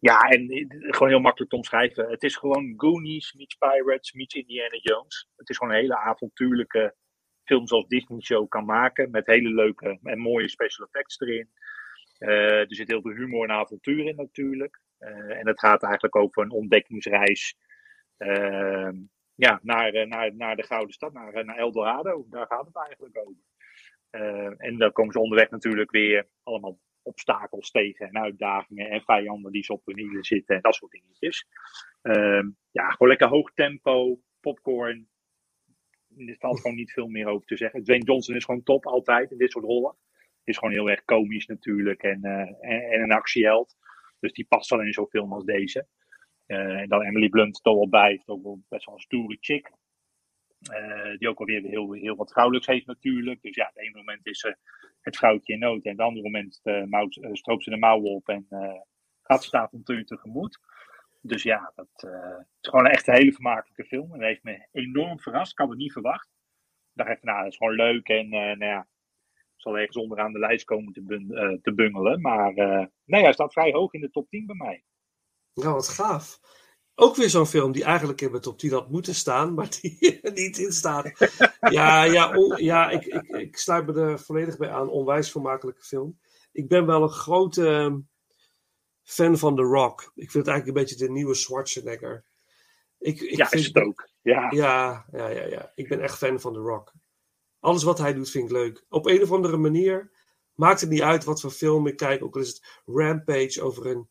Ja, 0.00 0.20
en 0.20 0.48
eh, 0.48 0.66
gewoon 0.68 1.08
heel 1.08 1.20
makkelijk 1.20 1.50
te 1.50 1.56
omschrijven. 1.56 2.10
Het 2.10 2.22
is 2.22 2.36
gewoon 2.36 2.74
Goonies 2.76 3.32
meets 3.32 3.54
Pirates 3.54 4.12
meets 4.12 4.34
Indiana 4.34 4.78
Jones. 4.80 5.28
Het 5.36 5.48
is 5.48 5.56
gewoon 5.56 5.72
een 5.72 5.80
hele 5.80 5.96
avontuurlijke 5.96 6.94
film 7.44 7.66
zoals 7.66 7.86
Disney 7.86 8.20
Show 8.20 8.48
kan 8.48 8.64
maken. 8.64 9.10
Met 9.10 9.26
hele 9.26 9.54
leuke 9.54 9.98
en 10.02 10.18
mooie 10.18 10.48
special 10.48 10.86
effects 10.86 11.20
erin. 11.20 11.48
Eh, 12.20 12.60
er 12.60 12.74
zit 12.74 12.88
heel 12.88 13.00
veel 13.00 13.14
humor 13.14 13.48
en 13.48 13.54
avontuur 13.54 14.06
in 14.06 14.16
natuurlijk. 14.16 14.80
Eh, 14.98 15.38
en 15.38 15.46
het 15.46 15.58
gaat 15.58 15.82
eigenlijk 15.82 16.16
over 16.16 16.42
een 16.42 16.50
ontdekkingsreis 16.50 17.56
eh, 18.16 18.90
ja, 19.34 19.60
naar, 19.62 20.08
naar, 20.08 20.34
naar 20.34 20.56
de 20.56 20.62
Gouden 20.62 20.94
Stad, 20.94 21.12
naar, 21.12 21.44
naar 21.44 21.56
El 21.56 21.72
Dorado. 21.72 22.26
Daar 22.30 22.46
gaat 22.46 22.66
het 22.66 22.76
eigenlijk 22.76 23.18
over. 23.18 23.48
En 24.56 24.78
dan 24.78 24.92
komen 24.92 25.12
ze 25.12 25.20
onderweg 25.20 25.50
natuurlijk 25.50 25.90
weer 25.90 26.28
allemaal 26.42 26.78
obstakels 27.02 27.70
tegen 27.70 28.08
en 28.08 28.18
uitdagingen 28.18 28.90
en 28.90 29.02
vijanden 29.02 29.52
die 29.52 29.64
ze 29.64 29.72
op 29.72 29.86
hun 29.86 29.98
hielen 29.98 30.24
zitten 30.24 30.56
en 30.56 30.62
dat 30.62 30.74
soort 30.74 30.92
dingetjes. 30.92 31.46
Ehm, 32.02 32.50
ja, 32.70 32.90
gewoon 32.90 33.08
lekker 33.08 33.28
hoog 33.28 33.52
tempo, 33.54 34.20
popcorn. 34.40 35.08
Er 36.16 36.36
valt 36.38 36.60
gewoon 36.60 36.76
niet 36.76 36.92
veel 36.92 37.08
meer 37.08 37.26
over 37.26 37.46
te 37.46 37.56
zeggen. 37.56 37.82
Dwayne 37.82 38.04
Johnson 38.04 38.36
is 38.36 38.44
gewoon 38.44 38.62
top 38.62 38.86
altijd 38.86 39.30
in 39.30 39.38
dit 39.38 39.50
soort 39.50 39.64
rollen. 39.64 39.96
Is 40.44 40.58
gewoon 40.58 40.74
heel 40.74 40.90
erg 40.90 41.04
komisch 41.04 41.46
natuurlijk 41.46 42.02
en, 42.02 42.22
eh, 42.22 42.70
en, 42.72 42.82
en 42.90 43.02
een 43.02 43.12
actieheld. 43.12 43.76
Dus 44.20 44.32
die 44.32 44.46
past 44.48 44.70
wel 44.70 44.82
in 44.82 44.92
zo'n 44.92 45.08
film 45.08 45.32
als 45.32 45.44
deze. 45.44 45.86
Eh, 46.46 46.80
en 46.80 46.88
dan 46.88 47.02
Emily 47.02 47.28
Blunt 47.28 47.60
er 47.62 47.74
wel 47.74 47.88
bij. 47.88 48.22
Ook 48.26 48.42
wel 48.42 48.60
best 48.68 48.86
wel 48.86 48.94
een 48.94 49.00
stoere 49.00 49.36
chick. 49.40 49.70
Eh, 50.60 51.18
die 51.18 51.28
ook 51.28 51.38
alweer 51.38 51.62
heel, 51.62 51.92
heel 51.92 52.16
wat 52.16 52.32
vrouwelijks 52.32 52.66
heeft 52.66 52.86
natuurlijk. 52.86 53.42
Dus 53.42 53.54
ja, 53.54 53.66
het 53.66 53.78
ene 53.78 53.96
moment 53.96 54.26
is 54.26 54.38
ze 54.38 54.56
het 55.00 55.16
vrouwtje 55.16 55.52
in 55.52 55.58
nood. 55.58 55.84
En 55.84 55.90
het 55.90 56.00
andere 56.00 56.22
moment 56.22 56.60
eh, 56.62 57.32
stroopt 57.32 57.64
ze 57.64 57.70
de 57.70 57.76
mouwen 57.76 58.10
op 58.10 58.28
en 58.28 58.46
gaat 59.22 59.44
het 59.44 59.54
avontuur 59.54 60.04
tegemoet. 60.04 60.60
Dus 61.20 61.42
ja, 61.42 61.72
dat 61.74 61.88
het 61.92 62.10
is 62.60 62.68
gewoon 62.68 62.86
echt 62.86 63.08
een 63.08 63.14
hele 63.14 63.32
vermakelijke 63.32 63.84
film. 63.84 64.12
En 64.12 64.18
dat 64.18 64.28
heeft 64.28 64.42
me 64.42 64.66
enorm 64.72 65.20
verrast. 65.20 65.52
Ik 65.52 65.58
had 65.58 65.68
het 65.68 65.78
niet 65.78 65.92
verwacht. 65.92 66.28
Ik 66.28 67.04
dacht 67.04 67.10
even, 67.10 67.26
nou, 67.26 67.42
dat 67.42 67.52
is 67.52 67.56
gewoon 67.56 67.74
leuk. 67.74 68.08
En 68.08 68.28
nou 68.28 68.64
ja, 68.64 68.86
zal 69.56 69.78
ergens 69.78 69.96
onderaan 69.96 70.32
de 70.32 70.38
lijst 70.38 70.64
komen 70.64 70.92
te, 70.92 71.02
bun- 71.02 71.60
te 71.62 71.74
bungelen. 71.74 72.20
Maar 72.20 72.54
nee, 73.04 73.22
hij 73.22 73.32
staat 73.32 73.52
vrij 73.52 73.72
hoog 73.72 73.92
in 73.92 74.00
de 74.00 74.10
top 74.10 74.28
10 74.28 74.46
bij 74.46 74.56
mij. 74.56 74.84
Ja, 75.52 75.72
wat 75.72 75.88
gaaf. 75.88 76.40
Ook 77.02 77.16
weer 77.16 77.30
zo'n 77.30 77.46
film 77.46 77.72
die 77.72 77.84
eigenlijk 77.84 78.20
in 78.20 78.30
mijn 78.30 78.42
top 78.42 78.58
10 78.58 78.72
had 78.72 78.90
moeten 78.90 79.14
staan, 79.14 79.54
maar 79.54 79.68
die 79.80 79.98
er 80.22 80.32
niet 80.32 80.58
in 80.58 80.72
staat. 80.72 81.10
Ja, 81.60 82.02
ja, 82.04 82.36
on- 82.36 82.64
ja 82.64 82.90
ik, 82.90 83.04
ik, 83.04 83.28
ik 83.28 83.56
sluit 83.56 83.86
me 83.86 83.92
er 84.00 84.20
volledig 84.20 84.56
bij 84.56 84.70
aan. 84.70 84.88
Onwijs 84.88 85.30
vermakelijke 85.30 85.82
film. 85.82 86.18
Ik 86.52 86.68
ben 86.68 86.86
wel 86.86 87.02
een 87.02 87.08
grote 87.10 87.66
ehm, 87.68 87.98
fan 89.02 89.38
van 89.38 89.56
The 89.56 89.62
Rock. 89.62 90.00
Ik 90.00 90.30
vind 90.30 90.46
het 90.46 90.46
eigenlijk 90.46 90.66
een 90.66 90.84
beetje 90.84 91.06
de 91.06 91.12
nieuwe 91.12 91.34
Schwarzenegger. 91.34 92.24
Ik, 92.98 93.20
ik 93.20 93.36
ja, 93.36 93.46
vind, 93.48 93.60
is 93.60 93.66
het 93.66 93.76
ook. 93.84 94.08
Ja, 94.22 94.50
Ja, 94.50 95.06
ja, 95.12 95.28
ja, 95.28 95.44
ja. 95.46 95.72
Ik 95.74 95.88
ben 95.88 96.00
echt 96.00 96.18
fan 96.18 96.40
van 96.40 96.52
The 96.52 96.58
Rock. 96.58 96.92
Alles 97.60 97.82
wat 97.82 97.98
hij 97.98 98.14
doet 98.14 98.30
vind 98.30 98.44
ik 98.44 98.50
leuk. 98.50 98.84
Op 98.88 99.06
een 99.06 99.22
of 99.22 99.32
andere 99.32 99.56
manier 99.56 100.10
maakt 100.54 100.80
het 100.80 100.90
niet 100.90 101.02
uit 101.02 101.24
wat 101.24 101.40
voor 101.40 101.50
film 101.50 101.86
ik 101.86 101.96
kijk. 101.96 102.22
Ook 102.22 102.34
al 102.34 102.40
is 102.40 102.48
het 102.48 102.80
Rampage 102.84 103.62
over 103.62 103.86
een 103.86 104.08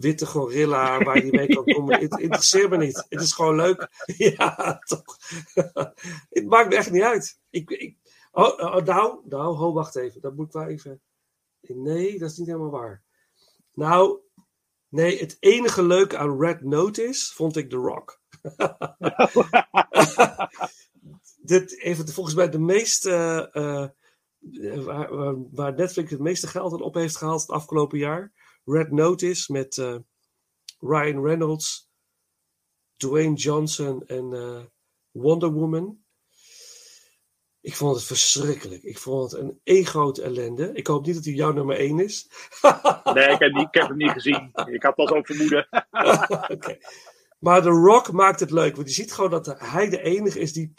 witte 0.00 0.26
gorilla 0.26 0.98
waar 1.04 1.14
hij 1.16 1.30
mee 1.30 1.46
kan 1.46 1.64
komen. 1.64 2.00
Het 2.00 2.18
interesseert 2.18 2.70
me 2.70 2.76
niet. 2.76 3.04
Het 3.08 3.20
is 3.20 3.32
gewoon 3.32 3.56
leuk. 3.56 3.88
Ja, 4.36 4.78
toch. 4.84 5.16
het 6.30 6.46
maakt 6.46 6.68
me 6.68 6.76
echt 6.76 6.90
niet 6.90 7.02
uit. 7.02 7.40
Ik, 7.50 7.70
ik, 7.70 7.96
oh, 8.32 8.58
oh, 8.58 8.84
nou, 8.84 9.20
nou, 9.28 9.56
ho, 9.56 9.72
wacht 9.72 9.96
even. 9.96 10.20
Dat 10.20 10.36
moet 10.36 10.46
ik 10.46 10.52
wel 10.52 10.66
even... 10.66 11.00
Nee, 11.60 12.18
dat 12.18 12.30
is 12.30 12.36
niet 12.36 12.46
helemaal 12.46 12.70
waar. 12.70 13.02
Nou, 13.72 14.18
nee, 14.88 15.18
het 15.18 15.36
enige 15.40 15.82
leuke 15.82 16.16
aan 16.16 16.40
Red 16.40 16.62
Notice 16.62 17.34
vond 17.34 17.56
ik 17.56 17.70
The 17.70 17.76
Rock. 17.76 18.20
Dit 21.40 21.80
heeft 21.80 22.12
volgens 22.12 22.34
mij 22.34 22.50
de 22.50 22.58
meeste. 22.58 23.10
eh, 23.52 23.82
eh, 24.72 24.84
waar, 24.84 25.14
waar- 25.16 25.50
waar 25.50 25.74
Netflix 25.74 26.10
het 26.10 26.20
meeste 26.20 26.46
geld 26.46 26.72
aan 26.72 26.82
op 26.82 26.94
heeft 26.94 27.16
gehaald 27.16 27.40
het 27.40 27.50
afgelopen 27.50 27.98
jaar. 27.98 28.32
Red 28.68 28.90
Notice 28.90 29.52
met 29.52 29.78
eh, 29.78 29.96
Ryan 30.78 31.24
Reynolds, 31.24 31.90
Dwayne 32.96 33.34
Johnson 33.34 34.06
en 34.06 34.32
eh, 34.32 34.64
Wonder 35.10 35.52
Woman. 35.52 35.98
Ik 37.60 37.74
vond 37.74 37.96
het 37.96 38.04
verschrikkelijk. 38.04 38.82
Ik 38.82 38.98
vond 38.98 39.30
het 39.30 39.40
een 39.40 39.60
één 39.64 39.86
grote 39.86 40.22
ellende. 40.22 40.72
Ik 40.72 40.86
hoop 40.86 41.06
niet 41.06 41.14
dat 41.14 41.24
hij 41.24 41.34
jouw 41.34 41.52
nummer 41.52 41.76
één 41.76 41.98
is. 41.98 42.30
nee, 43.14 43.28
ik 43.28 43.38
heb, 43.38 43.52
niet, 43.52 43.66
ik 43.66 43.74
heb 43.74 43.88
hem 43.88 43.96
niet 43.96 44.10
gezien. 44.10 44.50
Ik 44.66 44.82
had 44.82 44.96
al 44.96 45.08
zo 45.08 45.22
vermoeden. 45.22 45.68
Maar 47.38 47.62
The 47.62 47.68
Rock 47.68 48.12
maakt 48.12 48.40
het 48.40 48.50
leuk. 48.50 48.76
Want 48.76 48.88
je 48.88 48.94
ziet 48.94 49.12
gewoon 49.12 49.30
dat 49.30 49.46
hij 49.58 49.88
de 49.88 50.02
enige 50.02 50.40
is 50.40 50.52
die 50.52 50.74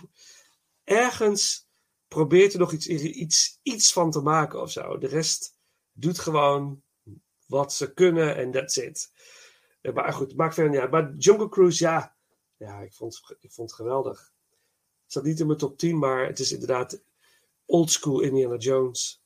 ergens 0.83 1.67
probeert 2.07 2.53
er 2.53 2.59
nog 2.59 2.71
iets, 2.71 2.87
iets, 2.87 3.59
iets 3.63 3.93
van 3.93 4.11
te 4.11 4.21
maken 4.21 4.61
of 4.61 4.71
zo. 4.71 4.97
De 4.97 5.07
rest 5.07 5.57
doet 5.91 6.19
gewoon 6.19 6.83
wat 7.49 7.73
ze 7.73 7.93
kunnen 7.93 8.35
en 8.35 8.51
that's 8.51 8.77
it. 8.77 9.11
Eh, 9.81 9.93
Maar 9.93 10.13
goed, 10.13 10.35
maakt 10.35 10.53
verder 10.53 10.71
niet 10.71 10.81
uit. 10.81 10.91
Maar 10.91 11.13
Jungle 11.13 11.49
Cruise, 11.49 11.83
ja. 11.83 12.15
Ja, 12.57 12.79
ik 12.79 12.93
vond, 12.93 13.35
ik 13.39 13.51
vond 13.51 13.69
het 13.69 13.79
geweldig. 13.79 14.31
Het 15.01 15.11
staat 15.11 15.23
niet 15.23 15.39
in 15.39 15.45
mijn 15.45 15.57
top 15.59 15.77
10, 15.77 15.97
maar 15.99 16.25
het 16.25 16.39
is 16.39 16.51
inderdaad 16.51 17.01
old 17.65 17.91
school 17.91 18.19
Indiana 18.21 18.55
Jones. 18.55 19.21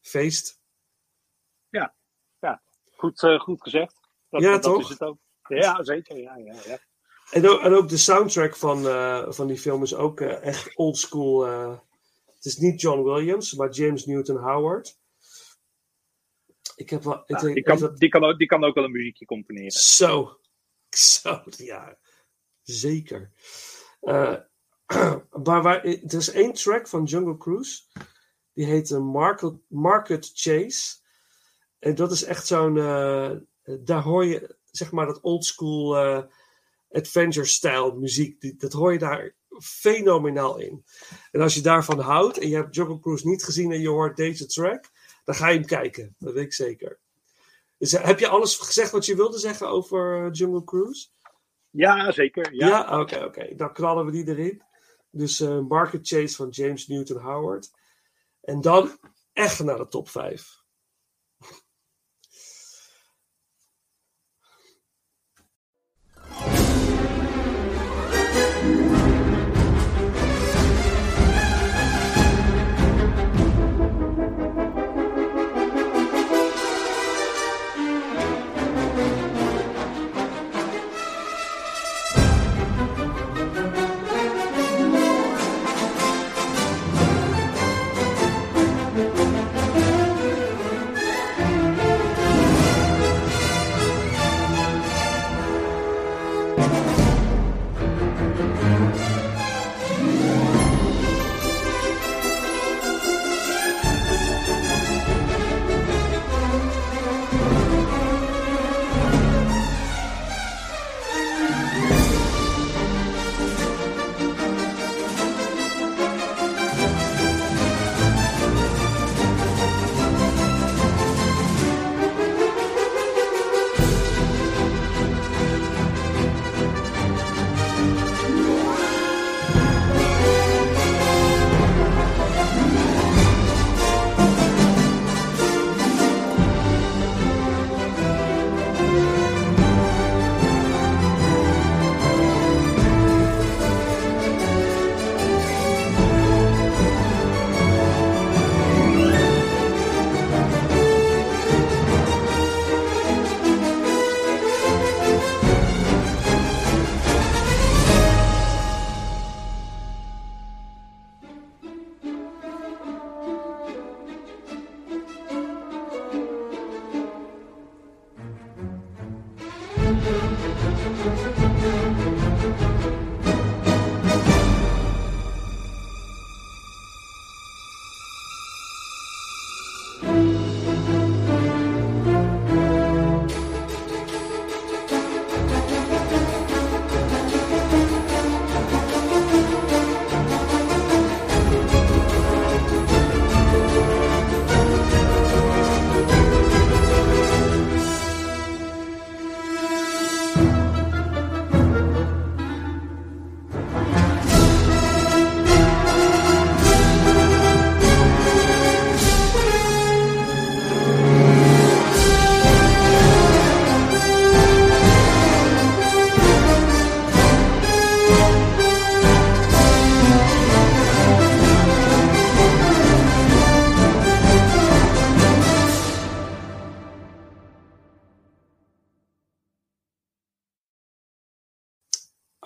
Feest. 0.00 0.62
Goed, 2.96 3.22
eh, 3.22 3.40
goed 3.40 3.62
gezegd. 3.62 3.94
Dat, 4.30 4.42
Ja, 4.42 4.52
dat 4.52 4.62
toch? 4.62 4.80
is 4.82 4.88
het 4.88 5.00
ook. 5.02 5.18
Ja, 5.48 5.82
zeker. 5.82 6.16
Ja, 6.18 6.36
ja, 6.36 6.54
ja. 6.64 6.78
En 7.30 7.48
ook, 7.48 7.60
en 7.60 7.74
ook 7.74 7.88
de 7.88 7.96
soundtrack 7.96 8.56
van, 8.56 8.86
eh, 8.88 9.30
van 9.32 9.46
die 9.46 9.58
film 9.58 9.82
is 9.82 9.94
ook 9.94 10.20
eh, 10.20 10.42
echt 10.42 10.76
oldschool. 10.76 11.42
het 12.34 12.44
is 12.44 12.56
niet 12.56 12.80
John 12.80 13.02
Williams, 13.02 13.54
maar 13.54 13.70
James 13.70 14.06
Newton 14.06 14.36
Howard. 14.36 14.98
Ik 16.76 16.90
heb 16.90 17.02
wel. 17.02 17.14
ik 17.20 17.22
Ja, 17.28 17.38
denk- 17.38 17.54
die, 17.54 17.62
kan, 17.62 17.76
even- 17.76 17.94
die, 17.96 18.08
kan 18.08 18.24
ook, 18.24 18.38
die 18.38 18.46
kan 18.46 18.64
ook 18.64 18.74
wel 18.74 18.84
een 18.84 18.90
muziekje 18.92 19.24
componeren. 19.24 19.70
Zo. 19.70 20.38
Zo, 20.90 21.42
ja. 21.56 21.98
Zeker. 22.62 23.30
Eh, 24.00 24.36
maar 25.44 25.62
waar, 25.62 25.84
er 25.84 26.14
is 26.14 26.30
één 26.30 26.52
track 26.52 26.88
van 26.88 27.04
Jungle 27.04 27.36
Cruise. 27.36 27.82
Die 28.52 28.66
heet 28.66 28.90
eh, 28.90 28.98
Market, 28.98 29.54
Market 29.68 30.30
Chase. 30.34 30.96
En 31.78 31.94
dat 31.94 32.12
is 32.12 32.22
echt 32.24 32.46
zo'n. 32.46 32.78
eh, 32.78 33.30
daar 33.80 34.02
hoor 34.02 34.24
je, 34.24 34.56
zeg 34.70 34.92
maar, 34.92 35.06
dat 35.06 35.20
oldschool 35.20 35.96
eh 35.96 36.22
adventure-style 36.90 37.94
muziek. 37.94 38.40
Die, 38.40 38.56
dat 38.56 38.72
hoor 38.72 38.92
je 38.92 38.98
daar 38.98 39.34
fenomenaal 39.62 40.58
in. 40.58 40.84
En 41.30 41.40
als 41.40 41.54
je 41.54 41.60
daarvan 41.60 41.98
houdt 42.00 42.38
en 42.38 42.48
je 42.48 42.54
hebt 42.54 42.74
Jungle 42.74 43.00
Cruise 43.00 43.28
niet 43.28 43.44
gezien 43.44 43.72
en 43.72 43.80
je 43.80 43.88
hoort 43.88 44.16
deze 44.16 44.46
track, 44.46 44.90
dan 45.24 45.34
ga 45.34 45.48
je 45.48 45.58
hem 45.58 45.66
kijken. 45.66 46.14
Dat 46.18 46.32
weet 46.32 46.44
ik 46.44 46.52
zeker. 46.52 46.98
Dus, 47.78 47.92
heb 47.92 48.18
je 48.18 48.28
alles 48.28 48.56
gezegd 48.56 48.90
wat 48.90 49.06
je 49.06 49.16
wilde 49.16 49.38
zeggen 49.38 49.68
over 49.68 50.24
eh, 50.24 50.32
Jungle 50.32 50.64
Cruise? 50.64 51.08
Ja, 51.70 52.12
zeker. 52.12 52.54
Ja. 52.54 52.68
Ja, 52.68 53.00
oké, 53.00 53.24
oké. 53.24 53.54
Dan 53.54 53.72
knallen 53.72 54.04
we 54.04 54.10
die 54.10 54.28
erin. 54.28 54.62
Dus 55.10 55.40
eh, 55.40 55.60
Market 55.60 56.08
Chase 56.08 56.36
van 56.36 56.48
James 56.48 56.86
Newton 56.86 57.16
Howard. 57.16 57.70
En 58.40 58.60
dan 58.60 58.98
echt 59.32 59.62
naar 59.62 59.76
de 59.76 59.88
top 59.88 60.08
5. 60.08 60.63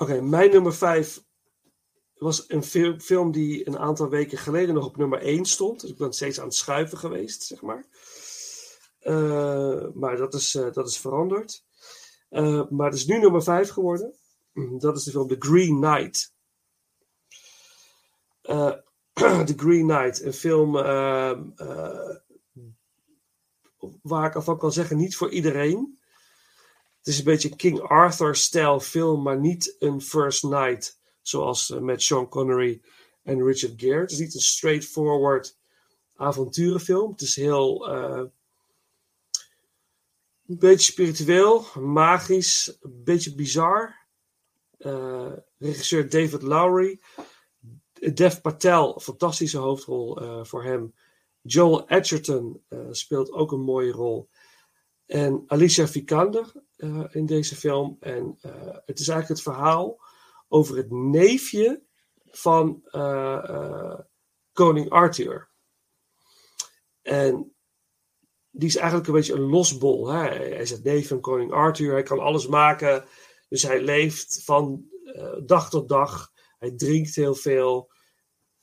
Oké, 0.09 0.21
mijn 0.21 0.51
nummer 0.51 0.75
5 0.75 1.25
was 2.15 2.45
een 2.49 2.63
fil- 2.63 2.99
film 2.99 3.33
die 3.33 3.67
een 3.67 3.79
aantal 3.79 4.09
weken 4.09 4.39
geleden 4.39 4.75
nog 4.75 4.87
op 4.87 4.97
nummer 4.97 5.23
1 5.23 5.45
stond. 5.45 5.81
Dus 5.81 5.91
ik 5.91 5.97
ben 5.97 6.13
steeds 6.13 6.39
aan 6.39 6.45
het 6.47 6.55
schuiven 6.55 6.99
geweest, 6.99 7.43
zeg 7.43 7.63
maar. 7.63 7.85
Eh, 8.99 9.87
maar 9.95 10.17
dat 10.17 10.35
is, 10.35 10.55
eh, 10.55 10.73
dat 10.73 10.89
is 10.89 10.99
veranderd. 10.99 11.65
Eh, 12.29 12.69
maar 12.69 12.87
het 12.87 12.99
is 12.99 13.07
nu 13.07 13.19
nummer 13.19 13.43
5 13.43 13.71
geworden. 13.71 14.15
Dat 14.79 14.97
is 14.97 15.05
de 15.05 15.11
film 15.11 15.29
The 15.29 15.37
Green 15.39 15.81
Knight. 15.81 16.33
The 19.49 19.55
Green 19.57 19.87
Knight, 19.87 20.23
een 20.23 20.33
film 20.33 20.77
ehm, 20.77 21.51
eh, 21.57 22.17
waar 24.03 24.27
ik 24.29 24.35
alvan 24.35 24.59
kan 24.59 24.73
zeggen, 24.73 24.97
niet 24.97 25.17
voor 25.17 25.31
iedereen. 25.31 25.98
Het 27.09 27.17
is 27.17 27.23
een 27.23 27.33
beetje 27.33 27.57
King 27.57 27.81
Arthur-stijl 27.81 28.81
film, 28.81 29.23
maar 29.23 29.39
niet 29.41 29.77
een 29.79 30.01
First 30.01 30.43
Night 30.43 31.01
zoals 31.23 31.71
eh, 31.71 31.79
met 31.79 32.03
Sean 32.03 32.29
Connery 32.29 32.81
en 33.23 33.45
Richard 33.45 33.81
Gere. 33.81 34.01
Het 34.01 34.11
is 34.11 34.19
niet 34.19 34.35
een 34.35 34.41
straightforward 34.41 35.59
avonturenfilm. 36.17 37.11
Het 37.11 37.21
is 37.21 37.37
heel 37.37 37.89
eh, 37.89 38.25
een 40.47 40.59
beetje 40.59 40.93
spiritueel, 40.93 41.67
magisch, 41.81 42.79
een 42.81 43.05
beetje 43.05 43.35
bizar. 43.35 44.07
Eh, 44.79 45.33
regisseur 45.59 46.09
David 46.09 46.43
Lowry. 46.43 47.01
Dev 48.15 48.41
Patel, 48.41 49.01
fantastische 49.01 49.59
hoofdrol 49.59 50.19
voor 50.45 50.65
hem. 50.65 50.95
Joel 51.43 51.89
Edgerton 51.89 52.63
speelt 52.91 53.33
ook 53.33 53.53
een 53.53 53.61
mooie 53.61 53.93
rol. 53.93 54.29
En 55.07 55.45
Alicia 55.47 55.89
Vikander 55.89 56.53
eh, 56.79 57.05
in 57.11 57.27
deze 57.27 57.57
film. 57.57 57.97
En 58.01 58.39
eh, 58.41 58.77
het 58.85 58.99
is 58.99 59.09
eigenlijk 59.09 59.29
het 59.29 59.55
verhaal 59.55 60.01
over 60.49 60.77
het 60.77 60.91
neefje 60.91 61.83
van 62.25 62.81
eh, 62.85 63.99
koning 64.53 64.91
Arthur. 64.91 65.51
En 67.03 67.55
die 68.51 68.69
is 68.69 68.77
eigenlijk 68.77 69.09
een 69.09 69.15
beetje 69.15 69.35
een 69.35 69.49
losbol. 69.49 70.09
Hè? 70.09 70.19
Hij 70.19 70.49
is 70.49 70.71
het 70.71 70.85
neef 70.85 71.09
van 71.09 71.21
koning 71.21 71.53
Arthur. 71.53 71.93
Hij 71.93 72.03
kan 72.03 72.19
alles 72.19 72.47
maken. 72.47 73.05
Dus 73.49 73.63
hij 73.63 73.81
leeft 73.81 74.45
van 74.45 74.85
dag 75.45 75.71
tot 75.71 75.89
dag. 75.89 76.33
Hij 76.59 76.71
drinkt 76.71 77.15
heel 77.15 77.35
veel. 77.35 77.91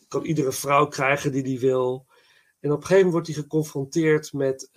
Kan 0.07 0.23
iedere 0.23 0.51
vrouw 0.51 0.87
krijgen 0.87 1.31
die 1.31 1.43
hij 1.43 1.59
wil. 1.59 2.07
En 2.59 2.71
op 2.71 2.77
een 2.77 2.85
gegeven 2.85 2.95
moment 2.95 3.11
wordt 3.11 3.27
hij 3.27 3.35
geconfronteerd 3.35 4.33
met 4.33 4.69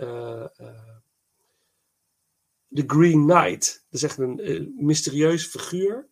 de 2.69 2.85
Green 2.87 3.27
Knight. 3.27 3.85
Dat 3.91 4.01
is 4.01 4.03
echt 4.03 4.19
een 4.19 4.41
eh, 4.41 4.66
mysterieus 4.77 5.47
figuur. 5.47 6.09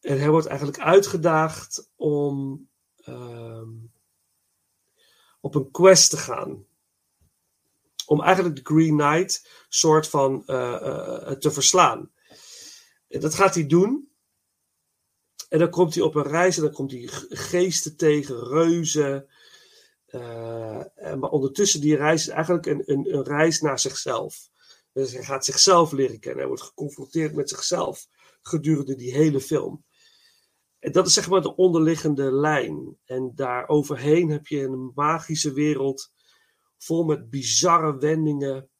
En 0.00 0.18
hij 0.18 0.30
wordt 0.30 0.46
eigenlijk 0.46 0.78
uitgedaagd 0.78 1.90
om 1.96 2.68
ehm, 2.96 3.70
op 5.40 5.54
een 5.54 5.70
quest 5.70 6.10
te 6.10 6.16
gaan. 6.16 6.66
Om 8.06 8.22
eigenlijk 8.22 8.56
de 8.56 8.74
Green 8.74 8.96
Knight 8.96 9.64
soort 9.68 10.08
van 10.08 10.46
eh, 10.46 10.74
eh, 10.74 11.38
te 11.38 11.50
verslaan. 11.50 12.10
En 13.08 13.20
dat 13.20 13.34
gaat 13.34 13.54
hij 13.54 13.66
doen. 13.66 14.08
En 15.48 15.58
dan 15.58 15.70
komt 15.70 15.94
hij 15.94 16.02
op 16.02 16.14
een 16.14 16.22
reis 16.26 16.56
en 16.56 16.62
dan 16.62 16.72
komt 16.72 16.90
hij 16.90 17.00
ge- 17.00 17.36
geesten 17.36 17.96
tegen, 17.96 18.44
reuzen. 18.48 19.28
En 20.94 21.18
maar 21.18 21.30
ondertussen 21.30 21.80
die 21.80 21.96
reis 21.96 22.20
is 22.20 22.28
eigenlijk 22.28 22.66
een, 22.66 22.82
een 22.86 23.22
reis 23.22 23.60
naar 23.60 23.78
zichzelf. 23.78 24.48
Dus 24.94 25.12
hij 25.12 25.24
gaat 25.24 25.44
zichzelf 25.44 25.92
leren 25.92 26.18
kennen. 26.18 26.38
Hij 26.38 26.48
wordt 26.48 26.62
geconfronteerd 26.62 27.34
met 27.34 27.48
zichzelf 27.48 28.06
gedurende 28.42 28.94
die 28.94 29.12
hele 29.12 29.40
film. 29.40 29.84
En 30.78 30.92
dat 30.92 31.06
is 31.06 31.14
zeg 31.14 31.28
maar 31.28 31.42
de 31.42 31.56
onderliggende 31.56 32.32
lijn. 32.32 32.98
En 33.04 33.32
daar 33.34 33.68
overheen 33.68 34.30
heb 34.30 34.46
je 34.46 34.62
een 34.62 34.92
magische 34.94 35.52
wereld 35.52 36.12
vol 36.78 37.04
met 37.04 37.30
bizarre 37.30 37.98
wendingen, 37.98 38.70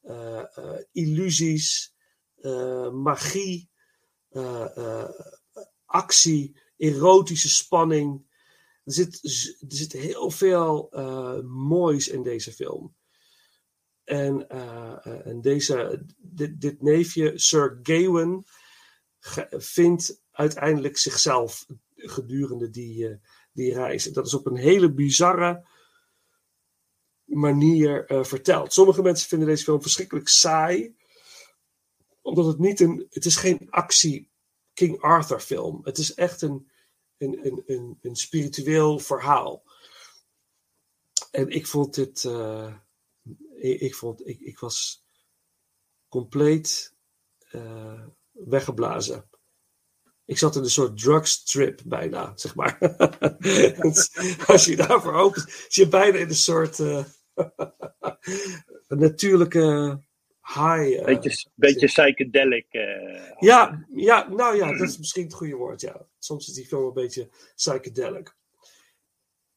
eh, 0.00 0.58
eh, 0.58 0.80
illusies, 0.92 1.94
eh, 2.34 2.90
magie, 2.90 3.70
actie, 5.84 6.56
erotische 6.76 7.48
spanning. 7.48 8.32
Er 8.84 8.92
zit, 8.92 9.14
er 9.68 9.76
zit 9.76 9.92
heel 9.92 10.30
veel 10.30 10.88
moois 11.44 12.08
in 12.08 12.22
deze 12.22 12.52
film. 12.52 12.94
En, 14.04 14.48
eh, 14.48 15.06
eh, 15.06 15.26
en 15.26 15.40
deze, 15.40 16.04
dit, 16.18 16.82
neefje, 16.82 17.38
Sir 17.38 17.78
Gawain, 17.82 18.46
vindt 19.50 20.22
uiteindelijk 20.30 20.96
zichzelf 20.96 21.66
gedurende 21.96 22.70
die, 22.70 23.08
eh, 23.08 23.16
die 23.52 23.74
reis. 23.74 24.04
Dat 24.04 24.26
is 24.26 24.34
op 24.34 24.46
een 24.46 24.56
hele 24.56 24.92
bizarre 24.92 25.66
manier 27.24 28.04
verteld. 28.08 28.72
Sommige 28.72 29.02
mensen 29.02 29.28
vinden 29.28 29.48
deze 29.48 29.64
film 29.64 29.82
verschrikkelijk 29.82 30.28
saai, 30.28 30.96
omdat 32.22 32.46
het 32.46 32.58
niet 32.58 32.80
een, 32.80 33.06
het 33.10 33.24
is 33.24 33.36
geen 33.36 33.66
actie 33.70 34.30
King 34.72 35.00
Arthur 35.00 35.40
film. 35.40 35.80
Het 35.84 35.98
is 35.98 36.14
echt 36.14 36.42
een, 36.42 36.70
een, 37.18 37.46
een, 37.46 37.62
een, 37.66 37.98
een 38.02 38.16
spiritueel 38.16 38.98
verhaal. 38.98 39.62
En 41.30 41.48
ik 41.48 41.66
vond 41.66 41.94
dit, 41.94 42.24
ik, 43.56 43.80
ik 43.80 43.94
vond, 43.94 44.26
ik, 44.28 44.40
ik 44.40 44.58
was 44.58 45.04
compleet 46.08 46.94
eh, 47.50 48.06
weggeblazen. 48.30 49.28
Ik 50.24 50.38
zat 50.38 50.56
in 50.56 50.62
een 50.62 50.70
soort 50.70 50.98
drugstrip 50.98 51.80
bijna, 51.84 52.32
zeg 52.36 52.54
maar. 52.54 52.78
Als 54.46 54.64
je 54.64 54.76
daarvoor 54.76 55.12
opent, 55.12 55.50
zit 55.50 55.74
je 55.74 55.88
bijna 55.88 56.18
in 56.18 56.28
een 56.28 56.34
soort 56.34 56.80
eh, 56.80 57.04
natuurlijke 59.04 59.98
high. 60.42 60.98
eh. 60.98 61.04
Beetje, 61.04 61.50
beetje 61.54 61.86
psychedelic. 61.86 62.66
Ja, 63.38 63.86
ja, 63.94 64.28
nou 64.28 64.56
ja, 64.56 64.78
dat 64.78 64.88
is 64.88 64.98
misschien 64.98 65.24
het 65.24 65.34
goede 65.34 65.54
woord, 65.54 65.80
ja. 65.80 66.06
Soms 66.18 66.48
is 66.48 66.54
die 66.54 66.66
film 66.66 66.86
een 66.86 66.92
beetje 66.92 67.30
psychedelic. 67.54 68.36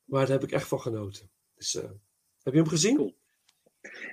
Maar 0.04 0.22
daar 0.26 0.40
heb 0.40 0.44
ik 0.44 0.52
echt 0.52 0.68
van 0.68 0.82
genoten. 0.82 1.30
Dus, 1.56 1.74
heb 2.44 2.54
je 2.54 2.60
hem 2.60 2.68
gezien? 2.68 3.16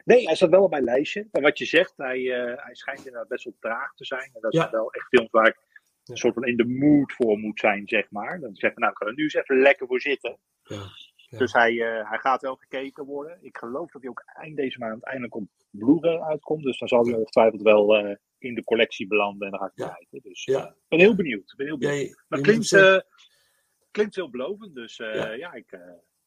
Nee, 0.05 0.25
hij 0.27 0.35
zat 0.37 0.51
wel 0.51 0.63
op 0.63 0.71
mijn 0.71 0.85
lijstje. 0.85 1.29
En 1.33 1.43
wat 1.43 1.59
je 1.59 1.65
zegt, 1.65 1.93
hij, 1.97 2.33
eh, 2.33 2.65
hij 2.65 2.75
schijnt 2.75 2.99
inderdaad 2.99 3.29
best 3.29 3.45
wel 3.45 3.57
traag 3.61 3.95
te 3.95 4.05
zijn. 4.05 4.31
En 4.35 4.41
dat 4.41 4.53
Ja. 4.53 4.61
zijn 4.61 4.73
wel 4.73 4.91
echt 4.93 5.07
films 5.09 5.31
waar 5.31 5.47
ik 5.47 5.57
Ja. 6.03 6.13
een 6.13 6.17
soort 6.19 6.35
van 6.35 6.45
in 6.45 6.57
de 6.57 6.65
mood 6.67 7.13
voor 7.13 7.39
moet 7.39 7.61
zijn, 7.61 7.89
zeg 7.89 8.11
maar. 8.11 8.41
Dan 8.41 8.55
zeg 8.55 8.71
ik, 8.71 8.79
nou, 8.79 8.91
ik 8.93 8.99
ga 8.99 9.07
er 9.07 9.15
nu 9.15 9.23
eens 9.23 9.35
even 9.35 9.59
lekker 9.59 9.87
voor 9.87 10.01
zitten. 10.01 10.39
Ja. 10.63 10.83
Ja. 11.17 11.39
Dus 11.39 11.53
hij, 11.53 11.81
eh, 11.81 12.09
hij 12.11 12.19
gaat 12.19 12.43
wel 12.43 12.57
gekeken 12.57 13.05
worden. 13.05 13.39
Ik 13.41 13.57
geloof 13.57 13.91
dat 13.91 14.01
hij 14.03 14.11
ook 14.11 14.23
eind 14.27 14.57
deze 14.57 14.79
maand 14.79 15.03
eindelijk 15.05 15.35
op 15.35 15.45
Blu-ray 15.71 16.21
uitkomt. 16.21 16.63
Dus 16.63 16.79
dan 16.79 16.89
zal 16.89 17.05
hij 17.07 17.15
ongetwijfeld 17.15 17.63
wel 17.63 17.97
eh, 17.97 18.17
in 18.39 18.55
de 18.55 18.65
collectie 18.65 19.07
belanden. 19.07 19.45
En 19.47 19.51
dan 19.51 19.61
ga 19.61 19.67
ik 19.67 19.73
Ja. 19.75 19.89
kijken. 19.95 20.21
Dus 20.31 20.45
Ja. 20.45 20.67
ik 20.69 20.75
ben 20.89 20.99
heel 20.99 21.15
benieuwd. 21.15 21.55
Ben 21.57 21.67
heel 21.67 21.77
Ja, 21.81 21.89
benieuwd. 21.89 22.25
maar 22.29 22.41
klinkt, 22.41 22.73
eh, 22.73 22.99
klinkt 23.91 24.15
heel 24.15 24.31
belovend. 24.31 24.75
Dus 24.75 24.97
Ja. 24.97 25.31
ja. 25.33 25.53
ik, 25.53 25.79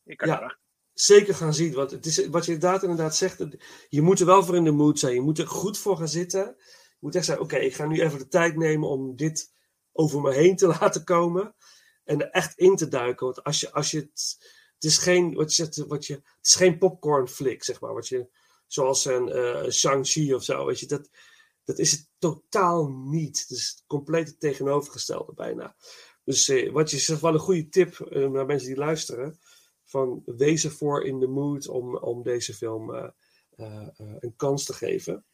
ik 0.04 0.18
kan 0.18 0.28
Ja. 0.28 0.38
erachter. 0.38 0.60
Zeker 1.00 1.36
gaan 1.36 1.54
zien. 1.54 1.74
Want 1.74 1.92
het 1.92 2.06
is, 2.06 2.28
wat 2.28 2.46
je 2.46 2.54
inderdaad, 2.54 2.84
inderdaad 2.84 3.16
zegt, 3.16 3.46
je 3.90 4.02
moet 4.02 4.20
er 4.20 4.26
wel 4.26 4.44
voor 4.44 4.56
in 4.56 4.64
de 4.64 4.72
mood 4.72 5.00
zijn. 5.00 5.14
Je 5.14 5.22
moet 5.22 5.40
er 5.40 5.48
goed 5.48 5.78
voor 5.78 5.98
gaan 5.98 6.08
zitten. 6.08 6.56
Je 6.58 6.98
moet 7.00 7.16
echt 7.16 7.26
zeggen, 7.26 7.46
oké, 7.46 7.56
ik 7.56 7.76
ga 7.76 7.86
nu 7.86 8.02
even 8.02 8.20
de 8.20 8.28
tijd 8.28 8.56
nemen 8.56 8.90
om 8.90 9.16
dit 9.16 9.54
over 9.92 10.22
me 10.22 10.34
heen 10.34 10.56
te 10.56 10.68
laten 10.80 11.04
komen. 11.04 11.56
En 12.04 12.22
er 12.22 12.30
echt 12.30 12.58
in 12.58 12.76
te 12.76 12.88
duiken. 12.88 13.26
Want 13.26 13.44
als 13.44 13.60
je, 13.60 13.72
als 13.72 13.92
je 13.92 13.98
het, 13.98 14.38
het 14.74 14.84
is 14.84 14.98
geen, 14.98 15.34
wat 15.34 15.56
je 15.56 15.86
wat 15.88 16.06
je, 16.06 16.14
het 16.14 16.46
is 16.46 16.56
geen 16.56 16.78
popcorn 16.78 17.28
flick, 17.28 17.64
zeg 17.64 17.80
maar. 17.80 17.94
Wat 17.94 18.08
je, 18.08 18.28
zoals 18.68 19.06
een 19.06 19.30
eh 19.30 19.70
Shang-Chi 19.70 20.34
of 20.34 20.44
zo, 20.44 20.66
weet 20.66 20.80
je, 20.80 20.86
dat, 20.86 21.10
dat 21.64 21.80
is 21.80 21.92
het 21.92 22.10
totaal 22.20 22.88
niet. 22.88 23.40
Het 23.40 23.50
is 23.50 23.84
het 24.06 24.40
tegenovergestelde 24.40 25.34
bijna. 25.34 25.76
Dus 26.24 26.50
eh, 26.50 26.72
wat 26.72 26.92
je 26.92 26.98
zegt, 26.98 27.22
wel 27.22 27.34
een 27.34 27.40
goede 27.40 27.70
tip 27.70 28.00
eh, 28.00 28.28
naar 28.28 28.46
mensen 28.46 28.68
die 28.68 28.78
luisteren 28.78 29.40
van 29.88 30.22
wees 30.26 30.64
ervoor 30.64 31.04
in 31.04 31.20
de 31.20 31.28
mood 31.28 31.68
om, 31.68 31.98
om 31.98 32.24
deze 32.24 32.54
film 32.54 32.94
eh, 32.94 33.08
eh, 33.56 33.88
eh, 33.98 34.16
een 34.20 34.34
kans 34.36 34.66
te 34.66 34.74
geven. 34.74 35.26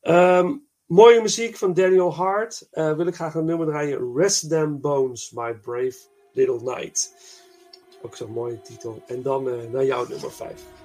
Ehm, 0.00 0.56
mooie 0.86 1.20
muziek 1.20 1.56
van 1.56 1.74
Daniel 1.74 2.14
Hart. 2.14 2.68
Wil 2.70 3.06
ik 3.06 3.14
graag 3.14 3.34
een 3.34 3.44
nummer 3.44 3.66
draaien. 3.66 4.16
Rest 4.16 4.48
Them 4.48 4.80
Bones, 4.80 5.30
My 5.30 5.54
Brave 5.54 5.98
Little 6.32 6.58
Knight. 6.58 7.14
Ook 8.02 8.16
zo'n 8.16 8.30
mooie 8.30 8.60
titel. 8.60 9.02
En 9.06 9.22
dan 9.22 9.70
naar 9.70 9.84
jouw 9.84 10.06
nummer 10.08 10.32
5. 10.32 10.79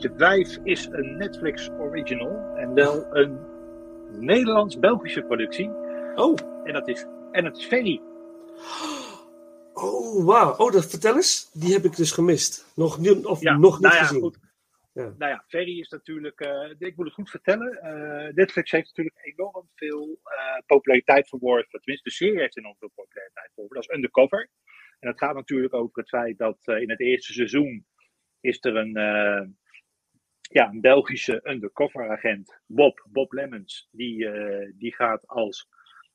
5 0.00 0.58
is 0.64 0.86
een 0.90 1.16
Netflix 1.16 1.68
original 1.68 2.56
en 2.56 2.74
wel 2.74 3.16
een 3.16 3.38
Nederlands-Belgische 4.20 5.22
productie. 5.22 5.70
Oh, 6.14 6.38
En 6.64 6.72
dat 6.72 6.88
is, 6.88 7.06
en 7.32 7.52
is 7.52 7.66
Ferry. 7.66 8.00
oh 9.72 10.24
wauw. 10.24 10.56
Oh, 10.56 10.72
dat, 10.72 10.86
vertel 10.86 11.14
eens. 11.14 11.50
Die 11.52 11.72
heb 11.72 11.84
ik 11.84 11.96
dus 11.96 12.10
gemist. 12.12 12.72
Nog, 12.76 12.98
niet- 12.98 13.24
of 13.24 13.40
Ja, 13.40 13.56
nog 13.58 13.72
niet 13.72 13.82
nou 13.82 13.94
ja, 13.94 14.02
gezien. 14.02 14.20
goed. 14.22 14.38
Ja. 14.92 15.14
Nou 15.18 15.30
ja, 15.32 15.44
Ferry 15.46 15.78
is 15.78 15.88
natuurlijk, 15.88 16.40
eh, 16.40 16.70
ik 16.78 16.96
moet 16.96 17.04
het 17.06 17.14
goed 17.14 17.30
vertellen, 17.30 17.72
eh, 17.80 18.34
Netflix 18.34 18.70
heeft 18.70 18.86
natuurlijk 18.86 19.16
enorm 19.36 19.68
veel 19.74 20.18
eh, 20.24 20.62
populariteit 20.66 21.28
verworven. 21.28 21.70
Tenminste, 21.80 22.08
de 22.08 22.14
serie 22.14 22.38
heeft 22.40 22.56
enorm 22.58 22.76
veel 22.78 22.90
populariteit 22.94 23.50
verworven. 23.54 23.76
Dat 23.80 23.88
is 23.90 23.96
Undercover. 23.96 24.48
En 25.00 25.08
dat 25.10 25.18
gaat 25.18 25.34
natuurlijk 25.34 25.74
over 25.74 25.98
het 25.98 26.08
feit 26.08 26.38
dat 26.38 26.58
in 26.64 26.90
het 26.90 27.00
eerste 27.00 27.32
seizoen 27.32 27.86
is 28.40 28.58
er 28.64 28.76
een, 28.76 28.96
ja, 30.52 30.68
een 30.68 30.80
Belgische 30.80 31.40
undercover 31.44 32.10
agent, 32.10 32.60
Bob, 32.66 33.06
Bob 33.08 33.32
Lemmens. 33.32 33.88
Die, 33.90 34.28
eh, 34.28 34.72
die 34.74 34.94
gaat 34.94 35.26
als 35.28 35.68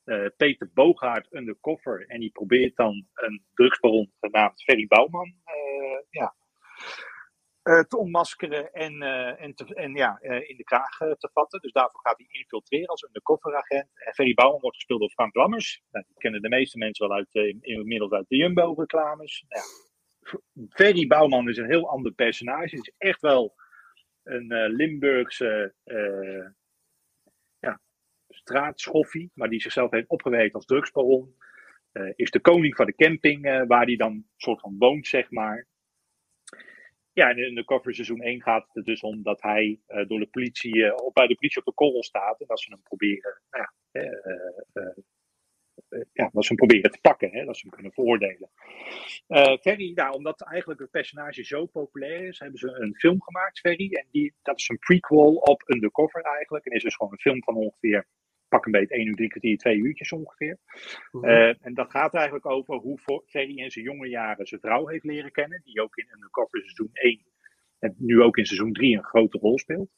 eh, 0.04 0.26
Peter 0.38 0.70
Boogaard 0.74 1.34
undercover 1.34 2.06
en 2.08 2.20
die 2.20 2.32
probeert 2.32 2.76
dan 2.76 3.08
een 3.14 3.46
drugsbaron 3.54 4.14
genaamd 4.20 4.64
Ferry 4.64 4.88
Bouwman 4.88 5.36
eh, 5.44 6.00
ja, 6.10 6.36
te 7.88 7.98
ontmaskeren 7.98 8.74
en, 8.74 9.02
en, 9.38 9.54
te, 9.56 9.76
en 9.76 9.94
ja, 9.96 10.20
in 10.22 10.58
de 10.58 10.64
kraag 10.64 10.98
te 10.98 11.30
vatten. 11.34 11.62
Dus 11.62 11.72
daarvoor 11.72 12.00
gaat 12.02 12.18
hij 12.18 12.28
infiltreren 12.30 12.88
als 12.88 13.04
undercover-agent. 13.04 13.90
En 13.94 14.14
Ferry 14.14 14.34
Bouwman 14.34 14.62
wordt 14.62 14.76
gespeeld 14.76 15.00
door 15.00 15.10
Frank 15.10 15.36
Lammers. 15.36 15.82
Nou, 15.92 16.06
die 16.08 16.18
kennen 16.18 16.42
de 16.42 16.50
meeste 16.50 16.78
mensen 16.78 17.08
wel 17.08 17.18
uit, 17.18 17.28
in- 17.32 17.62
inmiddels 17.62 18.12
uit 18.12 18.26
de 18.28 18.36
Jumbo-reclames. 18.36 19.46
Nou. 19.48 19.66
Ferry 20.70 21.08
Bouwman 21.08 21.50
is 21.50 21.58
een 21.58 21.70
heel 21.70 21.90
ander 21.90 22.12
personage. 22.12 22.76
Het 22.76 22.88
is 22.88 22.94
echt 22.98 23.22
wel 23.22 23.56
een 24.28 24.52
eh, 24.52 24.70
Limburgse 24.70 25.74
eh, 25.84 26.48
ja, 27.60 27.82
straatschoffie, 28.30 29.32
maar 29.34 29.50
die 29.50 29.62
zichzelf 29.62 29.92
heeft 29.92 30.08
opgewerkt 30.08 30.54
als 30.54 30.66
drugsbaron. 30.66 31.36
Eh, 31.92 32.12
is 32.16 32.32
de 32.32 32.40
koning 32.40 32.76
van 32.76 32.86
de 32.86 32.96
camping 32.96 33.66
waar 33.68 33.86
hij 33.86 33.96
dan 33.96 34.26
soort 34.36 34.60
van 34.60 34.76
woont, 34.78 35.08
zeg 35.08 35.32
maar. 35.32 35.68
Ja, 37.12 37.30
en 37.30 37.38
in 37.38 37.56
de 37.56 37.66
cover 37.66 37.94
seizoen 37.94 38.22
1 38.22 38.42
gaat 38.42 38.70
het 38.74 38.86
dus 38.86 39.02
om 39.02 39.24
dat 39.24 39.42
hij 39.42 39.80
door 39.86 40.20
de 40.20 40.28
politie, 40.32 41.04
op, 41.04 41.14
bij 41.14 41.28
de 41.28 41.36
politie 41.36 41.60
op 41.60 41.66
de 41.66 41.74
korrel 41.74 42.04
staat. 42.04 42.40
En 42.40 42.48
dat 42.48 42.60
ze 42.60 42.72
hem 42.72 42.82
proberen, 42.84 43.42
nou 43.50 43.68
ja, 43.92 44.04
ja, 45.90 46.30
dat 46.34 46.46
ze 46.46 46.54
hem 46.54 46.68
proberen 46.68 46.92
te 46.92 47.02
pakken, 47.02 47.32
hè, 47.32 47.46
dat 47.46 47.56
ze 47.56 47.62
hem 47.62 47.72
kunnen 47.72 47.92
veroordelen. 47.92 48.50
Eh, 49.28 49.58
Ferry, 49.58 49.92
nou, 49.96 50.16
omdat 50.16 50.42
eigenlijk 50.42 50.80
het 50.80 50.92
personage 50.92 51.44
zo 51.44 51.66
populair 51.66 52.28
is, 52.28 52.40
hebben 52.40 52.60
ze 52.60 52.68
een 52.68 52.96
film 52.96 53.22
gemaakt, 53.22 53.60
Ferry. 53.60 53.94
En 53.94 54.08
die, 54.12 54.34
dat 54.42 54.60
is 54.60 54.70
een 54.70 54.80
prequel 54.80 55.34
op 55.36 55.64
Undercover 55.66 56.22
eigenlijk. 56.22 56.66
En 56.66 56.72
is 56.72 56.84
dus 56.84 56.96
gewoon 56.96 57.12
een 57.12 57.20
film 57.20 57.44
van 57.44 57.56
ongeveer, 57.56 58.06
pak 58.48 58.66
een 58.66 58.72
beetje 58.72 58.96
1 58.96 59.08
uur, 59.08 59.16
3 59.16 59.30
kwartier, 59.30 59.58
2 59.58 59.78
uurtjes 59.78 60.12
ongeveer. 60.12 60.58
Mhm. 61.12 61.26
Eh, 61.26 61.66
en 61.66 61.74
dat 61.74 61.92
gaat 61.92 62.14
eigenlijk 62.14 62.46
over 62.46 62.76
hoe 62.76 63.24
Ferry 63.26 63.58
in 63.58 63.72
zijn 63.72 63.86
jonge 63.86 64.08
jaren 64.08 64.48
zijn 64.48 64.62
vrouw 64.62 64.88
heeft 64.88 65.04
leren 65.04 65.32
kennen. 65.32 65.62
Die 65.64 65.82
ook 65.82 65.96
in 65.96 66.10
Undercover 66.14 66.60
seizoen 66.60 66.90
1 66.94 67.26
en 67.80 67.96
nu 67.98 68.22
ook 68.22 68.38
in 68.38 68.46
seizoen 68.46 68.74
3 68.74 68.98
een 68.98 69.04
grote 69.04 69.38
rol 69.38 69.58
speelt. 69.58 69.90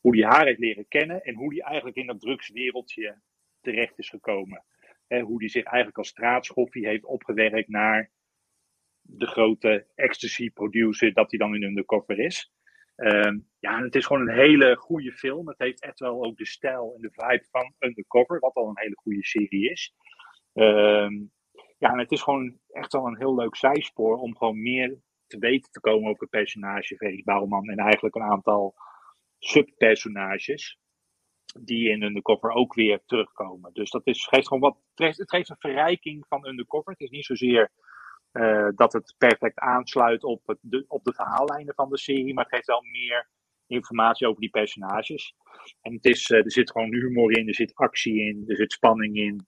Hoe 0.00 0.16
hij 0.16 0.28
haar 0.28 0.46
heeft 0.46 0.58
leren 0.58 0.88
kennen 0.88 1.22
en 1.22 1.34
hoe 1.34 1.54
hij 1.54 1.62
eigenlijk 1.62 1.96
in 1.96 2.06
dat 2.06 2.20
drugswereldje 2.20 3.20
terecht 3.60 3.98
is 3.98 4.08
gekomen. 4.08 4.64
Hoe 5.08 5.38
hij 5.38 5.48
zich 5.48 5.64
eigenlijk 5.64 5.98
als 5.98 6.08
straatschoffie 6.08 6.86
heeft 6.86 7.04
opgewerkt 7.04 7.68
naar 7.68 8.10
de 9.00 9.26
grote 9.26 9.86
ecstasy 9.94 10.50
producer 10.50 11.12
dat 11.12 11.30
hij 11.30 11.38
dan 11.38 11.54
in 11.54 11.62
Undercover 11.62 12.18
is. 12.18 12.52
Ehm, 12.96 13.38
ja, 13.58 13.82
het 13.82 13.94
is 13.94 14.06
gewoon 14.06 14.28
een 14.28 14.38
hele 14.38 14.76
goede 14.76 15.12
film. 15.12 15.48
Het 15.48 15.58
heeft 15.58 15.82
echt 15.82 15.98
wel 15.98 16.24
ook 16.24 16.36
de 16.36 16.46
stijl 16.46 16.94
en 16.94 17.00
de 17.00 17.10
vibe 17.12 17.46
van 17.50 17.74
Undercover, 17.78 18.38
wat 18.38 18.54
al 18.54 18.68
een 18.68 18.78
hele 18.78 18.96
goede 18.96 19.24
serie 19.24 19.70
is. 19.70 19.94
Ehm, 20.52 21.14
ja, 21.78 21.96
het 21.96 22.12
is 22.12 22.22
gewoon 22.22 22.58
echt 22.68 22.92
wel 22.92 23.06
een 23.06 23.18
heel 23.18 23.34
leuk 23.34 23.56
zijspoor 23.56 24.16
om 24.16 24.36
gewoon 24.36 24.62
meer 24.62 24.98
te 25.26 25.38
weten 25.38 25.72
te 25.72 25.80
komen 25.80 26.08
over 26.08 26.20
het 26.20 26.30
personage 26.30 26.96
Ferry 26.96 27.22
Bouwman 27.24 27.68
en 27.68 27.78
eigenlijk 27.78 28.14
een 28.14 28.22
aantal 28.22 28.74
subpersonages 29.38 30.78
die 31.60 31.88
in 31.88 32.02
Undercover 32.02 32.50
ook 32.50 32.74
weer 32.74 33.00
terugkomen. 33.06 33.72
Dus 33.72 33.90
dat 33.90 34.06
is, 34.06 34.26
geeft 34.26 34.46
gewoon 34.46 34.62
wat, 34.62 34.78
het 34.94 35.30
geeft- 35.30 35.50
een 35.50 35.56
verrijking 35.58 36.26
van 36.28 36.46
Undercover. 36.46 36.92
Het 36.92 37.00
is 37.00 37.10
niet 37.10 37.24
zozeer 37.24 37.70
eh, 38.32 38.68
dat 38.74 38.92
het 38.92 39.14
perfect 39.18 39.58
aansluit 39.58 40.24
op, 40.24 40.46
het, 40.46 40.58
de, 40.60 40.84
op 40.88 41.04
de 41.04 41.14
verhaallijnen 41.14 41.74
van 41.74 41.88
de 41.88 41.98
serie, 41.98 42.34
maar 42.34 42.44
het 42.44 42.54
geeft 42.54 42.66
wel 42.66 42.82
meer 42.82 43.28
informatie 43.66 44.26
over 44.26 44.40
die 44.40 44.50
personages. 44.50 45.34
En 45.80 45.92
het 45.92 46.04
is, 46.04 46.30
eh, 46.30 46.38
er 46.38 46.52
zit 46.52 46.70
gewoon 46.70 46.94
humor 46.94 47.38
in, 47.38 47.48
er 47.48 47.54
zit 47.54 47.74
actie 47.74 48.20
in, 48.20 48.44
er 48.46 48.56
zit 48.56 48.72
spanning 48.72 49.16
in. 49.16 49.46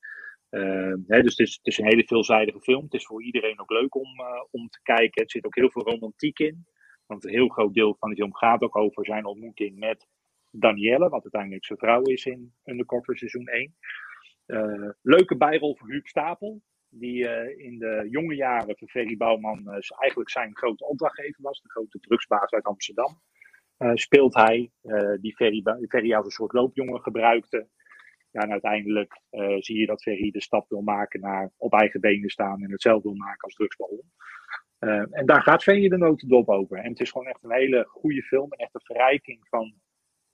Eh, 0.48 0.94
hè, 1.06 1.22
dus 1.22 1.36
het 1.36 1.48
is, 1.48 1.54
het 1.54 1.66
is 1.66 1.78
een 1.78 1.88
hele 1.88 2.04
veelzijdige 2.04 2.60
film. 2.60 2.84
Het 2.84 2.94
is 2.94 3.06
voor 3.06 3.22
iedereen 3.22 3.60
ook 3.60 3.70
leuk 3.70 3.94
om, 3.94 4.08
om 4.50 4.68
te 4.68 4.80
kijken. 4.82 5.22
Er 5.22 5.30
zit 5.30 5.46
ook 5.46 5.56
heel 5.56 5.70
veel 5.70 5.82
romantiek 5.82 6.38
in. 6.38 6.66
Want 7.06 7.24
een 7.24 7.30
heel 7.30 7.48
groot 7.48 7.74
deel 7.74 7.96
van 7.98 8.10
de 8.10 8.16
film 8.16 8.34
gaat 8.34 8.62
ook 8.62 8.76
over 8.76 9.04
zijn 9.04 9.24
ontmoeting 9.24 9.78
met 9.78 10.06
Danielle, 10.50 11.08
wat 11.08 11.22
uiteindelijk 11.22 11.64
zijn 11.64 11.78
vrouw 11.78 12.02
is 12.02 12.26
in 12.26 12.54
Undercover 12.64 13.16
seizoen 13.16 13.46
1. 13.46 13.74
Eh, 14.50 14.88
leuke 15.02 15.36
bijrol 15.36 15.76
voor 15.76 15.90
Huub 15.90 16.06
Stapel, 16.06 16.62
die 16.88 17.28
eh, 17.28 17.66
in 17.66 17.78
de 17.78 18.06
jonge 18.10 18.34
jaren 18.34 18.76
van 18.76 18.88
Ferry 18.88 19.16
Bouwman 19.16 19.58
eh, 19.58 19.78
eigenlijk 19.98 20.30
zijn 20.30 20.56
grote 20.56 20.86
opdrachtgever 20.86 21.42
was, 21.42 21.60
de 21.60 21.70
grote 21.70 21.98
drugsbaas 21.98 22.50
uit 22.50 22.64
Amsterdam. 22.64 23.20
Speelt 23.94 24.34
hij, 24.34 24.70
die 25.20 25.34
Ferry, 25.34 25.62
Ferry 25.88 26.14
als 26.14 26.24
een 26.24 26.30
soort 26.30 26.52
loopjongen 26.52 27.00
gebruikte. 27.00 27.68
Ja, 28.30 28.40
en 28.40 28.50
uiteindelijk 28.50 29.20
zie 29.58 29.78
je 29.78 29.86
dat 29.86 30.02
Ferry 30.02 30.30
de 30.30 30.42
stap 30.42 30.68
wil 30.68 30.80
maken 30.80 31.20
naar 31.20 31.50
op 31.56 31.72
eigen 31.72 32.00
benen 32.00 32.30
staan 32.30 32.62
en 32.62 32.70
het 32.70 32.82
zelf 32.82 33.02
wil 33.02 33.14
maken 33.14 33.40
als 33.40 33.54
drugsbaron. 33.54 34.12
En 35.10 35.26
daar 35.26 35.42
gaat 35.42 35.62
Ferry 35.62 35.88
de 35.88 35.96
notendop 35.96 36.48
over. 36.48 36.78
En 36.78 36.90
het 36.90 37.00
is 37.00 37.10
gewoon 37.10 37.26
echt 37.26 37.42
een 37.42 37.52
hele 37.52 37.84
goede 37.88 38.22
film 38.22 38.52
en 38.52 38.58
echt 38.58 38.74
een 38.74 38.84
verrijking 38.84 39.48
van 39.48 39.74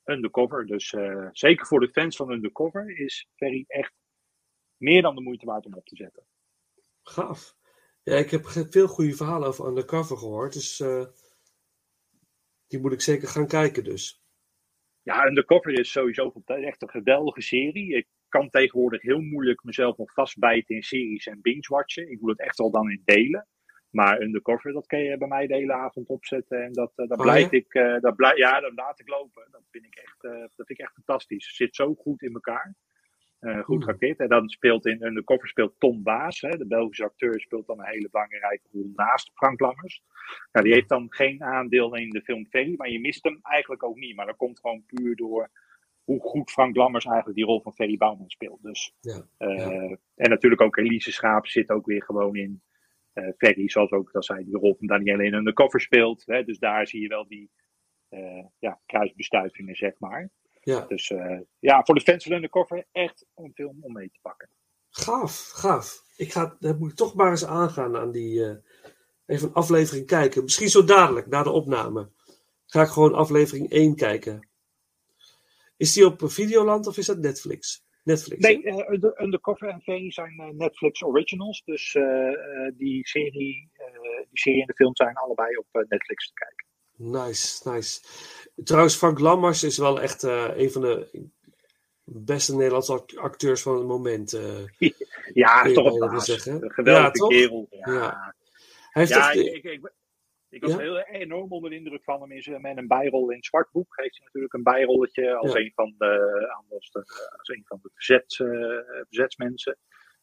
Undercover. 0.08 0.66
Dus 0.66 0.92
eh, 0.92 1.28
zeker 1.32 1.66
voor 1.66 1.80
de 1.80 1.88
fans 1.88 2.16
van 2.16 2.30
Undercover 2.30 2.98
is 2.98 3.28
Ferry 3.34 3.64
echt 3.66 3.92
meer 4.76 5.02
dan 5.02 5.14
de 5.14 5.20
moeite 5.20 5.46
waard 5.46 5.66
om 5.66 5.74
op 5.74 5.86
te 5.86 5.96
zetten. 5.96 6.26
Gaaf. 7.02 7.56
Ja, 8.02 8.16
ik 8.16 8.30
heb 8.30 8.46
veel 8.46 8.88
goede 8.88 9.16
verhalen 9.16 9.48
over 9.48 9.66
Undercover 9.66 10.16
gehoord. 10.16 10.52
Dus 10.52 10.80
eh, 10.80 11.06
die 12.66 12.80
moet 12.80 12.92
ik 12.92 13.00
zeker 13.00 13.28
gaan 13.28 13.46
kijken 13.46 13.84
dus. 13.84 14.22
Ja, 15.02 15.26
Undercover 15.26 15.78
is 15.78 15.90
sowieso 15.90 16.32
echt 16.46 16.82
een 16.82 16.90
geweldige 16.90 17.42
serie. 17.42 17.96
Ik 17.96 18.06
kan 18.28 18.50
tegenwoordig 18.50 19.02
heel 19.02 19.20
moeilijk 19.20 19.64
mezelf 19.64 19.96
nog 19.96 20.12
vastbijten 20.12 20.74
in 20.74 20.82
series 20.82 21.26
en 21.26 21.40
binge-watchen. 21.40 22.10
Ik 22.10 22.20
doe 22.20 22.30
het 22.30 22.40
echt 22.40 22.58
al 22.58 22.70
dan 22.70 22.90
in 22.90 23.02
delen. 23.04 23.46
Maar 23.96 24.20
Undercover, 24.20 24.72
dat 24.72 24.86
kan 24.86 24.98
je 25.00 25.18
bij 25.18 25.28
mij 25.28 25.46
de 25.46 25.54
hele 25.54 25.72
avond 25.72 26.08
opzetten. 26.08 26.62
En 26.64 26.72
dat, 26.72 26.92
eh, 26.96 27.08
dat 27.08 27.18
Oh, 27.18 27.24
blijf 27.24 27.50
ja? 27.50 27.58
ik, 27.58 27.74
eh, 27.74 28.00
dat 28.00 28.16
blijf, 28.16 28.36
ja, 28.36 28.60
dat 28.60 28.72
laat 28.74 29.00
ik 29.00 29.08
lopen. 29.08 29.48
Dat 29.50 29.62
vind 29.70 29.84
ik 29.84 29.94
echt, 29.94 30.24
eh, 30.24 30.30
dat 30.40 30.52
vind 30.54 30.70
ik 30.70 30.78
echt 30.78 30.92
fantastisch. 30.94 31.46
Het 31.46 31.56
zit 31.56 31.74
zo 31.74 31.94
goed 31.94 32.22
in 32.22 32.34
elkaar. 32.34 32.74
Goed 33.40 33.64
Hmm. 33.66 33.82
geacteerd. 33.82 34.18
En 34.18 34.28
dan 34.28 34.48
speelt 34.48 34.86
in 34.86 35.04
Undercover 35.04 35.48
speelt 35.48 35.74
Tom 35.78 36.02
Baas. 36.02 36.40
Hè, 36.40 36.48
de 36.48 36.66
Belgische 36.66 37.04
acteur 37.04 37.40
speelt 37.40 37.66
dan 37.66 37.78
een 37.78 37.86
hele 37.86 38.08
belangrijke 38.10 38.68
rol 38.72 38.92
naast 38.94 39.30
Frank 39.34 39.60
Lammers. 39.60 40.02
Nou, 40.52 40.64
die 40.64 40.74
heeft 40.74 40.88
dan 40.88 41.06
geen 41.08 41.42
aandeel 41.42 41.94
in 41.96 42.10
de 42.10 42.22
film 42.22 42.46
Ferry, 42.46 42.74
maar 42.76 42.88
je 42.90 43.00
mist 43.00 43.24
hem 43.24 43.38
eigenlijk 43.42 43.82
ook 43.82 43.96
niet. 43.96 44.16
Maar 44.16 44.26
dat 44.26 44.36
komt 44.36 44.60
gewoon 44.60 44.84
puur 44.86 45.16
door 45.16 45.50
hoe 46.04 46.20
goed 46.20 46.50
Frank 46.50 46.76
Lammers 46.76 47.04
eigenlijk 47.04 47.36
die 47.36 47.46
rol 47.46 47.60
van 47.62 47.74
Ferry 47.74 47.96
Bouwman 47.96 48.30
speelt. 48.30 48.62
Dus, 48.62 48.94
Ja, 49.00 49.26
ja. 49.38 49.96
En 50.14 50.30
natuurlijk 50.30 50.62
ook 50.62 50.76
Elise 50.76 51.12
Schaap 51.12 51.46
zit 51.46 51.70
ook 51.70 51.86
weer 51.86 52.02
gewoon 52.02 52.36
in 52.36 52.62
eh 53.16 53.28
Ferry, 53.36 53.68
zoals 53.68 53.90
ook 53.90 54.12
dat 54.12 54.24
zij 54.24 54.44
die 54.44 54.56
rol 54.56 54.74
van 54.78 54.86
Danielle 54.86 55.24
in 55.24 55.34
Undercover 55.34 55.80
speelt. 55.80 56.22
Hè, 56.26 56.44
dus 56.44 56.58
daar 56.58 56.86
zie 56.86 57.00
je 57.00 57.08
wel 57.08 57.26
die 57.28 57.50
eh, 58.08 58.44
ja, 58.58 58.80
kruisbestuivingen, 58.86 59.76
zeg 59.76 59.98
maar. 59.98 60.30
Ja, 60.60 60.80
Dus 60.80 61.10
eh, 61.10 61.40
ja, 61.58 61.84
voor 61.84 61.94
de 61.94 62.00
fans 62.00 62.24
van 62.24 62.32
Undercover 62.32 62.86
echt 62.92 63.26
een 63.34 63.52
film 63.54 63.78
om 63.80 63.92
mee 63.92 64.10
te 64.10 64.18
pakken. 64.22 64.50
Gaaf, 64.90 65.50
gaaf. 65.54 66.02
Ik 66.16 66.32
ga, 66.32 66.56
dat 66.58 66.78
moet 66.78 66.90
ik 66.90 66.96
toch 66.96 67.14
maar 67.14 67.30
eens 67.30 67.46
aangaan 67.46 67.96
aan 67.96 68.10
die. 68.10 68.62
even 69.26 69.48
een 69.48 69.54
aflevering 69.54 70.06
kijken. 70.06 70.42
Misschien 70.42 70.68
zo 70.68 70.84
dadelijk, 70.84 71.26
na 71.26 71.42
de 71.42 71.50
opname. 71.50 72.10
Ga 72.66 72.82
ik 72.82 72.88
gewoon 72.88 73.14
aflevering 73.14 73.70
1 73.70 73.94
kijken. 73.96 74.48
Is 75.76 75.92
die 75.92 76.06
op 76.06 76.20
Videoland 76.24 76.86
of 76.86 76.96
is 76.96 77.06
dat 77.06 77.18
Netflix? 77.18 77.85
Netflix. 78.06 78.40
Nee, 78.42 78.62
eh, 78.62 78.90
Under- 78.92 79.20
Undercover 79.22 79.68
en 79.68 79.80
zijn 80.12 80.38
eh, 80.38 80.48
Netflix 80.48 81.02
originals. 81.02 81.62
Dus 81.64 81.94
eh, 81.94 82.30
die, 82.74 83.06
serie, 83.08 83.70
die 84.28 84.38
serie 84.38 84.60
en 84.60 84.66
de 84.66 84.74
film 84.74 84.96
zijn 84.96 85.14
allebei 85.16 85.56
op 85.56 85.66
Netflix 85.88 86.26
te 86.26 86.32
kijken. 86.34 86.64
Nice, 87.26 87.70
nice. 87.70 88.00
Trouwens, 88.64 88.96
Frank 88.96 89.18
Lammers 89.18 89.62
is 89.62 89.78
wel 89.78 90.00
echt 90.00 90.22
een 90.22 90.70
van 90.70 90.82
de 90.82 91.26
beste 92.04 92.54
Nederlandse 92.56 92.92
act- 92.92 93.16
acteurs 93.16 93.62
van 93.62 93.76
het 93.76 93.86
moment. 93.86 94.30
Ja, 95.34 95.72
toch 95.72 96.00
een 96.00 96.20
zeggen. 96.20 96.72
Geweldige 96.72 97.22
Ja, 97.22 97.28
kerel. 97.28 97.66
Ja, 97.70 97.92
Ja. 97.92 98.34
Hij 98.90 99.02
heeft 99.04 99.14
Ja, 99.14 99.32
echt, 99.32 99.46
ik, 99.46 99.64
ik, 99.64 99.92
ik, 100.48 100.62
was 100.62 100.72
Ja? 100.72 100.78
heel 100.78 100.98
enorm 100.98 101.52
onder 101.52 101.70
de 101.70 101.76
indruk 101.76 102.04
van 102.04 102.20
hem. 102.20 102.30
Eh, 102.30 102.58
met 102.60 102.76
een 102.76 102.86
bijrol 102.86 103.30
in 103.30 103.42
Zwartboek 103.44 103.96
heeft 103.96 104.16
hij 104.16 104.24
natuurlijk 104.26 104.52
een 104.54 104.62
bijrolletje 104.62 105.34
als, 105.34 105.52
Ja. 105.52 105.58
een, 105.60 105.72
van 105.74 105.94
de, 105.98 106.64
als, 106.68 106.90
de, 106.90 106.98
als 107.38 107.48
een 107.48 107.62
van 107.64 107.78
de 107.82 107.90
verzets, 107.94 108.40
eh, 108.40 108.46
verzetsmensen. 109.06 109.78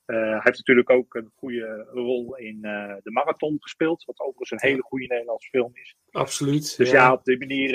Eh, 0.06 0.16
hij 0.18 0.40
heeft 0.44 0.58
natuurlijk 0.58 0.90
ook 0.90 1.14
een 1.16 1.32
goede 1.36 1.88
rol 1.92 2.36
in 2.38 2.64
eh, 2.64 2.96
de 3.04 3.12
Marathon 3.12 3.58
gespeeld. 3.60 4.04
Wat 4.04 4.20
overigens 4.20 4.52
een 4.52 4.70
hele 4.70 4.82
goede 4.82 5.08
Nederlandse 5.08 5.50
film 5.50 5.72
is. 5.76 5.96
absoluut. 6.12 6.78
Dus 6.78 6.92
ja, 6.92 7.14
op 7.14 7.24
die 7.24 7.38
manier 7.38 7.72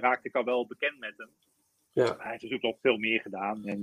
raakte 0.00 0.28
ik 0.28 0.34
al 0.34 0.44
wel 0.44 0.66
bekend 0.66 0.98
met 0.98 1.14
hem. 1.16 1.30
Ja. 1.92 2.04
Hij 2.04 2.12
heeft 2.30 2.42
natuurlijk 2.42 2.62
nog 2.62 2.78
veel 2.80 2.96
meer 2.96 3.20
gedaan. 3.20 3.64
En 3.64 3.82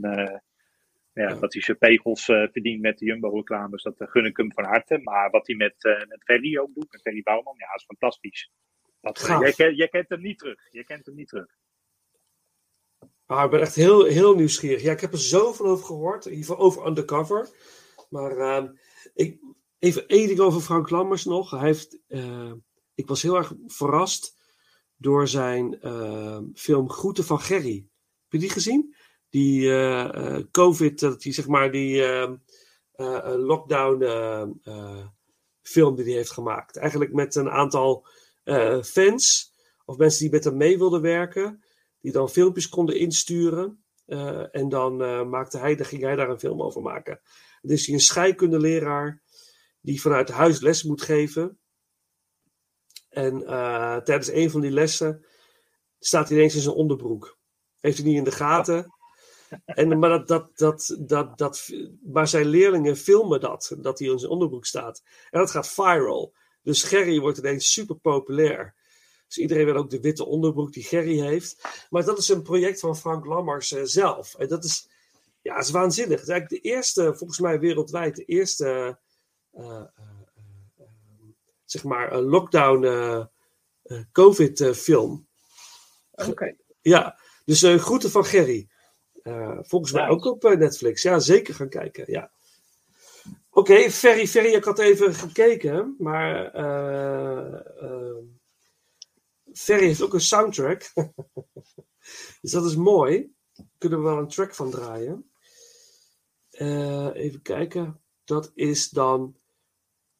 ja, 1.13 1.33
dat 1.33 1.53
hij 1.53 1.61
zijn 1.61 1.77
pegels 1.77 2.29
eh, 2.29 2.47
verdient 2.51 2.81
met 2.81 2.97
de 2.97 3.05
Jumbo-reclames, 3.05 3.83
dat 3.83 3.99
eh, 3.99 4.07
gun 4.07 4.25
ik 4.25 4.37
hem 4.37 4.53
van 4.53 4.63
harte. 4.63 4.97
Maar 4.97 5.29
wat 5.29 5.47
hij 5.47 5.55
met, 5.55 5.75
eh 5.77 6.07
met 6.07 6.23
Ferry 6.23 6.57
ook 6.57 6.73
doet, 6.73 6.91
met 6.91 7.01
Ferry 7.01 7.21
Bouwman, 7.21 7.55
ja, 7.57 7.73
is 7.75 7.85
fantastisch. 7.85 8.51
Dat, 9.01 9.19
Gaaf. 9.19 9.57
jij, 9.57 9.73
jij 9.73 9.87
kent 9.87 10.09
hem 10.09 10.21
niet 10.21 10.37
terug. 10.37 10.67
Je 10.71 10.85
kent 10.85 11.05
hem 11.05 11.15
niet 11.15 11.27
terug. 11.27 11.47
Ah, 13.25 13.43
ik 13.43 13.49
ben 13.49 13.61
echt 13.61 13.75
heel, 13.75 14.05
heel 14.05 14.35
nieuwsgierig. 14.35 14.81
Ja, 14.81 14.91
ik 14.91 14.99
heb 14.99 15.11
er 15.11 15.19
zoveel 15.19 15.65
over 15.65 15.85
gehoord. 15.85 16.25
In 16.25 16.31
ieder 16.31 16.45
geval 16.45 16.65
over 16.65 16.87
Undercover. 16.87 17.49
Maar 18.09 18.37
ehm, 18.37 18.71
ik, 19.13 19.39
even 19.79 20.07
één 20.07 20.27
ding 20.27 20.39
over 20.39 20.61
Frank 20.61 20.89
Lammers 20.89 21.25
nog. 21.25 21.51
Hij 21.51 21.59
heeft, 21.59 21.99
ik 22.93 23.07
was 23.07 23.21
heel 23.21 23.35
erg 23.35 23.53
verrast 23.67 24.37
door 24.95 25.27
zijn 25.27 25.79
ehm, 25.81 26.43
film 26.53 26.89
Groeten 26.89 27.23
van 27.23 27.39
Gerry. 27.39 27.87
Heb 28.21 28.31
je 28.31 28.37
die 28.37 28.49
gezien? 28.49 28.95
Die 29.33 29.69
eh, 29.69 30.35
eh, 30.35 30.43
COVID, 30.51 30.99
dat 30.99 31.21
die 31.21 31.33
zeg 31.33 31.47
maar 31.47 31.71
die 31.71 32.03
ehm, 32.03 32.35
eh, 32.91 33.33
lockdown 33.37 34.03
film 35.61 35.95
die 35.95 36.05
hij 36.05 36.13
heeft 36.13 36.31
gemaakt. 36.31 36.77
Eigenlijk 36.77 37.13
met 37.13 37.35
een 37.35 37.49
aantal 37.49 38.07
fans 38.83 39.53
of 39.85 39.97
mensen 39.97 40.21
die 40.21 40.31
met 40.31 40.43
hem 40.43 40.57
mee 40.57 40.77
wilden 40.77 41.01
werken 41.01 41.63
die 41.99 42.11
dan 42.11 42.29
filmpjes 42.29 42.69
konden 42.69 42.99
insturen. 42.99 43.83
En 44.51 44.69
dan 44.69 44.97
maakte 45.29 45.57
hij, 45.57 45.75
dan 45.75 45.85
ging 45.85 46.01
hij 46.01 46.15
daar 46.15 46.29
een 46.29 46.39
film 46.39 46.61
over 46.61 46.81
maken. 46.81 47.21
Is 47.61 47.85
hij 47.85 47.95
een 47.95 48.01
scheikundeleraar 48.01 49.21
die 49.81 50.01
vanuit 50.01 50.29
huis 50.29 50.59
les 50.59 50.83
moet 50.83 51.01
geven. 51.01 51.59
En 53.09 53.39
tijdens 54.03 54.31
een 54.31 54.49
van 54.49 54.61
die 54.61 54.71
lessen 54.71 55.25
staat 55.99 56.27
hij 56.27 56.37
ineens 56.37 56.55
in 56.55 56.61
zijn 56.61 56.75
onderbroek. 56.75 57.37
Heeft 57.79 57.97
hij 57.97 58.07
niet 58.07 58.17
in 58.17 58.23
de 58.23 58.31
gaten. 58.31 58.93
En, 59.65 59.99
maar, 59.99 60.09
dat, 60.09 60.27
dat, 60.27 60.57
dat, 60.57 60.97
dat, 60.99 61.37
dat, 61.37 61.69
maar 62.03 62.27
zijn 62.27 62.45
leerlingen 62.45 62.97
filmen 62.97 63.39
dat, 63.39 63.75
dat 63.77 63.99
hij 63.99 64.07
in 64.07 64.19
zijn 64.19 64.31
onderbroek 64.31 64.65
staat. 64.65 65.03
En 65.29 65.39
dat 65.39 65.51
gaat 65.51 65.69
viral. 65.69 66.33
Dus 66.61 66.83
Gerry 66.83 67.19
wordt 67.19 67.37
ineens 67.37 67.73
super 67.73 67.95
populair. 67.95 68.75
Dus 69.33 69.37
iedereen 69.37 69.65
wil 69.65 69.75
ook 69.75 69.89
de 69.89 69.99
witte 69.99 70.25
onderbroek 70.25 70.73
die 70.73 70.83
Gerry 70.83 71.19
heeft. 71.19 71.85
Maar 71.89 72.05
dat 72.05 72.17
is 72.17 72.29
een 72.29 72.41
project 72.41 72.79
van 72.79 72.97
Frank 72.97 73.25
Lammers 73.25 73.71
eh, 73.71 73.81
zelf. 73.83 74.35
En 74.35 74.47
dat 74.47 74.63
is, 74.63 74.89
ja, 75.41 75.55
dat 75.55 75.65
is 75.65 75.71
waanzinnig. 75.71 76.19
Het 76.19 76.27
is 76.27 76.33
eigenlijk 76.33 76.63
de 76.63 76.69
eerste, 76.69 77.15
volgens 77.15 77.39
mij 77.39 77.59
wereldwijd, 77.59 78.15
de 78.15 78.25
eerste, 78.25 78.99
eh, 79.51 79.75
eh, 79.75 79.85
zeg 81.65 81.83
maar, 81.83 82.21
lockdown 82.21 83.27
COVID-film. 84.11 85.27
Oké. 86.11 86.55
ja, 86.81 87.19
dus 87.45 87.63
groeten 87.63 88.11
van 88.11 88.25
Gerry. 88.25 88.69
Eh, 89.23 89.57
volgens 89.61 89.91
mij 89.91 90.07
ook 90.07 90.25
op 90.25 90.45
eh, 90.45 90.57
Netflix. 90.57 91.01
Ja, 91.01 91.19
zeker 91.19 91.53
gaan 91.53 91.69
kijken. 91.69 92.03
Ja. 92.07 92.31
Oké, 93.49 93.91
Ferry, 93.91 94.27
Ferry, 94.27 94.53
ik 94.53 94.63
had 94.63 94.79
even 94.79 95.13
gekeken, 95.13 95.95
maar 95.97 96.53
eh, 96.53 97.59
Ferry 99.53 99.85
heeft 99.85 100.01
ook 100.01 100.13
een 100.13 100.21
soundtrack. 100.21 100.91
dus 102.41 102.51
dat 102.51 102.65
is 102.65 102.75
mooi. 102.75 103.33
Kunnen 103.77 103.99
we 103.99 104.05
wel 104.05 104.17
een 104.17 104.27
track 104.27 104.55
van 104.55 104.71
draaien. 104.71 105.31
Even 107.13 107.41
kijken. 107.41 108.01
Dat 108.23 108.51
is 108.55 108.89
dan 108.89 109.35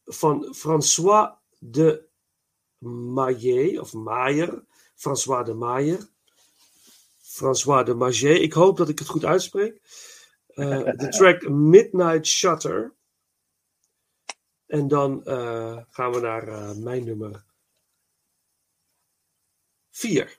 van 0.04 0.54
François 0.54 1.32
de 1.58 2.08
Maillet, 2.78 3.78
of 3.78 3.92
Maier. 3.92 4.64
François 4.94 5.44
de 5.44 5.54
Maier. 5.54 6.08
François 7.34 7.84
de 7.84 7.94
Maillet. 7.94 8.40
Ik 8.40 8.52
hoop 8.52 8.76
dat 8.76 8.88
ik 8.88 8.98
het 8.98 9.08
goed 9.08 9.24
uitspreek. 9.24 9.80
Eh, 10.46 10.84
de 10.84 11.08
track 11.08 11.48
Midnight 11.48 12.26
Shutter. 12.26 12.94
En 14.66 14.88
dan 14.88 15.24
eh, 15.24 15.78
gaan 15.90 16.12
we 16.12 16.20
naar 16.20 16.48
eh, 16.48 16.74
mijn 16.76 17.04
nummer 17.04 17.44
4. 19.90 20.36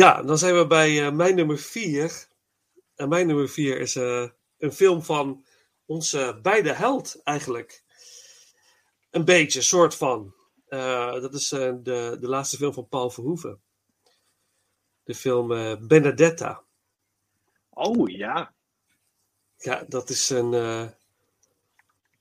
Ja, 0.00 0.22
dan 0.22 0.38
zijn 0.38 0.54
we 0.54 0.66
bij 0.66 1.06
eh, 1.06 1.12
mijn 1.12 1.34
nummer 1.34 1.58
vier. 1.58 2.28
En 2.94 3.08
mijn 3.08 3.26
nummer 3.26 3.48
vier 3.48 3.80
is 3.80 3.96
eh, 3.96 4.28
een 4.58 4.72
film 4.72 5.02
van 5.02 5.44
onze 5.86 6.38
beide 6.42 6.72
held 6.72 7.20
eigenlijk. 7.22 7.84
Een 9.10 9.24
beetje, 9.24 9.62
soort 9.62 9.94
van. 9.94 10.34
Eh, 10.66 11.12
dat 11.12 11.34
is 11.34 11.48
de, 11.48 12.16
de 12.20 12.28
laatste 12.28 12.56
film 12.56 12.72
van 12.72 12.88
Paul 12.88 13.10
Verhoeven. 13.10 13.62
De 15.02 15.14
film 15.14 15.52
eh, 15.52 15.76
Benedetta. 15.80 16.64
Oh 17.70 18.08
ja. 18.08 18.54
Ja, 19.56 19.84
dat 19.88 20.10
is 20.10 20.30
een, 20.30 20.52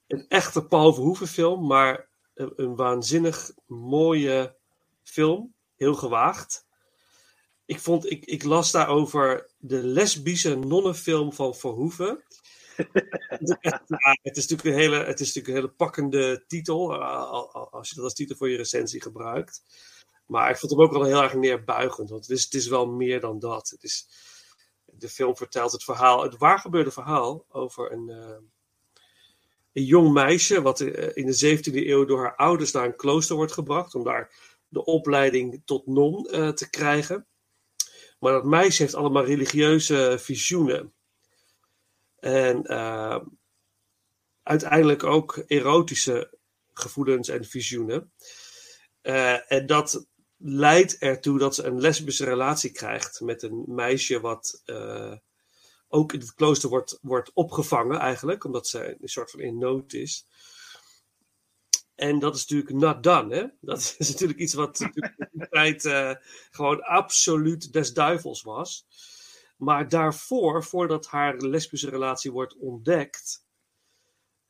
een 0.07 0.27
echte 0.27 0.65
Paul 0.65 0.93
Verhoeven 0.93 1.27
film, 1.27 1.68
maar 1.68 2.10
een, 2.34 2.53
een 2.56 2.76
waanzinnig 2.76 3.51
mooie 3.65 4.56
film. 5.03 5.53
Heel 5.76 5.95
gewaagd. 5.95 6.68
Ik, 7.69 7.79
vond, 7.79 8.11
ik, 8.11 8.25
ik 8.25 8.43
las 8.43 8.71
daarover 8.71 9.49
de 9.57 9.83
lesbische 9.83 10.55
nonnenfilm 10.55 11.33
van 11.33 11.55
Verhoeven. 11.55 12.23
het, 14.21 14.37
is 14.37 14.47
natuurlijk 14.47 14.63
een 14.63 14.73
hele, 14.73 14.95
het 15.03 15.19
is 15.19 15.27
natuurlijk 15.27 15.47
een 15.47 15.53
hele 15.53 15.67
pakkende 15.67 16.43
titel, 16.47 16.93
eh, 16.93 16.99
al- 16.99 17.51
al- 17.53 17.71
als 17.71 17.89
je 17.89 17.95
dat 17.95 18.03
als 18.03 18.13
titel 18.13 18.35
voor 18.35 18.49
je 18.49 18.57
recensie 18.57 19.01
gebruikt. 19.01 19.61
Maar 20.25 20.49
ik 20.49 20.57
vond 20.57 20.71
hem 20.71 20.81
ook 20.81 20.91
wel 20.91 21.03
heel 21.03 21.21
erg 21.21 21.33
neerbuigend, 21.33 22.09
want 22.09 22.21
het 22.27 22.37
is, 22.37 22.43
het 22.43 22.53
is 22.53 22.67
wel 22.67 22.87
meer 22.87 23.19
dan 23.19 23.39
dat. 23.39 23.69
Het 23.69 23.83
is, 23.83 24.07
de 24.85 25.09
film 25.09 25.37
vertelt 25.37 25.71
het 25.71 25.83
verhaal, 25.83 26.23
het 26.23 26.37
waargebeurde 26.37 26.91
verhaal 26.91 27.45
over 27.49 27.91
een, 27.91 28.09
eh, 28.09 28.37
een 29.73 29.83
jong 29.83 30.13
meisje, 30.13 30.61
wat 30.61 30.79
eh, 30.79 31.09
in 31.13 31.25
de 31.25 31.33
17e 31.33 31.87
eeuw 31.87 32.05
door 32.05 32.19
haar 32.19 32.35
ouders 32.35 32.71
naar 32.71 32.85
een 32.85 32.95
klooster 32.95 33.35
wordt 33.35 33.51
gebracht, 33.53 33.95
om 33.95 34.03
daar 34.03 34.33
de 34.67 34.85
opleiding 34.85 35.61
tot 35.65 35.87
non 35.87 36.23
te 36.55 36.67
krijgen. 36.69 37.27
Maar 38.19 38.33
dat 38.33 38.43
meisje 38.43 38.81
heeft 38.81 38.95
allemaal 38.95 39.25
religieuze 39.25 40.17
visioenen. 40.19 40.93
En 42.19 42.63
eh, 42.63 43.19
uiteindelijk 44.43 45.03
ook 45.03 45.43
erotische 45.47 46.37
gevoelens 46.73 47.27
en 47.27 47.45
visioenen. 47.45 48.11
Eh, 49.01 49.51
en 49.51 49.65
dat 49.65 50.07
leidt 50.37 50.97
ertoe 50.97 51.39
dat 51.39 51.55
ze 51.55 51.63
een 51.63 51.79
lesbische 51.79 52.25
relatie 52.25 52.71
krijgt 52.71 53.19
met 53.21 53.43
een 53.43 53.63
meisje 53.67 54.19
wat 54.19 54.61
eh, 54.65 55.13
ook 55.87 56.13
in 56.13 56.19
het 56.19 56.33
klooster 56.33 56.69
wordt, 56.69 56.99
wordt 57.01 57.31
opgevangen 57.33 57.99
eigenlijk, 57.99 58.43
omdat 58.43 58.67
ze 58.67 58.97
een 59.01 59.07
soort 59.07 59.31
van 59.31 59.39
in 59.39 59.57
nood 59.57 59.93
is. 59.93 60.27
En 61.99 62.19
dat 62.19 62.35
is 62.35 62.47
natuurlijk 62.47 62.80
not 62.80 63.03
done, 63.03 63.35
hè? 63.35 63.45
Dat 63.61 63.95
is 63.97 64.09
natuurlijk 64.09 64.39
iets 64.39 64.53
wat 64.53 64.80
in 64.80 64.91
die 64.93 65.47
tijd 65.49 65.85
eh, 65.85 66.11
gewoon 66.51 66.81
absoluut 66.81 67.73
des 67.73 67.93
duivels 67.93 68.41
was. 68.41 68.88
Maar 69.57 69.89
daarvoor, 69.89 70.63
voordat 70.63 71.07
haar 71.07 71.38
lesbische 71.38 71.89
relatie 71.89 72.31
wordt 72.31 72.57
ontdekt, 72.57 73.45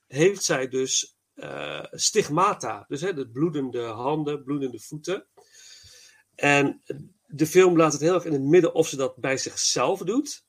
heeft 0.08 0.44
zij 0.44 0.68
dus 0.68 1.18
eh, 1.34 1.86
stigmata. 1.92 2.86
Dus 2.88 3.02
hè, 3.02 3.14
de 3.14 3.30
bloedende 3.30 3.84
handen, 3.84 4.44
bloedende 4.44 4.80
voeten. 4.80 5.28
En 6.36 6.84
de 7.26 7.48
film 7.48 7.78
laat 7.78 7.92
het 7.92 8.02
heel 8.02 8.14
erg 8.14 8.26
in 8.26 8.34
het 8.34 8.42
midden 8.42 8.74
of 8.74 8.88
ze 8.88 8.96
dat 8.96 9.16
bij 9.16 9.38
zichzelf 9.38 10.00
doet, 10.00 10.46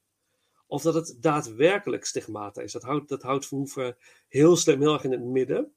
of 0.66 0.82
dat 0.82 0.94
het 0.94 1.16
daadwerkelijk 1.20 2.04
stigmata 2.04 2.62
is. 2.62 2.72
Dat 2.72 2.82
houdt, 2.82 3.08
dat 3.08 3.22
houdt 3.22 3.46
Verhoeven 3.46 3.96
heel 4.28 4.56
slim 4.56 4.80
heel 4.80 4.92
erg 4.92 5.04
in 5.04 5.12
het 5.12 5.24
midden. 5.24 5.74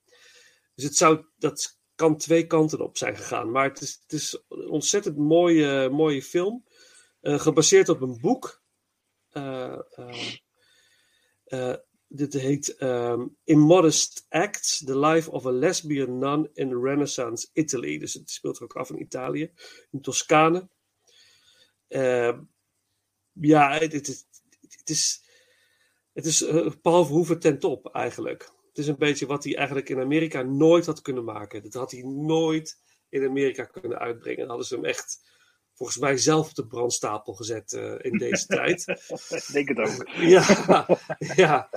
Dus 0.75 0.83
het 0.83 0.95
zou, 0.95 1.25
dat 1.37 1.79
kan 1.95 2.17
twee 2.17 2.47
kanten 2.47 2.79
op 2.81 2.97
zijn 2.97 3.15
gegaan. 3.17 3.51
Maar 3.51 3.69
het 3.69 3.81
is, 3.81 3.99
het 4.01 4.13
is 4.13 4.43
een 4.49 4.69
ontzettend 4.69 5.17
mooie, 5.17 5.89
mooie 5.89 6.21
film. 6.23 6.63
eh, 7.21 7.39
gebaseerd 7.39 7.89
op 7.89 8.01
een 8.01 8.19
boek. 8.21 8.61
Eh, 9.29 9.79
eh, 9.91 10.33
eh, 11.43 11.75
dit 12.07 12.33
heet 12.33 12.75
ehm, 12.75 13.27
Immodest 13.43 14.25
Acts: 14.29 14.83
The 14.85 14.99
Life 14.99 15.31
of 15.31 15.45
a 15.45 15.51
Lesbian 15.51 16.17
Nun 16.19 16.49
in 16.53 16.81
Renaissance 16.83 17.47
Italy. 17.53 17.97
Dus 17.97 18.13
het 18.13 18.29
speelt 18.29 18.61
ook 18.61 18.75
af 18.75 18.89
in 18.89 19.01
Italië, 19.01 19.51
in 19.91 20.01
Toscane. 20.01 20.69
Eh, 21.87 22.37
ja, 23.31 23.71
het, 23.77 23.91
het, 23.93 24.25
het, 24.69 24.89
is, 24.89 25.23
het 26.13 26.25
is 26.25 26.45
Paul 26.81 27.05
Verhoeven 27.05 27.39
ten 27.39 27.59
top 27.59 27.89
eigenlijk. 27.93 28.51
Het 28.73 28.81
is 28.81 28.87
een 28.87 28.97
beetje 28.97 29.25
wat 29.25 29.43
hij 29.43 29.55
eigenlijk 29.55 29.89
in 29.89 29.99
Amerika 29.99 30.41
nooit 30.41 30.85
had 30.85 31.01
kunnen 31.01 31.23
maken. 31.23 31.63
Dat 31.63 31.73
had 31.73 31.91
hij 31.91 32.01
nooit 32.01 32.79
in 33.09 33.27
Amerika 33.27 33.63
kunnen 33.63 33.99
uitbrengen. 33.99 34.39
Dan 34.39 34.47
hadden 34.47 34.67
ze 34.67 34.75
hem 34.75 34.85
echt 34.85 35.21
volgens 35.73 35.97
mij 35.97 36.17
zelf 36.17 36.49
op 36.49 36.55
de 36.55 36.67
brandstapel 36.67 37.33
gezet 37.33 37.73
eh, 37.73 37.95
in 38.01 38.17
deze 38.17 38.45
tijd. 38.57 38.87
Ik 39.29 39.49
denk 39.51 39.67
het 39.67 39.79
ook. 39.79 40.09
Ja, 40.35 40.85
ja, 41.17 41.69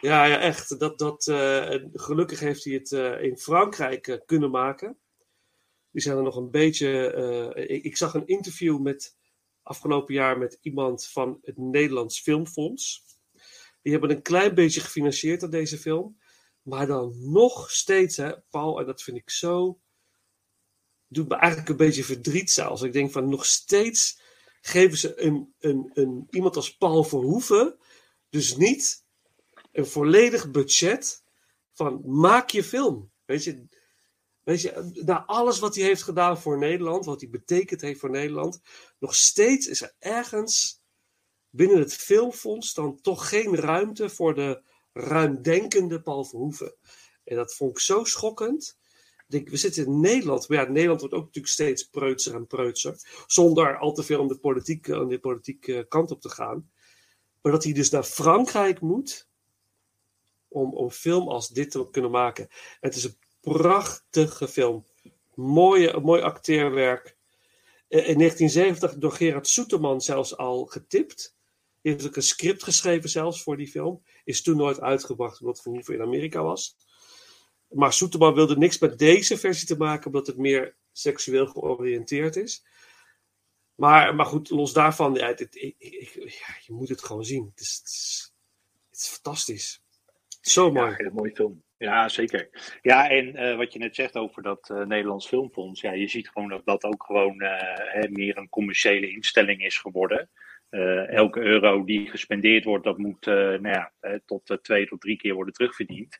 ja, 0.00 0.24
ja 0.24 0.38
echt. 0.38 0.78
Dat, 0.78 0.98
dat, 0.98 1.26
eh, 1.26 1.70
en 1.70 1.90
gelukkig 1.92 2.40
heeft 2.40 2.64
hij 2.64 2.74
het 2.74 2.92
eh, 2.92 3.22
in 3.22 3.38
Frankrijk 3.38 4.22
kunnen 4.26 4.50
maken. 4.50 4.98
Die 5.90 6.02
zijn 6.02 6.16
er 6.16 6.22
nog 6.22 6.36
een 6.36 6.50
beetje. 6.50 7.12
ik, 7.68 7.84
ik 7.84 7.96
zag 7.96 8.14
een 8.14 8.26
interview 8.26 8.80
met 8.80 9.16
afgelopen 9.62 10.14
jaar 10.14 10.38
met 10.38 10.58
iemand 10.60 11.06
van 11.06 11.38
het 11.42 11.56
Nederlands 11.56 12.20
Filmfonds. 12.20 13.04
Die 13.82 13.92
hebben 13.92 14.10
een 14.10 14.22
klein 14.22 14.54
beetje 14.54 14.80
gefinancierd 14.80 15.42
aan 15.42 15.50
deze 15.50 15.78
film. 15.78 16.16
Maar 16.64 16.86
dan 16.86 17.32
nog 17.32 17.70
steeds, 17.70 18.16
hè, 18.16 18.40
Paul, 18.40 18.80
en 18.80 18.86
dat 18.86 19.02
vind 19.02 19.16
ik 19.16 19.30
zo. 19.30 19.80
doet 21.08 21.28
me 21.28 21.34
eigenlijk 21.34 21.70
een 21.70 21.76
beetje 21.76 22.04
verdriet 22.04 22.50
zelfs. 22.50 22.82
Ik 22.82 22.92
denk 22.92 23.12
van 23.12 23.28
nog 23.28 23.46
steeds 23.46 24.20
geven 24.60 24.98
ze 24.98 25.20
een, 25.20 25.54
een, 25.58 25.90
een, 25.94 26.26
iemand 26.30 26.56
als 26.56 26.76
Paul 26.76 27.04
Verhoeven 27.04 27.78
dus 28.28 28.56
niet 28.56 29.04
een 29.72 29.86
volledig 29.86 30.50
budget 30.50 31.22
van 31.72 32.02
maak 32.04 32.50
je 32.50 32.64
film. 32.64 33.12
Weet 33.24 33.44
je, 33.44 33.68
weet 34.42 34.60
je, 34.60 35.02
na 35.04 35.24
alles 35.24 35.58
wat 35.58 35.74
hij 35.74 35.84
heeft 35.84 36.02
gedaan 36.02 36.38
voor 36.38 36.58
Nederland, 36.58 37.04
wat 37.04 37.20
hij 37.20 37.30
betekend 37.30 37.80
heeft 37.80 38.00
voor 38.00 38.10
Nederland, 38.10 38.60
nog 38.98 39.14
steeds 39.14 39.66
is 39.66 39.82
er 39.82 39.94
ergens 39.98 40.82
binnen 41.50 41.78
het 41.78 41.94
filmfonds 41.94 42.74
dan 42.74 43.00
toch 43.00 43.28
geen 43.28 43.56
ruimte 43.56 44.08
voor 44.08 44.34
de 44.34 44.62
ruimdenkende 44.94 46.00
Paul 46.00 46.24
Verhoeven. 46.24 46.74
En 47.24 47.36
dat 47.36 47.54
vond 47.54 47.70
ik 47.70 47.78
zo 47.78 48.04
schokkend. 48.04 48.78
We 49.26 49.56
zitten 49.56 49.84
in 49.84 50.00
Nederland, 50.00 50.48
maar 50.48 50.70
Nederland 50.70 51.00
wordt 51.00 51.14
ook 51.14 51.24
natuurlijk 51.24 51.52
steeds 51.52 51.88
preutser 51.88 52.34
en 52.34 52.46
preutser, 52.46 53.24
zonder 53.26 53.78
al 53.78 53.92
te 53.92 54.02
veel 54.02 54.20
om 54.20 54.28
de 54.28 54.38
politiek, 54.38 54.84
de 54.84 55.18
politieke 55.20 55.86
kant 55.88 56.10
op 56.10 56.20
te 56.20 56.28
gaan. 56.28 56.70
Maar 57.42 57.52
dat 57.52 57.64
hij 57.64 57.72
dus 57.72 57.90
naar 57.90 58.04
Frankrijk 58.04 58.80
moet 58.80 59.28
om, 60.48 60.74
om 60.74 60.90
film 60.90 61.28
als 61.28 61.48
dit 61.48 61.70
te 61.70 61.88
kunnen 61.90 62.10
maken. 62.10 62.48
Het 62.80 62.96
is 62.96 63.04
een 63.04 63.16
prachtige 63.40 64.48
film. 64.48 64.84
Mooie, 65.34 66.00
mooi 66.00 66.22
acteerwerk. 66.22 67.16
Eh, 67.88 68.08
In 68.08 68.18
1970 68.18 68.94
door 68.98 69.12
Gerard 69.12 69.48
Soeterman 69.48 70.00
zelfs 70.00 70.36
al 70.36 70.64
getipt. 70.64 71.33
Heeft 71.92 72.06
ook 72.06 72.16
een 72.16 72.22
script 72.22 72.62
geschreven 72.62 73.08
zelfs 73.08 73.42
voor 73.42 73.56
die 73.56 73.66
film. 73.68 74.02
Is 74.24 74.42
toen 74.42 74.56
nooit 74.56 74.80
uitgebracht 74.80 75.40
omdat 75.40 75.62
Verhoeven 75.62 75.94
in 75.94 76.02
Amerika 76.02 76.42
was. 76.42 76.76
Maar 77.68 77.92
Soeterman 77.92 78.34
wilde 78.34 78.56
niks 78.56 78.78
met 78.78 78.98
deze 78.98 79.38
versie 79.38 79.66
te 79.66 79.76
maken 79.76 80.06
omdat 80.06 80.26
het 80.26 80.36
meer 80.36 80.76
seksueel 80.92 81.46
georiënteerd 81.46 82.36
is. 82.36 82.66
Maar, 83.74 84.14
maar 84.14 84.26
goed, 84.26 84.50
los 84.50 84.72
daarvan, 84.72 85.14
ja, 85.14 85.28
ik- 85.28 85.54
ik- 85.78 86.12
ja, 86.14 86.54
je 86.66 86.72
moet 86.72 86.88
het 86.88 87.04
gewoon 87.04 87.24
zien. 87.24 87.46
Het 87.50 87.60
is, 87.60 87.76
het 87.78 87.88
is, 87.88 88.32
het 88.90 88.98
is 89.00 89.08
fantastisch. 89.08 89.82
Zo 90.40 90.66
Ja, 90.66 90.72
mooi. 90.72 90.88
een 90.88 90.94
hele 90.96 91.10
mooie 91.12 91.34
film. 91.34 91.62
Ja, 91.76 92.08
zeker. 92.08 92.76
Ja, 92.82 93.08
en 93.10 93.36
eh, 93.36 93.56
wat 93.56 93.72
je 93.72 93.78
net 93.78 93.94
zegt 93.94 94.14
over 94.16 94.42
dat 94.42 94.70
eh, 94.70 94.84
Nederlands 94.84 95.26
Filmfonds. 95.26 95.80
Ja, 95.80 95.92
je 95.92 96.08
ziet 96.08 96.28
gewoon 96.28 96.48
dat 96.48 96.64
dat 96.64 96.84
ook 96.84 97.04
gewoon 97.04 97.40
eh, 97.40 97.92
hè, 97.92 98.08
meer 98.08 98.36
een 98.36 98.48
commerciële 98.48 99.10
instelling 99.10 99.64
is 99.64 99.78
geworden. 99.78 100.30
Eh, 100.74 101.08
elke 101.08 101.40
euro 101.40 101.84
die 101.84 102.10
gespendeerd 102.10 102.64
wordt, 102.64 102.84
dat 102.84 102.98
moet 102.98 103.26
eh, 103.26 103.34
nou 103.34 103.68
ja, 103.68 103.92
eh, 104.00 104.18
tot 104.26 104.58
twee 104.62 104.86
tot 104.86 105.00
drie 105.00 105.16
keer 105.16 105.34
worden 105.34 105.54
terugverdiend. 105.54 106.18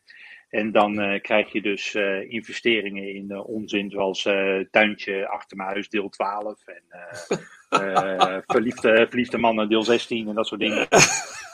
En 0.49 0.73
dan 0.73 1.21
krijg 1.21 1.53
je 1.53 1.63
dus 1.63 1.95
investeringen 2.29 3.15
in 3.15 3.37
onzin 3.37 3.91
zoals 3.91 4.23
Tuintje 4.71 5.29
achter 5.29 5.57
mijn 5.57 5.69
huis 5.69 5.89
deel 5.89 6.09
12 6.09 6.63
en 6.67 6.83
verliefde, 8.47 9.07
verliefde 9.09 9.39
mannen 9.39 9.69
deel 9.69 9.83
16 9.83 10.29
en 10.29 10.35
dat 10.35 10.47
soort 10.47 10.61
dingen. 10.61 10.87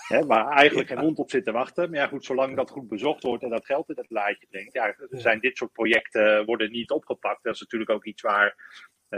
Hè, 0.08 0.26
waar 0.26 0.48
eigenlijk 0.48 0.88
geen 0.88 0.98
hond 0.98 1.18
op 1.18 1.30
zit 1.30 1.44
te 1.44 1.52
wachten. 1.52 1.90
Maar 1.90 2.00
ja, 2.00 2.06
goed, 2.06 2.24
zolang 2.24 2.56
dat 2.56 2.70
goed 2.70 2.88
bezocht 2.88 3.22
wordt 3.22 3.42
en 3.42 3.50
dat 3.50 3.66
geld 3.66 3.88
in 3.88 3.96
het 3.98 4.10
laadje 4.10 4.46
brengt, 4.50 4.72
ja, 4.72 4.94
zijn 5.10 5.40
dit 5.40 5.56
soort 5.56 5.72
projecten 5.72 6.44
worden 6.44 6.70
niet 6.70 6.90
opgepakt. 6.90 7.42
Dat 7.42 7.54
is 7.54 7.60
natuurlijk 7.60 7.90
ook 7.90 8.04
iets 8.04 8.22
waar 8.22 8.56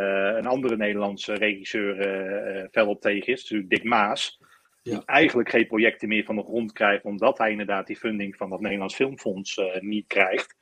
een 0.01 0.47
andere 0.47 0.77
Nederlandse 0.77 1.35
regisseur 1.35 1.99
eh, 1.99 2.61
eh, 2.63 2.69
fel 2.71 2.89
op 2.89 3.01
tegen 3.01 3.33
is. 3.33 3.41
Natuurlijk 3.43 3.71
Dick 3.71 3.85
Maas. 3.85 4.39
Die 4.83 4.93
Ja. 4.93 5.03
eigenlijk 5.05 5.49
geen 5.51 5.67
projecten 5.67 6.09
meer 6.09 6.25
van 6.25 6.37
de 6.37 6.43
grond 6.43 6.73
krijgt, 6.73 7.05
omdat 7.05 7.39
hij 7.39 7.51
inderdaad 7.51 7.87
die 7.87 7.97
funding 7.97 8.37
van 8.37 8.51
dat 8.51 8.61
Nederlands 8.61 8.95
Filmfonds 8.95 9.57
eh, 9.57 9.81
niet 9.81 10.07
krijgt. 10.07 10.57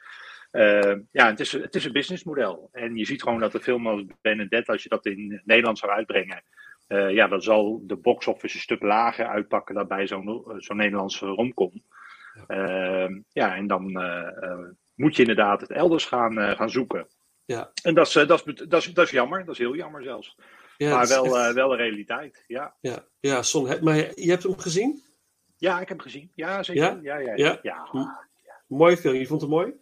Eh, 0.51 0.95
ja, 1.11 1.27
het 1.27 1.41
is, 1.41 1.53
het 1.53 1.75
is 1.75 1.85
een 1.85 1.93
businessmodel. 1.93 2.69
En 2.73 2.97
je 2.97 3.05
ziet 3.07 3.23
gewoon 3.23 3.41
dat 3.41 3.53
de 3.53 3.61
film 3.61 3.87
als 3.87 4.05
Benedetta, 4.21 4.73
als 4.73 4.83
je 4.83 4.89
dat 4.89 5.07
in 5.07 5.33
het 5.33 5.47
Nederlands 5.47 5.81
zou 5.81 5.93
uitbrengen, 5.93 6.43
eh, 6.87 7.11
ja, 7.11 7.29
dan 7.29 7.43
zal 7.43 7.83
de 7.87 7.97
box 7.97 8.27
office 8.27 8.55
een 8.57 8.63
stuk 8.63 8.83
lager 8.83 9.27
uitpakken 9.27 9.75
dan 9.75 9.87
bij 9.89 10.07
zo'n 10.07 10.45
zo'n 10.57 10.77
Nederlandse 10.77 11.27
romcom. 11.27 11.83
Eh, 12.47 13.09
ja, 13.29 13.57
en 13.57 13.67
dan 13.67 14.01
eh, 14.01 14.43
eh, 14.45 14.59
moet 14.95 15.17
je 15.17 15.23
inderdaad 15.23 15.61
het 15.61 15.71
elders 15.71 16.05
gaan, 16.05 16.39
eh, 16.39 16.57
gaan 16.57 16.71
zoeken. 16.71 17.07
Ja. 17.51 17.71
En 17.83 17.95
dat 17.95 18.07
is, 18.07 18.17
eh, 18.17 18.27
dat, 18.29 18.47
is, 18.47 18.55
dat, 18.69 18.83
is, 18.83 18.95
dat 18.95 19.05
is 19.05 19.11
jammer, 19.11 19.45
dat 19.45 19.55
is 19.55 19.59
heel 19.59 19.75
jammer 19.77 20.03
zelfs. 20.03 20.37
Ja, 20.77 20.97
maar 20.97 21.09
wel, 21.09 21.25
echt- 21.25 21.35
eh, 21.35 21.55
wel 21.55 21.71
een 21.73 21.77
realiteit, 21.77 22.45
ja. 22.47 22.77
ja, 22.81 23.05
ja 23.21 23.43
Son, 23.43 23.79
maar 23.81 23.97
je 23.97 24.31
hebt 24.31 24.43
hem 24.43 24.59
gezien? 24.59 25.03
Ja, 25.57 25.73
ik 25.81 25.89
heb 25.89 25.97
hem 25.97 26.07
gezien. 26.07 26.33
Ja, 26.35 26.63
zeker. 26.63 26.83
Ja? 26.83 26.99
Ja, 27.03 27.19
ja, 27.19 27.33
Ja? 27.37 27.59
ja. 27.63 27.89
Mooi 28.67 28.97
film, 28.97 29.15
je 29.15 29.27
vond 29.27 29.41
het 29.41 29.51
mooi? 29.51 29.75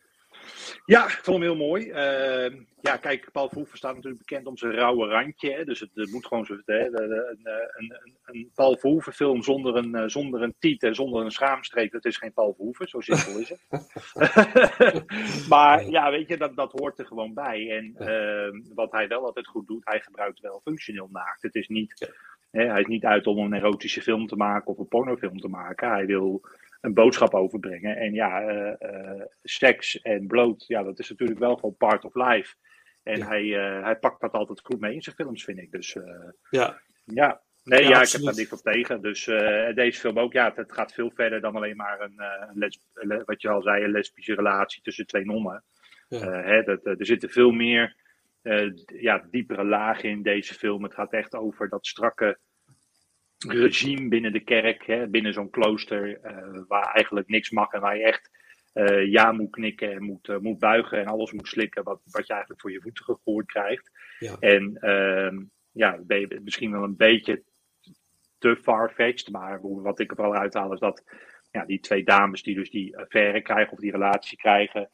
Ja, 0.85 1.05
ik 1.05 1.20
vond 1.23 1.37
hem 1.37 1.47
heel 1.47 1.66
mooi. 1.66 1.91
Eh, 1.91 2.53
ja, 2.81 2.97
kijk, 2.97 3.29
Paul 3.33 3.49
Verhoeven 3.49 3.79
staat 3.79 3.95
natuurlijk 3.95 4.27
bekend 4.27 4.47
om 4.47 4.57
zijn 4.57 4.73
rauwe 4.73 5.07
randje. 5.07 5.53
Hè, 5.53 5.65
dus 5.65 5.81
het, 5.81 5.91
het 5.95 6.11
moet 6.11 6.27
gewoon 6.27 6.45
zo. 6.45 6.61
Hè, 6.65 6.87
een, 6.87 7.12
een, 7.12 7.41
een, 7.77 8.16
een 8.25 8.51
Paul 8.55 8.77
Verhoeven 8.77 9.12
film 9.12 9.43
zonder 9.43 9.77
een, 9.77 9.95
eh, 9.95 10.09
zonder 10.09 10.43
een 10.43 10.55
tiet 10.59 10.83
en 10.83 10.95
zonder 10.95 11.25
een 11.25 11.31
schaamstreep, 11.31 11.93
dat 11.93 12.05
is 12.05 12.16
geen 12.16 12.33
Paul 12.33 12.55
Verhoeven. 12.55 12.89
Zo 12.89 13.01
simpel 13.01 13.39
is 13.39 13.49
het. 13.49 13.66
maar 15.53 15.89
ja, 15.91 16.11
weet 16.11 16.29
je, 16.29 16.37
dat, 16.37 16.57
dat 16.57 16.73
hoort 16.73 16.99
er 16.99 17.07
gewoon 17.07 17.35
bij. 17.35 17.70
En 17.70 17.95
eh, 17.97 18.75
wat 18.75 18.93
hij 18.93 19.09
wel 19.09 19.25
altijd 19.25 19.47
goed 19.47 19.66
doet, 19.66 19.85
hij 19.85 20.01
gebruikt 20.01 20.41
wel 20.41 20.61
functioneel 20.65 21.09
naakt. 21.12 21.43
Het 21.43 21.55
is 21.55 21.69
niet, 21.69 22.12
hè, 22.51 22.66
hij 22.66 22.81
is 22.81 22.87
niet 22.87 23.05
uit 23.05 23.27
om 23.27 23.39
een 23.39 23.55
erotische 23.55 24.03
film 24.03 24.27
te 24.27 24.37
maken 24.37 24.66
of 24.66 24.79
een 24.79 24.89
pornofilm 24.89 25.39
te 25.39 25.49
maken. 25.49 25.91
Hij 25.91 26.07
wil 26.07 26.43
een 26.81 26.95
boodschap 26.95 27.35
overbrengen. 27.35 27.97
En 27.97 28.13
ja, 28.13 28.43
eh, 28.43 28.75
eh, 28.79 29.23
seks 29.43 30.01
en 30.01 30.27
bloot, 30.27 30.65
ja, 30.67 30.83
dat 30.83 30.99
is 30.99 31.09
natuurlijk 31.09 31.39
wel 31.39 31.55
gewoon 31.55 31.77
part 31.77 32.05
of 32.05 32.15
life. 32.15 32.55
En 33.03 33.23
hij, 33.23 33.57
eh, 33.57 33.83
hij 33.83 33.97
pakt 33.97 34.21
dat 34.21 34.33
altijd 34.33 34.61
goed 34.61 34.81
mee 34.81 34.95
in 34.95 35.03
zijn 35.03 35.17
films, 35.17 35.45
vind 35.45 35.59
ik. 35.59 35.71
Dus 35.71 35.97
Ja, 36.51 36.81
ja, 37.05 37.41
nee, 37.65 37.83
Ja, 37.83 37.89
ja, 37.89 38.03
ik 38.03 38.11
heb 38.11 38.23
daar 38.23 38.35
niks 38.35 38.53
op 38.53 38.59
tegen. 38.59 39.03
Dus 39.03 39.25
deze 39.75 40.01
film 40.01 40.19
ook, 40.19 40.33
ja, 40.33 40.53
het, 40.55 40.73
gaat 40.73 40.93
veel 40.93 41.11
verder 41.15 41.41
dan 41.41 41.57
alleen 41.57 41.77
maar 41.77 42.01
een, 42.01 42.21
les, 42.55 42.79
wat 43.25 43.43
je 43.43 43.49
al 43.49 43.63
zei, 43.63 43.85
een 43.85 43.91
lesbische 43.91 44.35
relatie 44.35 44.83
tussen 44.83 45.07
twee 45.07 45.25
nonnen. 45.25 45.65
Ja. 46.09 46.43
Hè, 46.43 46.63
dat, 46.63 46.87
er 46.87 47.07
zitten 47.07 47.31
veel 47.31 47.51
meer 47.51 47.97
ja, 48.87 49.27
diepere 49.31 49.65
lagen 49.65 50.09
in 50.09 50.23
deze 50.23 50.55
film. 50.55 50.83
Het 50.83 50.95
gaat 50.95 51.13
echt 51.13 51.35
over 51.35 51.69
dat 51.69 51.87
strakke 51.87 52.39
regime 53.47 54.09
binnen 54.09 54.32
de 54.32 54.40
kerk, 54.40 54.86
hè, 54.86 55.09
binnen 55.09 55.32
zo'n 55.32 55.51
klooster, 55.51 56.20
eh, 56.20 56.60
waar 56.69 56.93
eigenlijk 56.93 57.28
niks 57.28 57.51
mag 57.51 57.73
en 57.73 57.81
waar 57.81 57.97
je 57.97 58.05
echt 58.05 58.31
eh, 58.73 59.10
ja 59.10 59.32
moet 59.32 59.51
knikken 59.51 59.93
en 59.93 60.02
moet, 60.02 60.28
eh, 60.28 60.36
moet 60.36 60.59
buigen 60.59 60.98
en 60.98 61.06
alles 61.06 61.32
moet 61.32 61.48
slikken 61.48 61.85
wat, 61.85 62.01
wat 62.05 62.27
je 62.27 62.32
eigenlijk 62.32 62.60
voor 62.60 62.73
je 62.73 62.81
voeten 62.81 63.05
gegooid 63.05 63.47
krijgt. 63.47 63.90
Ja. 64.19 64.36
En 64.40 64.77
ehm, 64.81 65.43
ja, 65.73 66.01
misschien 66.43 66.70
wel 66.70 66.82
een 66.82 66.97
beetje 66.97 67.43
te 68.39 68.56
far-fetched, 68.56 69.31
maar 69.31 69.60
wat 69.62 70.01
ik 70.01 70.10
er 70.10 70.16
vooral 70.16 70.35
uithaal 70.35 70.73
is 70.73 70.81
dat 70.81 71.05
ja, 71.51 71.65
die 71.65 71.81
twee 71.81 72.05
dames 72.05 72.43
die 72.43 72.55
dus 72.55 72.70
die 72.70 72.98
affaire 72.98 73.43
krijgen 73.43 73.73
of 73.73 73.78
die 73.78 73.90
relatie 73.90 74.39
krijgen, 74.39 74.90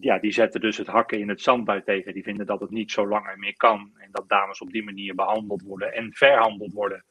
ja, 0.00 0.18
die 0.18 0.32
zetten 0.32 0.60
dus 0.60 0.76
het 0.76 0.86
hakken 0.86 1.18
in 1.18 1.28
het 1.28 1.40
zand 1.40 1.64
bij 1.64 1.80
tegen. 1.80 2.12
Die 2.12 2.22
vinden 2.22 2.46
dat 2.46 2.60
het 2.60 2.70
niet 2.70 2.90
zo 2.90 3.08
langer 3.08 3.38
meer 3.38 3.56
kan 3.56 3.92
en 3.96 4.08
dat 4.10 4.28
dames 4.28 4.60
op 4.60 4.70
die 4.70 4.84
manier 4.84 5.14
behandeld 5.14 5.62
worden 5.62 5.92
en 5.92 6.12
verhandeld 6.12 6.72
worden. 6.72 7.04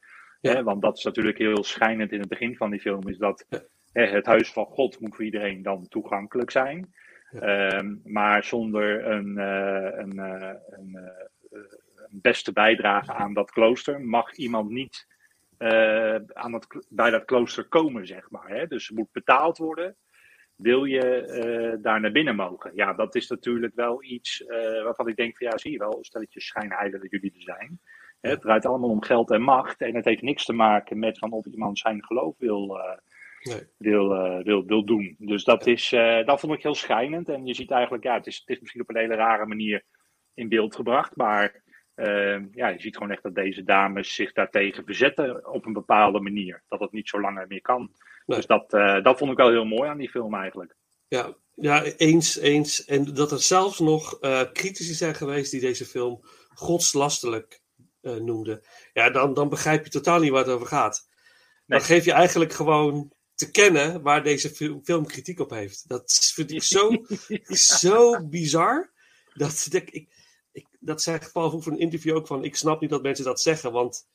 Ja. 0.46 0.54
Hè, 0.54 0.62
want 0.62 0.82
dat 0.82 0.96
is 0.96 1.04
natuurlijk 1.04 1.38
heel 1.38 1.64
schijnend 1.64 2.12
in 2.12 2.20
het 2.20 2.28
begin 2.28 2.56
van 2.56 2.70
die 2.70 2.80
film, 2.80 3.08
is 3.08 3.18
dat 3.18 3.44
Ja. 3.48 3.60
hè, 3.92 4.06
het 4.06 4.26
huis 4.26 4.52
van 4.52 4.64
God 4.66 5.00
moet 5.00 5.14
voor 5.14 5.24
iedereen 5.24 5.62
dan 5.62 5.88
toegankelijk 5.88 6.50
zijn. 6.50 6.94
Ehm, 7.40 7.94
maar 8.04 8.44
zonder 8.44 9.06
een, 9.06 9.38
eh, 9.38 9.98
een, 9.98 10.18
eh, 10.18 10.54
een, 10.66 10.94
eh, 10.94 11.24
een 11.50 12.20
beste 12.20 12.52
bijdrage 12.52 13.12
aan 13.12 13.34
dat 13.34 13.50
klooster 13.50 14.00
mag 14.00 14.32
iemand 14.34 14.70
niet 14.70 15.06
aan 16.32 16.60
kl- 16.66 16.78
bij 16.88 17.10
dat 17.10 17.24
klooster 17.24 17.68
komen, 17.68 18.06
zeg 18.06 18.30
maar. 18.30 18.48
Hè? 18.48 18.66
Dus 18.66 18.88
er 18.88 18.94
moet 18.94 19.12
betaald 19.12 19.58
worden. 19.58 19.96
Wil 20.56 20.84
je 20.84 21.78
daar 21.82 22.00
naar 22.00 22.12
binnen 22.12 22.36
mogen? 22.36 22.70
Ja, 22.74 22.92
dat 22.92 23.14
is 23.14 23.28
natuurlijk 23.28 23.74
wel 23.74 24.02
iets 24.02 24.44
waarvan 24.82 25.08
ik 25.08 25.16
denk 25.16 25.36
van 25.36 25.46
ja, 25.46 25.58
zie 25.58 25.72
je 25.72 25.78
wel, 25.78 25.98
stelletje 26.00 26.40
schijnheilig 26.40 27.00
dat 27.00 27.10
jullie 27.10 27.32
er 27.34 27.42
zijn. 27.42 27.80
Het 28.20 28.40
draait 28.40 28.66
allemaal 28.66 28.90
om 28.90 29.02
geld 29.02 29.30
en 29.30 29.42
macht. 29.42 29.80
En 29.80 29.94
het 29.94 30.04
heeft 30.04 30.22
niks 30.22 30.44
te 30.44 30.52
maken 30.52 30.98
met 30.98 31.18
van 31.18 31.32
of 31.32 31.46
iemand 31.46 31.78
zijn 31.78 32.04
geloof 32.04 32.34
wil, 32.38 32.78
eh, 32.78 32.98
nee. 33.42 33.60
wil, 33.76 34.14
eh, 34.14 34.44
wil, 34.44 34.64
wil 34.64 34.84
doen. 34.84 35.16
Dus 35.18 35.44
dat, 35.44 35.66
is, 35.66 35.92
eh, 35.92 36.26
dat 36.26 36.40
vond 36.40 36.52
ik 36.52 36.62
heel 36.62 36.74
schijnend. 36.74 37.28
En 37.28 37.46
je 37.46 37.54
ziet 37.54 37.70
eigenlijk, 37.70 38.04
ja, 38.04 38.14
het 38.14 38.26
is, 38.26 38.38
het 38.38 38.48
is 38.48 38.60
misschien 38.60 38.82
op 38.82 38.88
een 38.88 38.96
hele 38.96 39.14
rare 39.14 39.46
manier 39.46 39.84
in 40.34 40.48
beeld 40.48 40.74
gebracht. 40.74 41.16
Maar 41.16 41.64
ja, 42.52 42.68
je 42.68 42.80
ziet 42.80 42.96
gewoon 42.96 43.10
echt 43.10 43.22
dat 43.22 43.34
deze 43.34 43.62
dames 43.62 44.14
zich 44.14 44.32
daartegen 44.32 44.84
verzetten 44.84 45.52
op 45.52 45.66
een 45.66 45.72
bepaalde 45.72 46.20
manier. 46.20 46.62
Dat 46.68 46.80
het 46.80 46.92
niet 46.92 47.08
zo 47.08 47.20
langer 47.20 47.46
meer 47.48 47.60
kan. 47.60 47.90
Nee. 48.26 48.36
Dus 48.36 48.46
dat, 48.46 48.70
dat 49.04 49.18
vond 49.18 49.30
ik 49.30 49.36
wel 49.36 49.50
heel 49.50 49.64
mooi 49.64 49.88
aan 49.88 49.98
die 49.98 50.10
film 50.10 50.34
eigenlijk. 50.34 50.76
Ja, 51.08 51.34
ja, 51.54 51.82
eens, 51.82 52.38
eens. 52.38 52.84
En 52.84 53.14
dat 53.14 53.32
er 53.32 53.40
zelfs 53.40 53.78
nog 53.78 54.18
critici 54.52 54.92
zijn 54.92 55.14
geweest 55.14 55.50
die 55.50 55.60
deze 55.60 55.84
film 55.84 56.20
godslastelijk 56.54 57.60
eh, 58.06 58.14
noemden. 58.14 58.62
Ja, 58.92 59.10
dan, 59.10 59.34
dan 59.34 59.48
begrijp 59.48 59.84
je 59.84 59.90
totaal 59.90 60.20
niet 60.20 60.30
waar 60.30 60.44
het 60.44 60.54
over 60.54 60.66
gaat. 60.66 61.08
Dan 61.66 61.78
Nee. 61.78 61.86
geef 61.86 62.04
je 62.04 62.12
eigenlijk 62.12 62.52
gewoon 62.52 63.12
te 63.34 63.50
kennen 63.50 64.02
waar 64.02 64.22
deze 64.22 64.50
fil- 64.50 64.80
film 64.84 65.06
kritiek 65.06 65.40
op 65.40 65.50
heeft. 65.50 65.88
Dat 65.88 66.30
vind 66.34 66.50
ik 66.50 66.62
zo, 66.62 66.90
is 67.28 67.66
zo 67.66 68.26
bizar. 68.26 68.92
Dat, 69.34 69.66
dat, 69.70 69.82
ik, 69.90 70.08
ik, 70.52 70.66
dat 70.80 71.02
zei 71.02 71.18
Paul 71.32 71.62
in 71.64 71.72
een 71.72 71.78
interview 71.78 72.16
ook 72.16 72.26
van... 72.26 72.44
Ik 72.44 72.56
snap 72.56 72.80
niet 72.80 72.90
dat 72.90 73.02
mensen 73.02 73.24
dat 73.24 73.40
zeggen, 73.40 73.72
want 73.72 74.08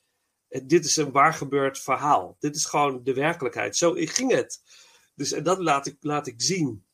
eh, 0.48 0.60
dit 0.64 0.84
is 0.84 0.96
een 0.96 1.10
waar 1.10 1.34
gebeurd 1.34 1.78
verhaal. 1.78 2.36
Dit 2.38 2.56
is 2.56 2.64
gewoon 2.64 3.02
de 3.04 3.14
werkelijkheid. 3.14 3.76
Zo 3.76 3.92
ging 3.96 4.32
het. 4.32 4.60
Dus 5.14 5.32
en 5.32 5.42
dat 5.42 5.58
laat 5.58 5.86
ik, 5.86 5.96
laat 6.00 6.26
ik 6.26 6.34
zien. 6.36 6.84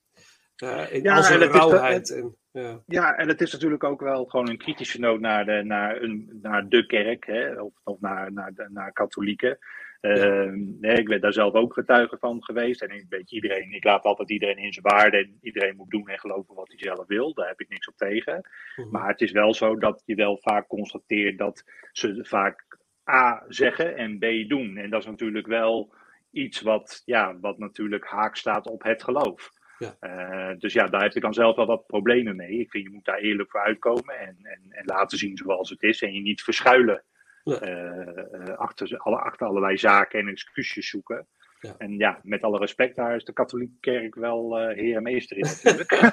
Eh 0.57 0.93
in 0.93 1.03
Ja, 1.03 1.17
al 1.17 1.23
zijn 1.23 1.41
het 1.41 1.51
rauwheid. 1.51 2.11
En, 2.11 2.37
ja. 2.61 2.83
Ja, 2.87 3.17
en 3.17 3.29
het 3.29 3.41
is 3.41 3.53
natuurlijk 3.53 3.85
ook 3.85 4.01
wel 4.01 4.25
gewoon 4.25 4.49
een 4.49 4.59
kritische 4.59 5.01
noot 5.01 5.21
naar 5.21 5.45
de, 5.45 5.63
naar 5.65 6.03
een, 6.03 6.39
naar 6.43 6.69
de 6.69 6.87
kerk, 6.87 7.27
hè, 7.27 7.61
of, 7.61 7.73
of 7.85 8.01
naar, 8.01 8.33
naar, 8.33 8.55
de, 8.55 8.69
naar 8.71 8.93
katholieken. 8.93 9.59
Ehm, 10.01 10.81
nee, 10.81 10.97
ik 10.97 11.09
ben 11.09 11.21
daar 11.21 11.33
zelf 11.33 11.55
ook 11.55 11.73
getuige 11.73 12.17
van 12.19 12.45
geweest. 12.45 12.83
En 12.83 12.91
ik, 12.91 13.05
weet 13.09 13.33
iedereen, 13.33 13.73
ik 13.73 13.85
laat 13.85 14.05
altijd 14.05 14.31
iedereen 14.31 14.59
in 14.59 14.73
zijn 14.73 14.95
waarde. 14.95 15.17
En 15.17 15.39
iedereen 15.43 15.77
moet 15.77 15.91
doen 15.91 16.09
en 16.09 16.19
geloven 16.19 16.55
wat 16.55 16.69
hij 16.69 16.79
zelf 16.79 17.07
wil. 17.07 17.35
Daar 17.35 17.49
heb 17.49 17.61
ik 17.61 17.69
niks 17.69 17.89
op 17.89 17.97
tegen. 17.97 18.49
Mhm. 18.77 18.91
Maar 18.91 19.09
het 19.09 19.21
is 19.21 19.31
wel 19.31 19.55
zo 19.55 19.77
dat 19.77 20.03
je 20.05 20.15
wel 20.15 20.39
vaak 20.39 20.67
constateert 20.67 21.39
dat 21.39 21.65
ze 21.93 22.25
vaak 22.25 22.79
A 23.11 23.45
zeggen 23.49 23.97
en 23.97 24.19
B 24.19 24.49
doen. 24.49 24.77
En 24.77 24.91
dat 24.91 25.01
is 25.01 25.07
natuurlijk 25.07 25.47
wel 25.47 25.95
iets 26.31 26.61
wat, 26.61 27.03
ja, 27.05 27.39
wat 27.41 27.59
natuurlijk 27.59 28.07
haak 28.07 28.37
staat 28.37 28.67
op 28.67 28.83
het 28.83 29.03
geloof. 29.03 29.51
Ja. 29.79 29.97
Eh, 30.01 30.59
dus 30.59 30.73
ja, 30.73 30.87
daar 30.87 31.03
heb 31.03 31.13
ik 31.15 31.23
dan 31.23 31.35
zelf 31.35 31.57
wel 31.57 31.67
wat 31.67 31.87
problemen 31.87 32.37
mee. 32.37 32.59
Ik 32.61 32.71
vind 32.71 32.85
je 32.85 32.91
moet 32.91 33.05
daar 33.05 33.19
eerlijk 33.19 33.51
voor 33.51 33.61
uitkomen 33.61 34.19
en, 34.19 34.37
en, 34.43 34.61
en 34.69 34.85
laten 34.85 35.19
zien 35.19 35.37
zoals 35.37 35.71
het 35.71 35.83
is. 35.83 36.03
En 36.03 36.13
je 36.15 36.21
niet 36.21 36.43
verschuilen 36.43 37.03
Ja. 37.45 37.61
eh, 37.61 38.57
achter, 38.59 38.97
alle, 38.99 39.17
achter 39.19 39.47
allerlei 39.47 39.79
zaken 39.79 40.21
en 40.21 40.29
excuses 40.29 40.89
zoeken. 40.89 41.27
Ja. 41.61 41.75
En 41.79 41.97
ja, 41.99 42.21
met 42.23 42.43
alle 42.43 42.59
respect, 42.59 42.97
daar 42.97 43.15
is 43.17 43.25
de 43.25 43.33
katholieke 43.33 43.77
kerk 43.81 44.15
wel 44.15 44.57
heer 44.69 44.97
en 44.97 45.03
meester 45.03 45.37
in 45.37 45.47
natuurlijk. 45.63 45.95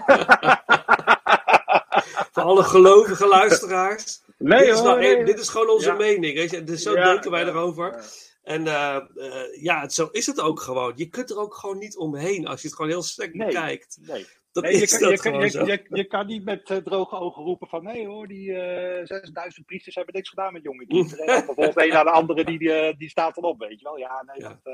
Voor 2.31 2.43
alle 2.43 2.63
gelovige 2.63 3.27
luisteraars. 3.27 4.21
nee 4.37 4.59
dit, 4.59 4.67
is 4.67 4.73
hoor, 4.75 4.87
nou, 4.87 4.99
nee. 4.99 5.17
eh, 5.17 5.25
dit 5.25 5.39
is 5.39 5.49
gewoon 5.49 5.69
onze 5.69 5.89
Ja. 5.89 5.95
mening. 5.95 6.33
Weet 6.35 6.51
je? 6.51 6.63
Dus 6.63 6.81
zo 6.83 6.93
denken 6.93 7.31
wij 7.31 7.41
ja, 7.41 7.47
erover. 7.47 8.03
En 8.45 8.67
eh, 8.67 8.95
eh, 8.95 9.61
ja, 9.63 9.81
het- 9.81 9.93
zo 9.93 10.07
is 10.11 10.25
het 10.25 10.39
ook 10.41 10.59
gewoon. 10.59 10.93
Je 10.95 11.09
kunt 11.09 11.29
er 11.29 11.37
ook 11.39 11.53
gewoon 11.55 11.77
niet 11.77 11.97
omheen 11.97 12.47
als 12.47 12.61
je 12.61 12.67
het 12.67 12.75
gewoon 12.75 12.91
heel 12.91 13.01
sterk 13.03 13.33
Nee. 13.33 13.47
bekijkt. 13.47 13.97
Nee. 14.01 14.25
Dat 14.51 14.63
Nee, 14.63 14.77
je, 14.79 14.87
kan, 14.87 14.99
dat 14.99 15.09
je, 15.09 15.15
kan, 15.15 15.31
gewoon 15.31 15.41
je, 15.41 15.49
zo. 15.49 15.65
je, 15.65 15.85
je 15.89 16.05
kan 16.05 16.25
niet 16.25 16.43
met 16.43 16.69
eh, 16.69 16.77
droge 16.77 17.15
ogen 17.15 17.43
roepen 17.43 17.67
van 17.67 17.83
nee 17.83 18.07
hoor, 18.07 18.27
die 18.27 18.53
eh 18.53 19.05
6000 19.05 19.65
priesters 19.65 19.95
hebben 19.95 20.13
niks 20.13 20.29
gedaan 20.29 20.53
met 20.53 20.63
jonge 20.63 20.85
kinderen. 20.87 21.25
En 21.35 21.43
vervolgens 21.43 21.75
een 21.85 21.89
naar 21.89 22.03
de 22.03 22.09
andere 22.11 22.43
die, 22.43 22.95
die 22.97 23.09
staat 23.09 23.37
erop, 23.37 23.59
weet 23.59 23.79
je 23.79 23.85
wel. 23.85 23.97
Ja, 23.97 24.23
nee, 24.25 24.41
Ja. 24.41 24.59
Dat, 24.63 24.73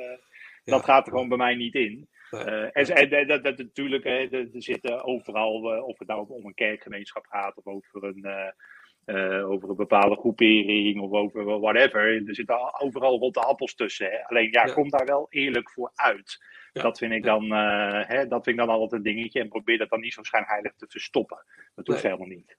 Ja. 0.64 0.73
dat 0.73 0.84
gaat 0.84 1.06
er 1.06 1.11
gewoon 1.11 1.30
bij 1.30 1.38
mij 1.38 1.56
niet 1.56 1.76
in. 1.76 2.10
En 2.30 2.72
en, 2.72 3.10
en 3.11 3.27
dat, 3.27 3.43
dat, 3.43 3.57
natuurlijk, 3.57 4.03
hè, 4.03 4.27
er, 4.30 4.48
zitten 4.52 5.03
overal, 5.03 5.84
of 5.85 5.99
het 5.99 6.07
nou 6.07 6.26
om 6.30 6.45
een 6.45 6.53
kerkgemeenschap 6.53 7.26
gaat 7.26 7.57
of 7.57 7.65
over 7.65 8.03
een, 8.03 8.26
eh, 9.06 9.49
over 9.49 9.69
een 9.69 9.76
bepaalde 9.76 10.15
groepering 10.15 11.02
of 11.02 11.11
over 11.11 11.60
whatever. 11.60 12.28
Er 12.28 12.36
zitten 12.36 12.57
al- 12.60 12.80
overal 12.80 13.19
rotte 13.19 13.40
appels 13.40 13.76
tussen. 13.76 14.06
Hè. 14.10 14.23
Alleen 14.28 14.52
ja, 14.52 14.65
Ja. 14.65 14.73
kom 14.73 14.90
daar 14.90 15.06
wel 15.06 15.28
eerlijk 15.30 15.69
voor 15.72 15.91
uit. 15.95 16.44
Ja. 16.73 16.82
Dat, 16.82 16.98
vind 16.98 17.11
ik 17.14 17.23
dan, 17.23 17.44
eh, 17.44 18.07
hè, 18.07 18.28
dat 18.28 18.44
vind 18.44 18.60
ik 18.60 18.65
dan 18.65 18.76
altijd 18.76 18.91
een 18.91 19.14
dingetje. 19.15 19.40
En 19.40 19.49
probeer 19.49 19.78
dat 19.78 19.90
dan 19.90 19.99
niet 19.99 20.14
zo 20.14 20.23
schijnheilig 20.23 20.73
te 20.76 20.86
verstoppen. 20.90 21.45
Dat 21.76 21.88
hoeft 21.88 22.03
Nee. 22.03 22.11
helemaal 22.11 22.36
niet. 22.38 22.57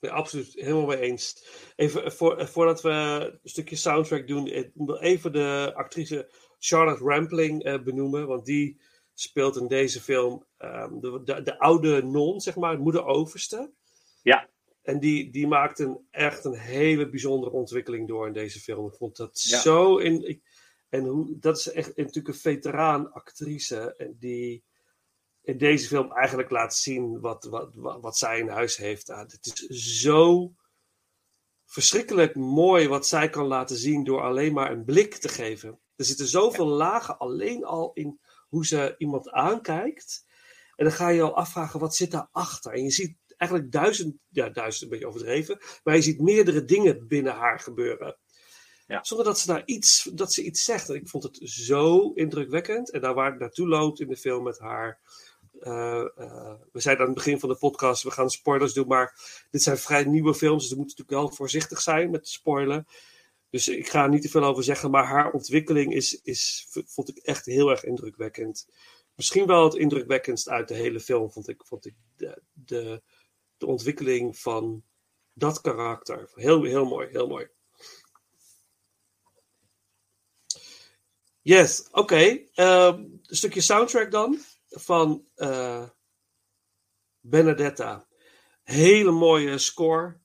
Nee, 0.00 0.10
absoluut. 0.10 0.52
Helemaal 0.54 0.86
mee 0.86 1.00
eens. 1.00 1.46
Even 1.76 2.12
voor, 2.12 2.46
voordat 2.48 2.82
we 2.82 2.90
een 2.90 3.38
stukje 3.48 3.76
soundtrack 3.76 4.26
doen, 4.26 4.46
ik 4.46 4.70
wil 4.74 4.98
even 4.98 5.32
de 5.32 5.72
actrice 5.74 6.30
Charlotte 6.58 7.04
Rampling 7.04 7.62
eh, 7.62 7.82
benoemen. 7.82 8.26
Want 8.26 8.44
die 8.44 8.80
speelt 9.14 9.56
in 9.56 9.66
deze 9.68 10.00
film 10.00 10.44
ehm, 10.58 10.98
de, 11.00 11.20
de, 11.24 11.42
de 11.42 11.58
oude 11.58 12.02
non, 12.04 12.40
zeg 12.40 12.56
maar, 12.56 12.78
moeder 12.78 13.04
overste. 13.04 13.70
Ja. 14.22 14.48
En 14.88 14.98
die, 15.00 15.30
die 15.30 15.46
maakt 15.46 15.78
een, 15.78 16.06
echt 16.10 16.44
een 16.44 16.58
hele 16.58 17.08
bijzondere 17.08 17.52
ontwikkeling 17.52 18.08
door 18.08 18.26
in 18.26 18.32
deze 18.32 18.60
film. 18.60 18.86
Ik 18.86 18.94
vond 18.94 19.16
dat 19.16 19.42
Ja. 19.42 19.60
zo 19.60 19.96
in. 19.96 20.28
ik- 20.28 20.42
en 20.88 21.04
hoe, 21.04 21.38
dat 21.38 21.56
is 21.58 21.70
echt 21.70 21.96
natuurlijk 21.96 22.28
een 22.28 22.34
veteraan 22.40 23.12
actrice. 23.12 23.94
En 23.96 24.16
die 24.18 24.64
in 25.42 25.58
deze 25.58 25.86
film 25.86 26.12
eigenlijk 26.12 26.50
laat 26.50 26.74
zien 26.74 27.20
wat, 27.20 27.44
wat, 27.44 27.70
wat, 27.74 28.00
wat 28.00 28.16
zij 28.18 28.38
in 28.38 28.48
huis 28.48 28.76
heeft. 28.76 29.10
Ah, 29.10 29.18
het 29.18 29.46
is 29.68 30.00
zo 30.00 30.52
verschrikkelijk 31.64 32.34
mooi 32.34 32.88
wat 32.88 33.06
zij 33.06 33.30
kan 33.30 33.46
laten 33.46 33.76
zien 33.76 34.04
door 34.04 34.22
alleen 34.22 34.52
maar 34.52 34.70
een 34.72 34.84
blik 34.84 35.14
te 35.14 35.28
geven. 35.28 35.80
Er 35.96 36.04
zitten 36.04 36.26
zoveel 36.26 36.66
lagen 36.66 37.18
alleen 37.18 37.64
al 37.64 37.90
in 37.94 38.20
hoe 38.48 38.66
ze 38.66 38.94
iemand 38.98 39.30
aankijkt. 39.30 40.26
En 40.76 40.84
dan 40.84 40.94
ga 40.94 41.08
je 41.08 41.22
al 41.22 41.36
afvragen, 41.36 41.80
wat 41.80 41.96
zit 41.96 42.10
daarachter? 42.10 42.72
En 42.72 42.82
je 42.82 42.90
ziet 42.90 43.16
eigenlijk 43.38 43.72
duizend, 43.72 44.14
ja, 44.28 44.48
duizend 44.48 44.82
een 44.82 44.88
beetje 44.88 45.06
overdreven, 45.06 45.58
maar 45.84 45.94
je 45.94 46.02
ziet 46.02 46.20
meerdere 46.20 46.64
dingen 46.64 47.06
binnen 47.06 47.32
haar 47.32 47.60
gebeuren. 47.60 48.16
Ja. 48.86 49.04
Zonder 49.04 49.26
dat 49.26 49.38
ze, 49.38 49.46
daar 49.46 49.62
iets, 49.64 50.10
dat 50.12 50.32
ze 50.32 50.42
iets 50.42 50.64
zegt. 50.64 50.88
En 50.88 50.94
ik 50.94 51.08
vond 51.08 51.22
het 51.22 51.38
zo 51.42 52.12
indrukwekkend. 52.14 52.90
En 52.90 53.00
daar 53.00 53.14
waar 53.14 53.30
het 53.30 53.40
naartoe 53.40 53.68
loopt 53.68 54.00
in 54.00 54.08
de 54.08 54.16
film 54.16 54.42
met 54.42 54.58
haar. 54.58 55.00
eh, 55.60 56.00
eh, 56.16 56.54
we 56.72 56.80
zeiden 56.80 57.06
aan 57.06 57.12
het 57.12 57.24
begin 57.24 57.40
van 57.40 57.48
de 57.48 57.56
podcast, 57.56 58.02
we 58.02 58.10
gaan 58.10 58.30
spoilers 58.30 58.72
doen, 58.72 58.86
maar 58.86 59.14
dit 59.50 59.62
zijn 59.62 59.78
vrij 59.78 60.04
nieuwe 60.04 60.34
films, 60.34 60.62
dus 60.62 60.70
we 60.70 60.76
moeten 60.78 60.96
natuurlijk 60.98 61.26
wel 61.28 61.36
voorzichtig 61.36 61.80
zijn 61.80 62.10
met 62.10 62.28
spoilen. 62.28 62.86
Dus 63.50 63.68
ik 63.68 63.88
ga 63.88 64.02
er 64.02 64.08
niet 64.08 64.22
te 64.22 64.28
veel 64.28 64.44
over 64.44 64.64
zeggen, 64.64 64.90
maar 64.90 65.04
haar 65.04 65.30
ontwikkeling 65.32 65.94
is, 65.94 66.20
is, 66.22 66.66
vond 66.86 67.08
ik 67.08 67.16
echt 67.16 67.44
heel 67.46 67.70
erg 67.70 67.84
indrukwekkend. 67.84 68.68
Misschien 69.14 69.46
wel 69.46 69.64
het 69.64 69.74
indrukwekkendst 69.74 70.48
uit 70.48 70.68
de 70.68 70.74
hele 70.74 71.00
film, 71.00 71.30
vond 71.30 71.48
ik, 71.48 71.62
vond 71.64 71.86
ik 71.86 71.94
de, 72.16 72.42
de, 72.52 73.02
de 73.58 73.66
ontwikkeling 73.66 74.38
van 74.38 74.84
dat 75.32 75.60
karakter. 75.60 76.30
Heel, 76.34 76.62
heel 76.62 76.84
mooi, 76.84 77.08
heel 77.08 77.26
mooi. 77.26 77.48
Yes, 81.42 81.88
oké. 81.90 82.44
Ehm, 82.54 82.94
een 82.98 83.36
stukje 83.36 83.60
soundtrack 83.60 84.10
dan 84.10 84.38
van 84.68 85.24
eh, 85.34 85.88
Benedetta. 87.20 88.06
Hele 88.62 89.10
mooie 89.10 89.58
score 89.58 90.20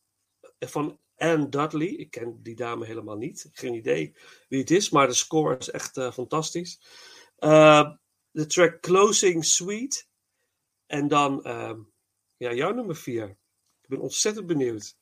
van 0.59 0.99
Anne 1.15 1.49
Dudley. 1.49 1.87
Ik 1.87 2.11
ken 2.11 2.39
die 2.41 2.55
dame 2.55 2.85
helemaal 2.85 3.17
niet. 3.17 3.49
Geen 3.51 3.73
idee 3.73 4.15
wie 4.47 4.59
het 4.59 4.71
is, 4.71 4.89
maar 4.89 5.07
de 5.07 5.13
score 5.13 5.57
is 5.57 5.69
echt 5.69 5.97
eh, 5.97 6.11
fantastisch. 6.11 6.81
Eh, 7.35 7.91
de 8.31 8.45
track 8.45 8.81
Closing 8.81 9.45
Suite. 9.45 10.03
En 10.85 11.07
dan 11.07 11.43
ehm, 11.43 11.79
ja, 12.43 12.53
jouw 12.53 12.73
nummer 12.73 12.95
vier. 12.95 13.29
Ik 13.81 13.89
ben 13.89 13.99
ontzettend 13.99 14.45
benieuwd. 14.45 14.97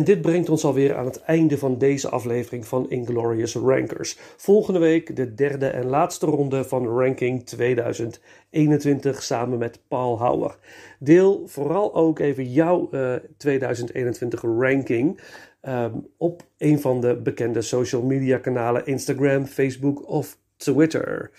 En 0.00 0.06
dit 0.06 0.20
brengt 0.20 0.48
ons 0.48 0.64
alweer 0.64 0.96
aan 0.96 1.04
het 1.04 1.20
einde 1.20 1.58
van 1.58 1.78
deze 1.78 2.08
aflevering 2.08 2.66
van 2.66 2.90
Inglorious 2.90 3.54
Rankers. 3.54 4.18
Volgende 4.36 4.78
week 4.78 5.16
de 5.16 5.34
derde 5.34 5.66
en 5.66 5.86
laatste 5.86 6.26
ronde 6.26 6.64
van 6.64 6.86
Ranking 6.86 7.46
2021 7.46 9.22
samen 9.22 9.58
met 9.58 9.80
Paul 9.88 10.18
Houwer. 10.18 10.56
Deel 10.98 11.42
vooral 11.46 11.94
ook 11.94 12.18
even 12.18 12.52
jouw 12.52 12.88
eh, 12.90 13.14
2021 13.36 14.42
ranking 14.42 15.20
ehm, 15.60 15.94
op 16.16 16.42
een 16.58 16.80
van 16.80 17.00
de 17.00 17.16
bekende 17.16 17.62
social 17.62 18.02
media 18.02 18.38
kanalen 18.38 18.86
Instagram, 18.86 19.46
Facebook 19.46 20.08
of 20.08 20.38
Twitter. 20.56 21.30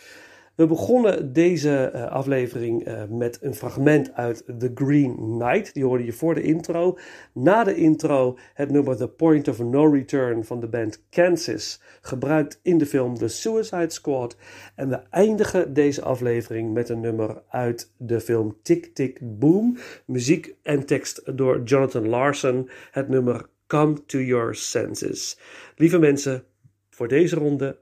We 0.56 0.68
begonnen 0.68 1.34
deze 1.34 1.84
eh, 1.84 2.12
aflevering 2.12 2.84
eh, 2.84 3.04
met 3.10 3.38
een 3.42 3.56
fragment 3.56 4.14
uit 4.14 4.44
The 4.60 4.72
Green 4.76 5.16
Knight. 5.16 5.74
Die 5.74 5.86
hoorde 5.86 6.06
je 6.06 6.14
voor 6.14 6.34
de 6.34 6.42
intro. 6.42 6.98
Na 7.34 7.64
de 7.64 7.76
intro 7.76 8.38
het 8.54 8.72
nummer 8.72 8.98
The 8.98 9.08
Point 9.08 9.48
of 9.48 9.60
No 9.60 9.86
Return 9.86 10.44
van 10.44 10.60
de 10.60 10.68
band 10.68 11.04
Kansas, 11.10 11.82
gebruikt 12.02 12.60
in 12.64 12.78
de 12.78 12.86
film 12.86 13.18
The 13.18 13.28
Suicide 13.28 13.90
Squad. 13.90 14.38
En 14.76 14.90
we 14.90 15.00
eindigen 15.10 15.74
deze 15.74 16.02
aflevering 16.02 16.74
met 16.74 16.90
een 16.90 17.00
nummer 17.00 17.42
uit 17.50 17.92
de 17.98 18.20
film 18.20 18.58
Tick 18.62 18.86
Tick 18.86 19.20
Boom. 19.22 19.78
Muziek 20.06 20.56
en 20.64 20.86
tekst 20.86 21.38
door 21.38 21.62
Jonathan 21.64 22.08
Larson. 22.08 22.70
Het 22.92 23.10
nummer 23.10 23.50
Come 23.68 24.06
to 24.06 24.20
Your 24.20 24.56
Senses. 24.56 25.40
Lieve 25.76 26.00
mensen, 26.00 26.44
voor 26.90 27.08
deze 27.08 27.36
ronde 27.36 27.78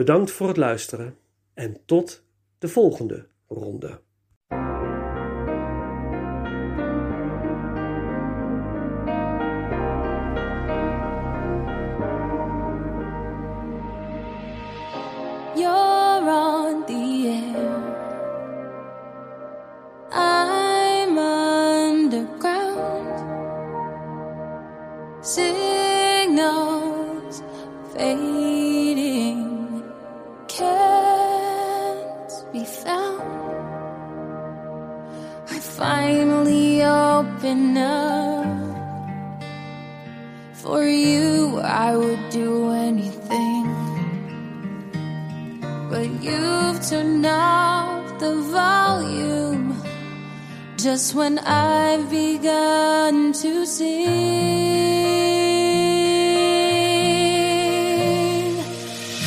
Bedankt 0.00 0.30
voor 0.30 0.48
het 0.48 0.56
luisteren 0.56 1.16
en 1.54 1.76
tot 1.84 2.24
de 2.58 2.68
volgende 2.68 3.26
ronde. 3.48 4.00
Up. 37.76 38.46
For 40.52 40.84
you, 40.84 41.58
I 41.58 41.96
would 41.96 42.30
do 42.30 42.70
anything. 42.70 43.66
But 45.90 46.08
you've 46.22 46.80
turned 46.88 47.26
off 47.26 48.18
the 48.20 48.36
volume 48.42 49.82
just 50.76 51.14
when 51.14 51.38
I've 51.40 52.08
begun 52.08 53.32
to 53.32 53.66
sing. 53.66 54.10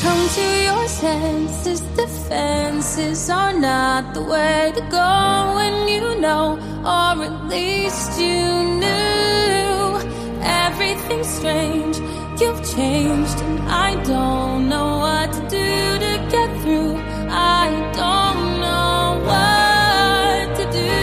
Come 0.02 0.30
to 0.30 0.46
your 0.64 0.88
senses, 0.88 1.82
defenses 1.98 3.30
are 3.30 3.54
not 3.54 4.14
the 4.14 4.24
way 4.24 4.72
to 4.76 4.82
go 4.90 5.56
when 5.56 5.88
you 5.90 6.20
know, 6.22 6.58
or 6.86 7.24
at 7.24 7.48
least 7.48 8.20
you 8.20 8.44
knew 8.82 10.00
everything's 10.42 11.30
strange. 11.30 11.98
You've 12.42 12.64
changed, 12.76 13.40
and 13.40 13.60
I 13.70 13.96
don't 14.04 14.68
know 14.68 14.98
what 14.98 15.32
to 15.32 15.42
do 15.48 16.00
to 16.04 16.14
get 16.30 16.50
through. 16.62 16.98
I 17.30 17.70
don't 18.02 18.60
know 18.60 19.22
what 19.30 20.56
to 20.60 20.66
do. 20.82 20.94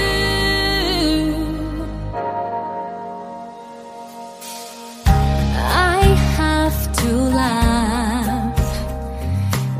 I 5.06 6.02
have 6.36 6.92
to 7.00 7.08
laugh. 7.40 8.60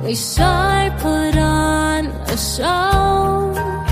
Wish 0.03 0.39
I 0.39 0.91
put 0.99 1.37
on 1.37 2.07
a 2.07 2.37
show 2.39 3.90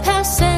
passing. 0.00 0.55